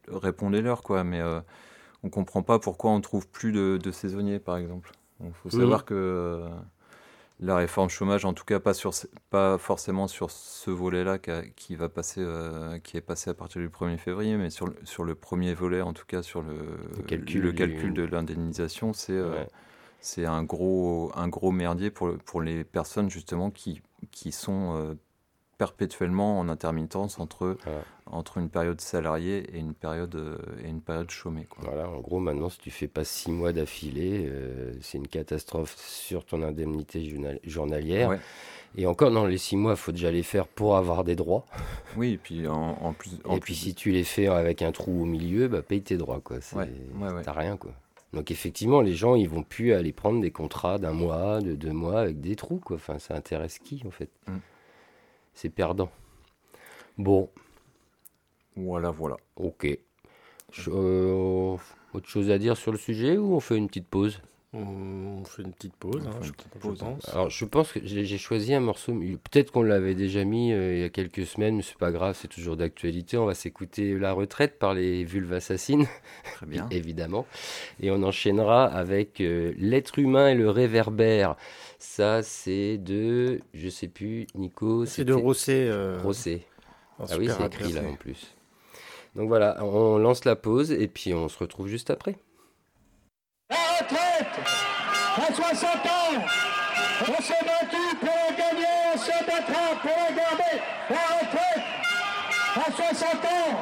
répondez-leur 0.08 0.82
quoi 0.82 1.04
mais 1.04 1.20
euh, 1.20 1.40
on 2.02 2.10
comprend 2.10 2.42
pas 2.42 2.58
pourquoi 2.58 2.90
on 2.90 3.00
trouve 3.00 3.28
plus 3.28 3.52
de, 3.52 3.78
de 3.82 3.90
saisonniers 3.92 4.38
par 4.40 4.56
exemple. 4.56 4.92
Il 5.24 5.32
faut 5.32 5.50
Mhm. 5.52 5.58
savoir 5.60 5.84
que 5.84 5.94
euh, 5.94 6.48
la 7.40 7.56
réforme 7.56 7.88
chômage 7.88 8.24
en 8.24 8.34
tout 8.34 8.44
cas 8.44 8.60
pas, 8.60 8.74
sur, 8.74 8.92
pas 9.30 9.58
forcément 9.58 10.08
sur 10.08 10.30
ce 10.30 10.70
volet-là 10.70 11.18
qui, 11.18 11.30
a- 11.30 11.42
qui 11.56 11.76
va 11.76 11.88
passer 11.88 12.20
euh, 12.22 12.78
qui 12.78 12.96
est 12.96 13.00
passé 13.00 13.30
à 13.30 13.34
partir 13.34 13.60
du 13.60 13.68
1er 13.70 13.98
février 13.98 14.36
mais 14.36 14.50
sur 14.50 14.66
le, 14.66 14.76
sur 14.84 15.04
le 15.04 15.14
premier 15.14 15.54
volet 15.54 15.80
en 15.82 15.92
tout 15.92 16.06
cas 16.06 16.22
sur 16.22 16.42
le, 16.42 16.54
Le 16.96 17.02
calcul 17.02 17.42
le 17.42 17.50
du- 17.50 17.56
calcul 17.56 17.94
de 17.94 18.02
l'indemnisation 18.04 18.92
c'est 18.92 19.12
euh, 19.14 19.34
Ouais. 19.34 19.48
c'est 20.00 20.26
un 20.26 20.42
gros, 20.44 21.12
un 21.14 21.28
gros 21.28 21.52
merdier 21.52 21.90
pour, 21.90 22.16
pour 22.24 22.42
les 22.42 22.64
personnes 22.64 23.10
justement 23.10 23.50
qui, 23.50 23.82
qui 24.10 24.32
sont 24.32 24.96
perpétuellement 25.58 26.38
en 26.38 26.48
intermittence 26.48 27.18
entre, 27.18 27.56
Voilà. 27.64 27.82
entre 28.06 28.38
une 28.38 28.48
période 28.48 28.80
salariée 28.80 29.44
et 29.54 29.58
une 29.58 29.74
période, 29.74 30.14
euh, 30.16 30.36
et 30.64 30.68
une 30.68 30.80
période 30.80 31.10
chômée. 31.10 31.46
Quoi. 31.48 31.64
Voilà, 31.70 31.88
en 31.88 32.00
gros, 32.00 32.18
maintenant, 32.20 32.48
si 32.48 32.58
tu 32.58 32.70
fais 32.70 32.88
pas 32.88 33.04
six 33.04 33.30
mois 33.30 33.52
d'affilée, 33.52 34.26
euh, 34.28 34.72
c'est 34.80 34.98
une 34.98 35.06
catastrophe 35.08 35.76
sur 35.78 36.24
ton 36.24 36.42
indemnité 36.42 37.04
journal- 37.08 37.38
journalière. 37.44 38.08
Ouais. 38.08 38.18
Et 38.76 38.86
encore, 38.86 39.10
dans 39.10 39.26
les 39.26 39.36
six 39.38 39.56
mois, 39.56 39.72
il 39.72 39.76
faut 39.76 39.92
déjà 39.92 40.10
les 40.10 40.22
faire 40.22 40.46
pour 40.48 40.76
avoir 40.76 41.04
des 41.04 41.14
droits. 41.14 41.44
Oui, 41.96 42.12
et 42.14 42.18
puis 42.18 42.48
en, 42.48 42.78
en 42.80 42.92
plus. 42.94 43.10
en 43.26 43.36
Et 43.36 43.40
plus 43.40 43.52
puis, 43.52 43.54
si 43.54 43.74
tu 43.74 43.92
les 43.92 44.02
fais 44.04 44.28
avec 44.28 44.62
un 44.62 44.72
trou 44.72 45.02
au 45.02 45.04
milieu, 45.04 45.46
bah, 45.46 45.60
paye 45.60 45.82
tes 45.82 45.98
droits. 45.98 46.20
Quoi. 46.24 46.38
Ouais, 46.54 46.70
ouais, 46.98 47.12
ouais. 47.12 47.22
T'as 47.22 47.32
rien. 47.34 47.58
Quoi. 47.58 47.72
Donc, 48.14 48.30
effectivement, 48.30 48.80
les 48.80 48.94
gens, 48.94 49.14
ils 49.14 49.28
vont 49.28 49.42
plus 49.42 49.74
aller 49.74 49.92
prendre 49.92 50.20
des 50.22 50.30
contrats 50.30 50.78
d'un 50.78 50.92
mois, 50.92 51.40
de 51.42 51.54
deux 51.54 51.72
mois 51.72 52.00
avec 52.00 52.20
des 52.20 52.34
trous. 52.34 52.60
Quoi. 52.64 52.76
Enfin, 52.76 52.98
ça 52.98 53.14
intéresse 53.14 53.58
qui, 53.58 53.82
en 53.86 53.90
fait? 53.90 54.08
Mm. 54.26 54.32
C'est 55.34 55.50
perdant. 55.50 55.90
Bon, 56.98 57.28
Voilà, 58.56 58.90
voilà. 58.90 59.16
ok. 59.36 59.78
Je- 60.52 60.70
euh, 60.70 61.56
autre 61.94 62.08
chose 62.08 62.30
à 62.30 62.38
dire 62.38 62.56
sur 62.56 62.70
le 62.72 62.78
sujet 62.78 63.16
ou 63.16 63.34
on 63.34 63.40
fait 63.40 63.56
une 63.56 63.68
petite 63.68 63.88
pause? 63.88 64.20
On 64.54 65.24
fait 65.24 65.40
une 65.40 65.52
petite 65.54 65.74
pause, 65.76 66.06
hein, 66.06 66.10
je, 66.20 66.26
une 66.26 66.32
petite 66.34 66.52
je 66.56 66.58
pause. 66.58 66.78
pense. 66.80 67.08
Alors, 67.08 67.30
je 67.30 67.44
pense 67.46 67.72
que 67.72 67.80
j'ai 67.82 68.04
j'ai 68.04 68.18
choisi 68.18 68.52
un 68.52 68.60
morceau. 68.60 68.92
Peut-être 68.92 69.50
qu'on 69.50 69.62
l'avait 69.62 69.94
déjà 69.94 70.24
mis 70.24 70.52
euh, 70.52 70.74
il 70.74 70.80
y 70.80 70.84
a 70.84 70.90
quelques 70.90 71.24
semaines, 71.24 71.56
mais 71.56 71.62
c'est 71.62 71.78
pas 71.78 71.90
grave, 71.90 72.14
c'est 72.20 72.28
toujours 72.28 72.58
d'actualité. 72.58 73.16
On 73.16 73.24
va 73.24 73.32
s'écouter 73.32 73.98
La 73.98 74.12
retraite 74.12 74.58
par 74.58 74.74
les 74.74 75.04
Vulves 75.04 75.32
Assassines, 75.32 75.86
Très 76.34 76.44
bien. 76.44 76.68
évidemment. 76.70 77.24
Et 77.80 77.90
on 77.90 78.02
enchaînera 78.02 78.66
avec 78.66 79.22
euh, 79.22 79.54
L'être 79.56 79.98
humain 79.98 80.28
et 80.28 80.34
le 80.34 80.50
réverbère. 80.50 81.36
Ça, 81.84 82.22
c'est 82.22 82.78
de. 82.78 83.40
Je 83.52 83.68
sais 83.68 83.88
plus, 83.88 84.28
Nico. 84.36 84.86
C'est 84.86 85.04
de 85.04 85.12
Rosset. 85.12 85.66
euh, 85.68 85.98
Rosset. 86.00 86.46
Ah 87.00 87.16
oui, 87.18 87.28
c'est 87.28 87.44
écrit 87.44 87.72
là 87.72 87.82
en 87.82 87.96
plus. 87.96 88.36
Donc 89.16 89.26
voilà, 89.26 89.56
on 89.64 89.98
lance 89.98 90.24
la 90.24 90.36
pause 90.36 90.70
et 90.70 90.86
puis 90.86 91.12
on 91.12 91.28
se 91.28 91.36
retrouve 91.38 91.66
juste 91.66 91.90
après. 91.90 92.14
La 93.50 93.56
retraite 93.80 94.28
à 95.16 95.34
60 95.34 95.64
ans, 95.74 96.24
on 97.08 97.20
s'est 97.20 97.34
battu 97.44 97.96
pour 97.98 98.08
la 98.08 98.36
gagner, 98.36 98.66
on 98.94 98.98
se 98.98 99.24
battra 99.26 99.74
pour 99.80 99.90
la 99.90 100.16
garder. 100.16 100.62
La 100.88 101.18
retraite 101.18 101.64
à 102.54 102.72
60 102.72 103.14
ans, 103.24 103.58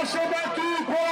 on 0.00 0.06
s'est 0.06 0.18
battu 0.18 0.84
pour 0.86 0.94
la 0.94 1.07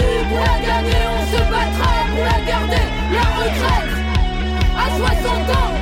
pour 0.00 0.38
la 0.38 0.58
gagner, 0.66 1.02
on 1.16 1.22
se 1.32 1.40
battra 1.50 1.90
pour 2.10 2.24
la 2.24 2.38
garder 2.46 2.86
La 3.12 3.26
retraite. 3.38 3.92
À 4.76 4.86
60 4.96 5.50
ans 5.56 5.74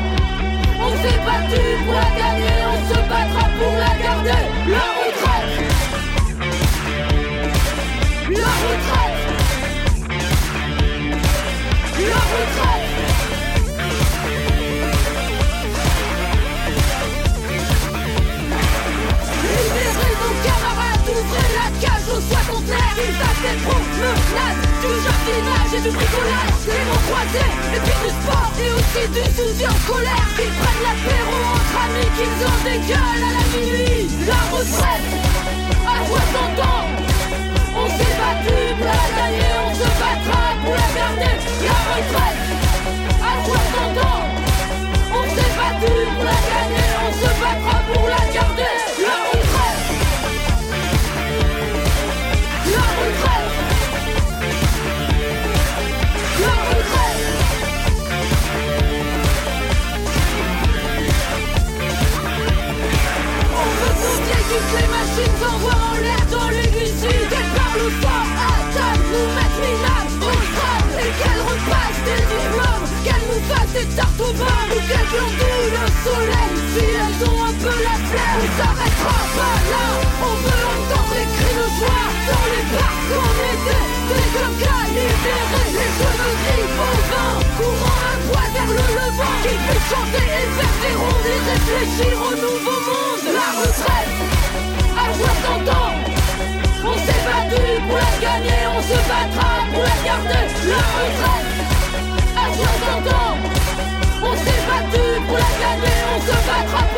On 0.80 0.90
s'est 1.02 1.20
battu 1.24 1.62
pour 1.84 1.94
la 1.94 2.10
gagner, 2.18 2.56
on 2.72 2.78
se 2.88 2.98
battra 3.08 3.41
du 25.82 25.90
bricolage 25.90 26.62
Les 26.66 26.84
mots 26.86 27.02
croisés, 27.10 27.52
et 27.74 27.80
puis 27.82 27.96
du 28.02 28.10
sport 28.22 28.52
et 28.62 28.70
aussi 28.70 29.02
du 29.10 29.24
souci 29.34 29.66
en 29.66 29.78
colère 29.90 30.28
Qu'ils 30.36 30.54
prennent 30.60 30.82
l'apéro 30.86 31.36
entre 31.54 31.76
amis, 31.82 32.10
qu'ils 32.16 32.38
en 32.46 32.56
dégueulent 32.62 33.24
à 33.26 33.32
la 33.36 33.44
minuit. 33.50 34.06
La 34.26 34.40
retraite 34.54 35.10
à 35.82 35.98
60 36.06 36.58
ans. 36.70 36.86
On 37.74 37.86
s'est 37.88 38.14
battu 38.20 38.56
pour 38.78 38.86
la 38.86 39.06
gagner, 39.18 39.52
on 39.66 39.74
se 39.74 39.88
battra 39.98 40.42
pour 40.62 40.74
la 40.78 40.88
garder. 40.94 41.34
La 41.66 41.78
retraite 41.90 42.42
à 43.18 43.34
60 43.42 43.98
ans. 44.06 44.24
On 45.18 45.24
s'est 45.34 45.52
battu 45.58 45.92
pour 46.14 46.24
la 46.24 46.38
gagner, 46.50 46.88
on 47.02 47.12
se 47.12 47.30
battra 47.42 47.76
pour. 47.92 48.06
La 48.08 48.31
toutes 64.52 64.72
les 64.80 64.88
machines 64.92 65.36
s'envoient 65.40 65.84
en 65.92 65.96
l'air 66.04 66.24
dans 66.30 66.48
l'aiguille 66.50 66.96
sud 67.00 67.24
Qu'elles 67.30 67.52
parlent 67.56 67.92
fort, 68.04 68.28
attendent, 68.52 69.08
nous 69.12 69.28
mettent 69.36 69.60
minables 69.64 70.16
au 70.28 70.36
stade 70.52 70.92
Et 71.00 71.12
qu'elles 71.18 71.44
repassent 71.52 72.04
des 72.08 72.22
diplômes, 72.32 72.86
qu'elles 73.04 73.26
nous 73.32 73.42
fassent 73.48 73.74
des 73.76 73.88
tartes 73.96 74.20
aux 74.20 74.36
Ou 74.36 74.80
qu'elles 74.88 75.10
glandouillent 75.12 75.72
le 75.76 75.86
soleil. 76.04 76.52
Si 76.72 76.84
elles 77.00 77.20
ont 77.28 77.40
un 77.48 77.54
peu 77.64 77.76
la 77.88 77.96
flemme 78.08 78.40
On 78.42 78.50
s'arrêtera 78.58 79.20
pas 79.36 79.56
là, 79.72 79.86
on 80.28 80.34
veut 80.44 80.64
entendre 80.76 81.12
les 81.16 81.28
cris 81.36 81.54
de 81.56 81.66
joie 81.78 82.21
retraite 100.76 101.52
à 102.36 102.46
60 102.52 103.14
ans 103.14 103.36
On 104.24 104.32
s'est 104.36 104.62
battu 104.68 105.04
pour 105.26 105.36
la 105.36 105.52
gagner, 105.60 105.98
on 106.14 106.20
se 106.20 106.36
battra 106.46 106.91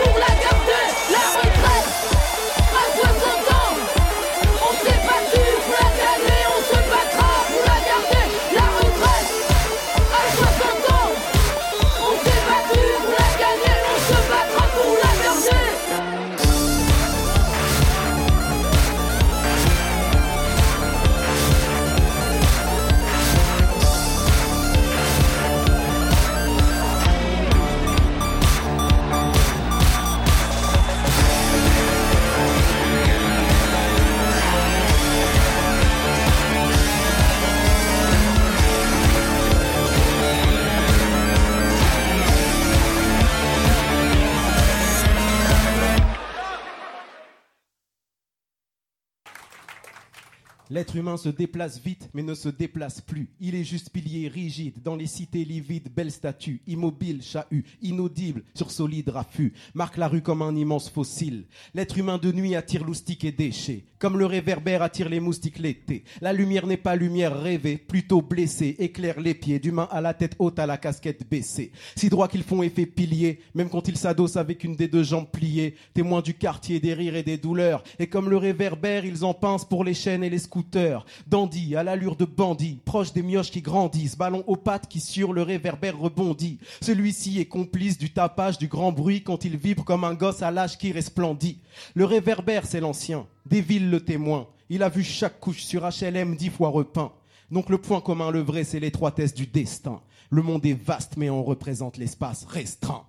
L'être 50.94 51.00
humain 51.00 51.16
se 51.16 51.28
déplace 51.28 51.80
vite, 51.80 52.08
mais 52.14 52.22
ne 52.22 52.34
se 52.34 52.48
déplace 52.48 53.00
plus. 53.00 53.28
Il 53.40 53.56
est 53.56 53.64
juste 53.64 53.90
pilier 53.90 54.28
rigide, 54.28 54.80
dans 54.80 54.94
les 54.94 55.08
cités 55.08 55.44
livides, 55.44 55.88
belle 55.92 56.12
statue, 56.12 56.62
immobile, 56.68 57.20
chahut, 57.20 57.64
inaudible, 57.82 58.44
sur 58.54 58.70
solide 58.70 59.08
raffut, 59.08 59.54
marque 59.74 59.96
la 59.96 60.06
rue 60.06 60.22
comme 60.22 60.40
un 60.40 60.54
immense 60.54 60.88
fossile. 60.88 61.46
L'être 61.74 61.98
humain 61.98 62.18
de 62.18 62.30
nuit 62.30 62.54
attire 62.54 62.84
loustiques 62.84 63.24
et 63.24 63.32
déchets, 63.32 63.86
comme 63.98 64.18
le 64.18 64.26
réverbère 64.26 64.82
attire 64.82 65.08
les 65.08 65.18
moustiques 65.18 65.58
l'été. 65.58 66.04
La 66.20 66.32
lumière 66.32 66.68
n'est 66.68 66.76
pas 66.76 66.94
lumière 66.94 67.40
rêvée, 67.40 67.76
plutôt 67.76 68.22
blessée, 68.22 68.76
éclaire 68.78 69.18
les 69.18 69.34
pieds, 69.34 69.58
d'humain 69.58 69.88
à 69.90 70.00
la 70.00 70.14
tête 70.14 70.36
haute 70.38 70.60
à 70.60 70.66
la 70.66 70.76
casquette 70.76 71.28
baissée. 71.28 71.72
Si 71.96 72.08
droit 72.08 72.28
qu'ils 72.28 72.44
font 72.44 72.62
effet 72.62 72.86
pilier, 72.86 73.40
même 73.56 73.68
quand 73.68 73.88
ils 73.88 73.98
s'adossent 73.98 74.36
avec 74.36 74.62
une 74.62 74.76
des 74.76 74.86
deux 74.86 75.02
jambes 75.02 75.30
pliées, 75.32 75.74
témoins 75.92 76.22
du 76.22 76.34
quartier 76.34 76.78
des 76.78 76.94
rires 76.94 77.16
et 77.16 77.24
des 77.24 77.38
douleurs. 77.38 77.82
Et 77.98 78.06
comme 78.06 78.30
le 78.30 78.36
réverbère, 78.36 79.04
ils 79.04 79.24
en 79.24 79.34
pincent 79.34 79.66
pour 79.66 79.82
les 79.82 79.94
chaînes 79.94 80.22
et 80.22 80.30
les 80.30 80.38
scooters. 80.38 80.83
Dandy, 81.26 81.76
à 81.76 81.82
l'allure 81.82 82.16
de 82.16 82.24
bandit, 82.24 82.80
proche 82.84 83.12
des 83.12 83.22
mioches 83.22 83.50
qui 83.50 83.62
grandissent, 83.62 84.16
ballon 84.16 84.44
aux 84.46 84.56
pattes 84.56 84.88
qui 84.88 85.00
sur 85.00 85.32
le 85.32 85.42
réverbère 85.42 85.98
rebondit. 85.98 86.58
Celui-ci 86.80 87.40
est 87.40 87.46
complice 87.46 87.98
du 87.98 88.10
tapage 88.10 88.58
du 88.58 88.68
grand 88.68 88.92
bruit 88.92 89.22
quand 89.22 89.44
il 89.44 89.56
vibre 89.56 89.84
comme 89.84 90.04
un 90.04 90.14
gosse 90.14 90.42
à 90.42 90.50
l'âge 90.50 90.78
qui 90.78 90.92
resplendit. 90.92 91.58
Le 91.94 92.04
réverbère, 92.04 92.66
c'est 92.66 92.80
l'ancien, 92.80 93.26
des 93.46 93.62
le 93.62 94.00
témoin. 94.00 94.48
Il 94.70 94.82
a 94.82 94.88
vu 94.88 95.02
chaque 95.02 95.40
couche 95.40 95.62
sur 95.62 95.82
HLM 95.82 96.36
dix 96.36 96.50
fois 96.50 96.68
repeint. 96.68 97.12
Donc 97.50 97.68
le 97.68 97.78
point 97.78 98.00
commun, 98.00 98.30
le 98.30 98.40
vrai, 98.40 98.64
c'est 98.64 98.80
l'étroitesse 98.80 99.34
du 99.34 99.46
destin. 99.46 100.00
Le 100.30 100.42
monde 100.42 100.64
est 100.66 100.72
vaste, 100.72 101.16
mais 101.16 101.30
on 101.30 101.44
représente 101.44 101.96
l'espace 101.96 102.44
restreint. 102.46 103.04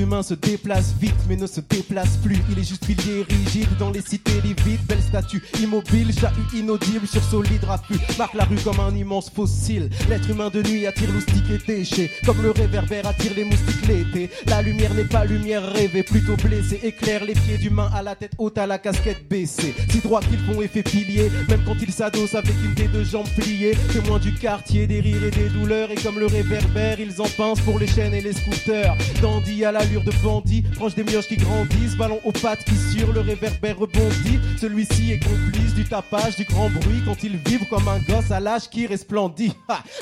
L'être 0.00 0.08
humain 0.08 0.22
se 0.22 0.32
déplace 0.32 0.94
vite, 0.98 1.14
mais 1.28 1.36
ne 1.36 1.46
se 1.46 1.60
déplace 1.60 2.16
plus. 2.24 2.38
Il 2.50 2.58
est 2.58 2.64
juste 2.66 2.86
pilier 2.86 3.22
rigide 3.28 3.68
dans 3.78 3.90
les 3.90 4.00
cités 4.00 4.40
livides. 4.42 4.80
Belle 4.88 5.02
statue 5.02 5.42
immobile, 5.62 6.10
chahut 6.18 6.56
inaudible 6.56 7.06
sur 7.06 7.22
solide 7.22 7.62
raffut. 7.64 7.98
Marque 8.16 8.32
la 8.32 8.44
rue 8.44 8.56
comme 8.64 8.80
un 8.80 8.96
immense 8.96 9.28
fossile. 9.28 9.90
L'être 10.08 10.30
humain 10.30 10.48
de 10.48 10.62
nuit 10.62 10.86
attire 10.86 11.12
loustiques 11.12 11.50
et 11.50 11.58
déchets. 11.66 12.10
Comme 12.24 12.40
le 12.40 12.50
réverbère 12.50 13.06
attire 13.06 13.32
les 13.36 13.44
moustiques 13.44 13.86
l'été. 13.86 14.30
La 14.46 14.62
lumière 14.62 14.94
n'est 14.94 15.04
pas 15.04 15.26
lumière 15.26 15.70
rêvée, 15.70 16.02
plutôt 16.02 16.36
blessée. 16.36 16.80
Éclaire 16.82 17.22
les 17.22 17.34
pieds 17.34 17.58
d'humain 17.58 17.90
à 17.94 18.02
la 18.02 18.14
tête 18.14 18.32
haute, 18.38 18.56
à 18.56 18.66
la 18.66 18.78
casquette 18.78 19.28
baissée. 19.28 19.74
Si 19.90 19.98
droit 19.98 20.22
qu'ils 20.22 20.38
font 20.38 20.62
effet 20.62 20.82
pilier, 20.82 21.30
même 21.50 21.62
quand 21.66 21.76
ils 21.78 21.92
s'adossent 21.92 22.36
avec 22.36 22.54
une 22.64 22.72
des 22.72 22.88
deux 22.88 23.04
jambes 23.04 23.28
pliées. 23.36 23.76
Témoin 23.92 24.18
du 24.18 24.32
quartier, 24.32 24.86
des 24.86 25.00
rires 25.00 25.24
et 25.24 25.30
des 25.30 25.50
douleurs. 25.50 25.90
Et 25.90 25.96
comme 25.96 26.18
le 26.18 26.26
réverbère, 26.26 26.98
ils 27.00 27.20
en 27.20 27.28
pensent 27.36 27.60
pour 27.60 27.78
les 27.78 27.86
chaînes 27.86 28.14
et 28.14 28.22
les 28.22 28.32
scooters. 28.32 28.96
Dandy 29.20 29.62
à 29.62 29.72
de 29.98 30.12
bandit, 30.22 30.62
proche 30.76 30.94
des 30.94 31.02
mioches 31.02 31.26
qui 31.26 31.36
grandissent. 31.36 31.96
Ballon 31.96 32.20
aux 32.24 32.32
pattes 32.32 32.64
qui 32.64 32.76
sur 32.76 33.12
le 33.12 33.20
réverbère 33.20 33.76
rebondit. 33.78 34.38
Celui-ci 34.60 35.12
est 35.12 35.18
complice 35.18 35.74
du 35.74 35.84
tapage, 35.84 36.36
du 36.36 36.44
grand 36.44 36.70
bruit 36.70 37.02
quand 37.04 37.22
il 37.24 37.36
vibre 37.36 37.66
comme 37.68 37.88
un 37.88 37.98
gosse 37.98 38.30
à 38.30 38.38
l'âge 38.38 38.70
qui 38.70 38.86
resplendit. 38.86 39.52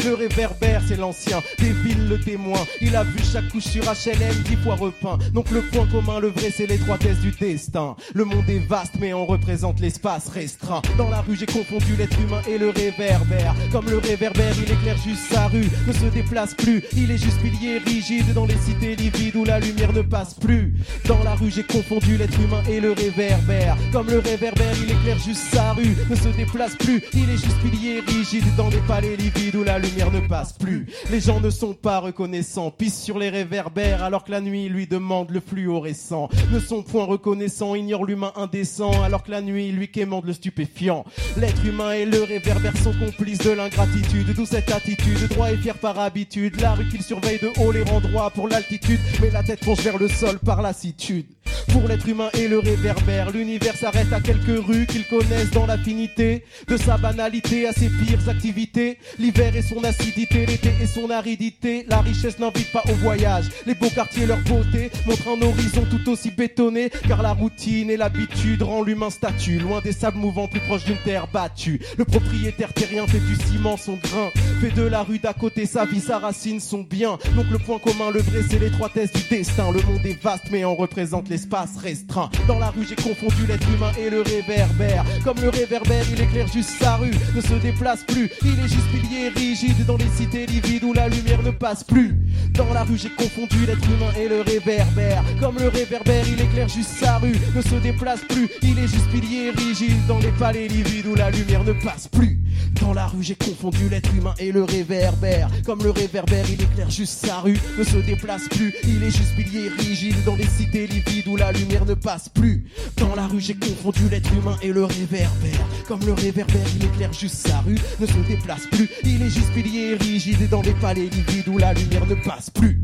Le 0.05 0.15
réverbère, 0.15 0.83
c'est 0.87 0.97
l'ancien, 0.97 1.43
défile 1.59 2.09
le 2.09 2.21
témoin. 2.21 2.59
Il 2.83 2.95
a 2.97 3.05
vu 3.05 3.19
chaque 3.33 3.49
couche 3.49 3.65
sur 3.65 3.83
HLM 3.85 4.43
dix 4.45 4.57
fois 4.57 4.75
repeint. 4.75 5.19
Donc 5.33 5.51
le 5.51 5.63
point 5.63 5.87
commun, 5.87 6.21
le 6.21 6.29
vrai, 6.29 6.53
c'est 6.55 6.67
l'étroitesse 6.67 7.21
du 7.21 7.31
destin. 7.31 7.97
Le 8.13 8.25
monde 8.25 8.49
est 8.49 8.59
vaste, 8.59 8.95
mais 9.01 9.15
on 9.15 9.25
représente 9.25 9.81
l'espace 9.81 10.29
restreint. 10.29 10.83
Dans 10.99 11.09
la 11.09 11.23
rue, 11.23 11.37
j'ai 11.37 11.47
confondu 11.47 11.97
l'être 11.97 12.19
humain 12.21 12.43
et 12.47 12.59
le 12.59 12.69
réverbère. 12.71 13.55
Comme 13.73 13.89
le 13.89 13.99
réverbère, 13.99 14.53
il 14.59 14.71
éclaire 14.71 14.99
juste 14.99 15.33
sa 15.33 15.47
rue, 15.47 15.69
ne 15.87 15.93
se 15.93 16.07
déplace 16.07 16.55
plus. 16.55 16.83
Il 16.97 17.11
est 17.11 17.19
juste 17.19 17.41
pilier 17.41 17.79
rigide 17.79 18.35
dans 18.35 18.45
les 18.45 18.59
cités 18.59 18.97
livides 18.97 19.37
où 19.37 19.45
la 19.45 19.59
lumière 19.61 19.68
ne 19.75 20.03
passe 20.03 20.35
plus. 20.35 20.75
Dans 21.07 21.23
la 21.23 21.35
rue, 21.35 21.51
j'ai 21.51 21.63
confondu 21.63 22.17
l'être 22.17 22.39
humain 22.41 22.63
et 22.69 22.81
le 22.81 22.93
réverbère. 22.93 23.77
Comme 23.93 24.09
le 24.09 24.19
réverbère, 24.19 24.73
il 24.83 24.91
éclaire 24.91 25.19
juste 25.19 25.43
sa 25.53 25.73
rue, 25.73 25.97
ne 26.09 26.15
se 26.15 26.29
déplace 26.29 26.75
plus. 26.77 27.03
Il 27.15 27.29
est 27.31 27.37
juste 27.37 27.59
pilier 27.63 28.01
rigide 28.01 28.45
dans 28.57 28.69
les 28.69 28.81
palais 28.87 29.17
livides 29.17 29.57
où 29.57 29.65
la 29.65 29.79
lumière 29.79 30.11
ne 30.11 30.21
passe 30.21 30.53
plus. 30.53 30.87
Les 31.11 31.21
gens 31.21 31.41
ne 31.41 31.51
sont 31.51 31.75
pas 31.75 31.99
reconnaissants, 31.99 32.71
pissent 32.71 33.03
sur 33.03 33.19
les 33.19 33.29
réverbères 33.29 34.03
alors 34.03 34.25
que 34.25 34.31
la 34.31 34.41
nuit 34.41 34.69
lui 34.69 34.87
demande 34.87 35.31
le 35.31 35.41
fluorescent. 35.41 36.29
Ne 36.53 36.61
sont 36.61 36.83
point 36.83 37.05
reconnaissants, 37.05 37.75
ignorent 37.75 38.07
l'humain 38.07 38.33
indécent 38.37 39.03
alors 39.03 39.23
que 39.23 39.31
la 39.31 39.41
nuit 39.41 39.71
lui 39.71 39.89
quémande 39.89 40.27
le 40.27 40.33
stupéfiant. 40.33 41.05
L'être 41.37 41.65
humain 41.65 41.93
et 41.93 42.05
le 42.05 42.23
réverbère 42.23 42.77
sont 42.79 42.95
complices 42.95 43.39
de 43.39 43.51
l'ingratitude, 43.51 44.35
d'où 44.35 44.47
cette 44.47 44.71
attitude, 44.71 45.29
droit 45.29 45.53
et 45.53 45.57
fier 45.57 45.77
par 45.77 45.99
habitude. 45.99 46.61
La 46.61 46.73
rue 46.73 46.89
qu'il 46.89 47.03
surveille 47.03 47.39
de 47.39 47.51
haut 47.61 47.73
les 47.73 47.83
rend 47.83 48.01
pour 48.35 48.49
l'altitude, 48.49 49.01
mais 49.21 49.31
la 49.31 49.43
tête 49.43 49.58
penche 49.59 49.81
vers 49.81 49.99
le 49.99 50.09
sol 50.09 50.39
par 50.39 50.63
lassitude. 50.63 51.27
Pour 51.73 51.87
l'être 51.87 52.09
humain 52.09 52.29
et 52.35 52.49
le 52.49 52.59
réverbère, 52.59 53.31
l'univers 53.31 53.77
s'arrête 53.77 54.13
à 54.13 54.21
quelques 54.21 54.65
rues 54.67 54.87
qu'ils 54.87 55.07
connaissent 55.07 55.51
dans 55.51 55.67
l'affinité 55.67 56.45
de 56.67 56.77
sa 56.77 56.97
banalité 56.97 57.67
à 57.67 57.73
ses 57.73 57.89
pires 57.89 58.29
activités. 58.29 58.99
L'hiver 59.19 59.55
et 59.55 59.63
son 59.63 59.83
acidité, 59.85 60.47
l'été 60.47 60.71
et 60.83 60.87
son 60.87 61.11
aridité. 61.11 61.85
La 61.89 62.01
richesse 62.01 62.39
n'invite 62.39 62.73
pas 62.73 62.83
au 62.89 62.95
voyage. 62.95 63.47
Les 63.67 63.75
beaux 63.75 63.91
quartiers, 63.91 64.27
leur 64.27 64.39
beauté 64.39 64.91
montrent 65.07 65.29
un 65.29 65.43
horizon 65.43 65.87
tout 65.91 66.11
aussi 66.11 66.31
bétonné. 66.31 66.91
Car 67.07 67.23
la 67.23 67.33
routine 67.33 67.91
et 67.91 67.97
l'habitude 67.97 68.63
rend 68.63 68.83
l'humain 68.83 69.11
statue. 69.11 69.59
Loin 69.59 69.81
des 69.81 69.93
sables 69.93 70.19
mouvants, 70.19 70.49
plus 70.49 70.61
proche 70.61 70.85
d'une 70.85 70.99
terre 71.05 71.29
battue. 71.29 71.81
Le 71.97 72.05
propriétaire 72.05 72.73
terrien 72.73 73.07
fait 73.07 73.21
du 73.21 73.37
ciment 73.47 73.77
son 73.77 73.97
grain. 73.97 74.31
Fait 74.61 74.71
de 74.71 74.83
la 74.83 75.03
rue 75.03 75.19
d'à 75.19 75.33
côté 75.33 75.67
sa 75.67 75.85
vie, 75.85 76.01
sa 76.01 76.19
racine, 76.19 76.61
son 76.61 76.83
bien. 76.83 77.19
Donc 77.37 77.47
le 77.51 77.59
point 77.59 77.79
commun, 77.79 78.11
le 78.11 78.21
vrai, 78.21 78.41
c'est 78.49 78.59
l'étroitesse 78.59 79.13
du 79.13 79.23
Le 79.57 79.83
monde 79.83 80.07
est 80.07 80.23
vaste, 80.23 80.45
mais 80.53 80.65
on 80.65 80.77
représente 80.77 81.29
l'espace 81.29 81.77
restreint. 81.77 82.31
Dans 82.47 82.59
la 82.59 82.71
rue, 82.71 82.87
j'ai 82.89 82.95
confondu 82.95 83.45
l'être 83.47 83.69
humain 83.69 83.91
et 83.99 84.09
le 84.09 84.23
réverbère. 84.23 85.05
Comme 85.25 85.39
le 85.41 85.49
réverbère, 85.49 86.05
il 86.13 86.21
éclaire 86.21 86.47
juste 86.47 86.71
sa 86.81 86.97
rue, 86.97 87.11
ne 87.35 87.41
se 87.41 87.55
déplace 87.55 88.05
plus. 88.05 88.31
Il 88.43 88.59
est 88.59 88.69
juste 88.69 88.89
pilier 88.93 89.29
rigide 89.29 89.85
dans 89.85 89.97
les 89.97 90.09
cités 90.17 90.47
livides 90.47 90.85
où 90.85 90.93
la 90.93 91.09
lumière 91.09 91.43
ne 91.43 91.51
passe 91.51 91.83
plus. 91.83 92.15
Dans 92.55 92.73
la 92.73 92.85
rue, 92.85 92.97
j'ai 92.97 93.11
confondu 93.11 93.67
l'être 93.67 93.85
humain 93.85 94.13
et 94.19 94.29
le 94.29 94.43
réverbère. 94.43 95.25
Comme 95.41 95.59
le 95.59 95.69
réverbère, 95.69 96.25
il 96.29 96.41
éclaire 96.41 96.69
juste 96.69 96.91
sa 96.91 97.19
rue, 97.19 97.37
ne 97.55 97.61
se 97.61 97.75
déplace 97.77 98.21
plus. 98.29 98.49
Il 98.63 98.79
est 98.79 98.89
juste 98.89 99.11
pilier 99.11 99.51
rigide 99.51 100.07
dans 100.07 100.19
les 100.19 100.33
palais 100.39 100.69
livides 100.69 101.07
où 101.07 101.15
la 101.15 101.31
lumière 101.31 101.65
ne 101.65 101.73
passe 101.73 102.07
plus. 102.09 102.39
Dans 102.81 102.93
la 102.93 103.07
rue, 103.07 103.23
j'ai 103.23 103.35
confondu 103.35 103.89
l'être 103.89 104.15
humain 104.15 104.35
et 104.39 104.53
le 104.53 104.65
réverbère. 104.65 105.49
Comme 105.65 105.83
le 105.83 105.91
réverbère, 105.91 106.45
il 106.51 106.63
éclaire 106.63 106.91
juste 106.91 107.27
sa 107.27 107.41
rue, 107.41 107.59
ne 107.79 107.85
se 107.85 107.97
déplace 107.99 108.49
plus. 108.49 108.75
Il 108.85 109.03
est 109.03 109.11
juste 109.11 109.35
pilier 109.37 109.69
rigide 109.69 110.17
dans 110.25 110.37
les 110.37 110.47
cités 110.47 110.87
livides 110.87 111.27
où 111.27 111.37
la 111.37 111.53
lumière 111.53 111.85
ne 111.85 111.95
passe 111.95 112.29
plus. 112.29 112.65
Dans 112.97 113.15
la 113.15 113.27
rue, 113.27 113.41
j'ai 113.41 113.55
confondu 113.55 114.09
l'être 114.11 114.33
humain 114.33 114.57
et 114.63 114.73
le 114.73 114.85
réverbère. 114.85 115.61
Comme 115.87 116.05
le 116.05 116.13
réverbère, 116.13 116.67
il 116.77 116.85
éclaire 116.85 117.13
juste 117.13 117.47
sa 117.47 117.61
rue, 117.61 117.79
ne 118.01 118.07
se 118.07 118.29
déplace 118.29 118.67
plus. 118.71 118.89
Il 119.05 119.23
est 119.23 119.31
juste 119.31 119.53
pilier 119.53 119.95
rigide 119.95 120.49
dans 120.49 120.63
les 120.63 120.75
palais 120.75 121.09
livides 121.09 121.49
où 121.49 121.59
la 121.59 121.73
lumière 121.75 122.07
ne 122.07 122.15
passe 122.15 122.51
plus. 122.51 122.81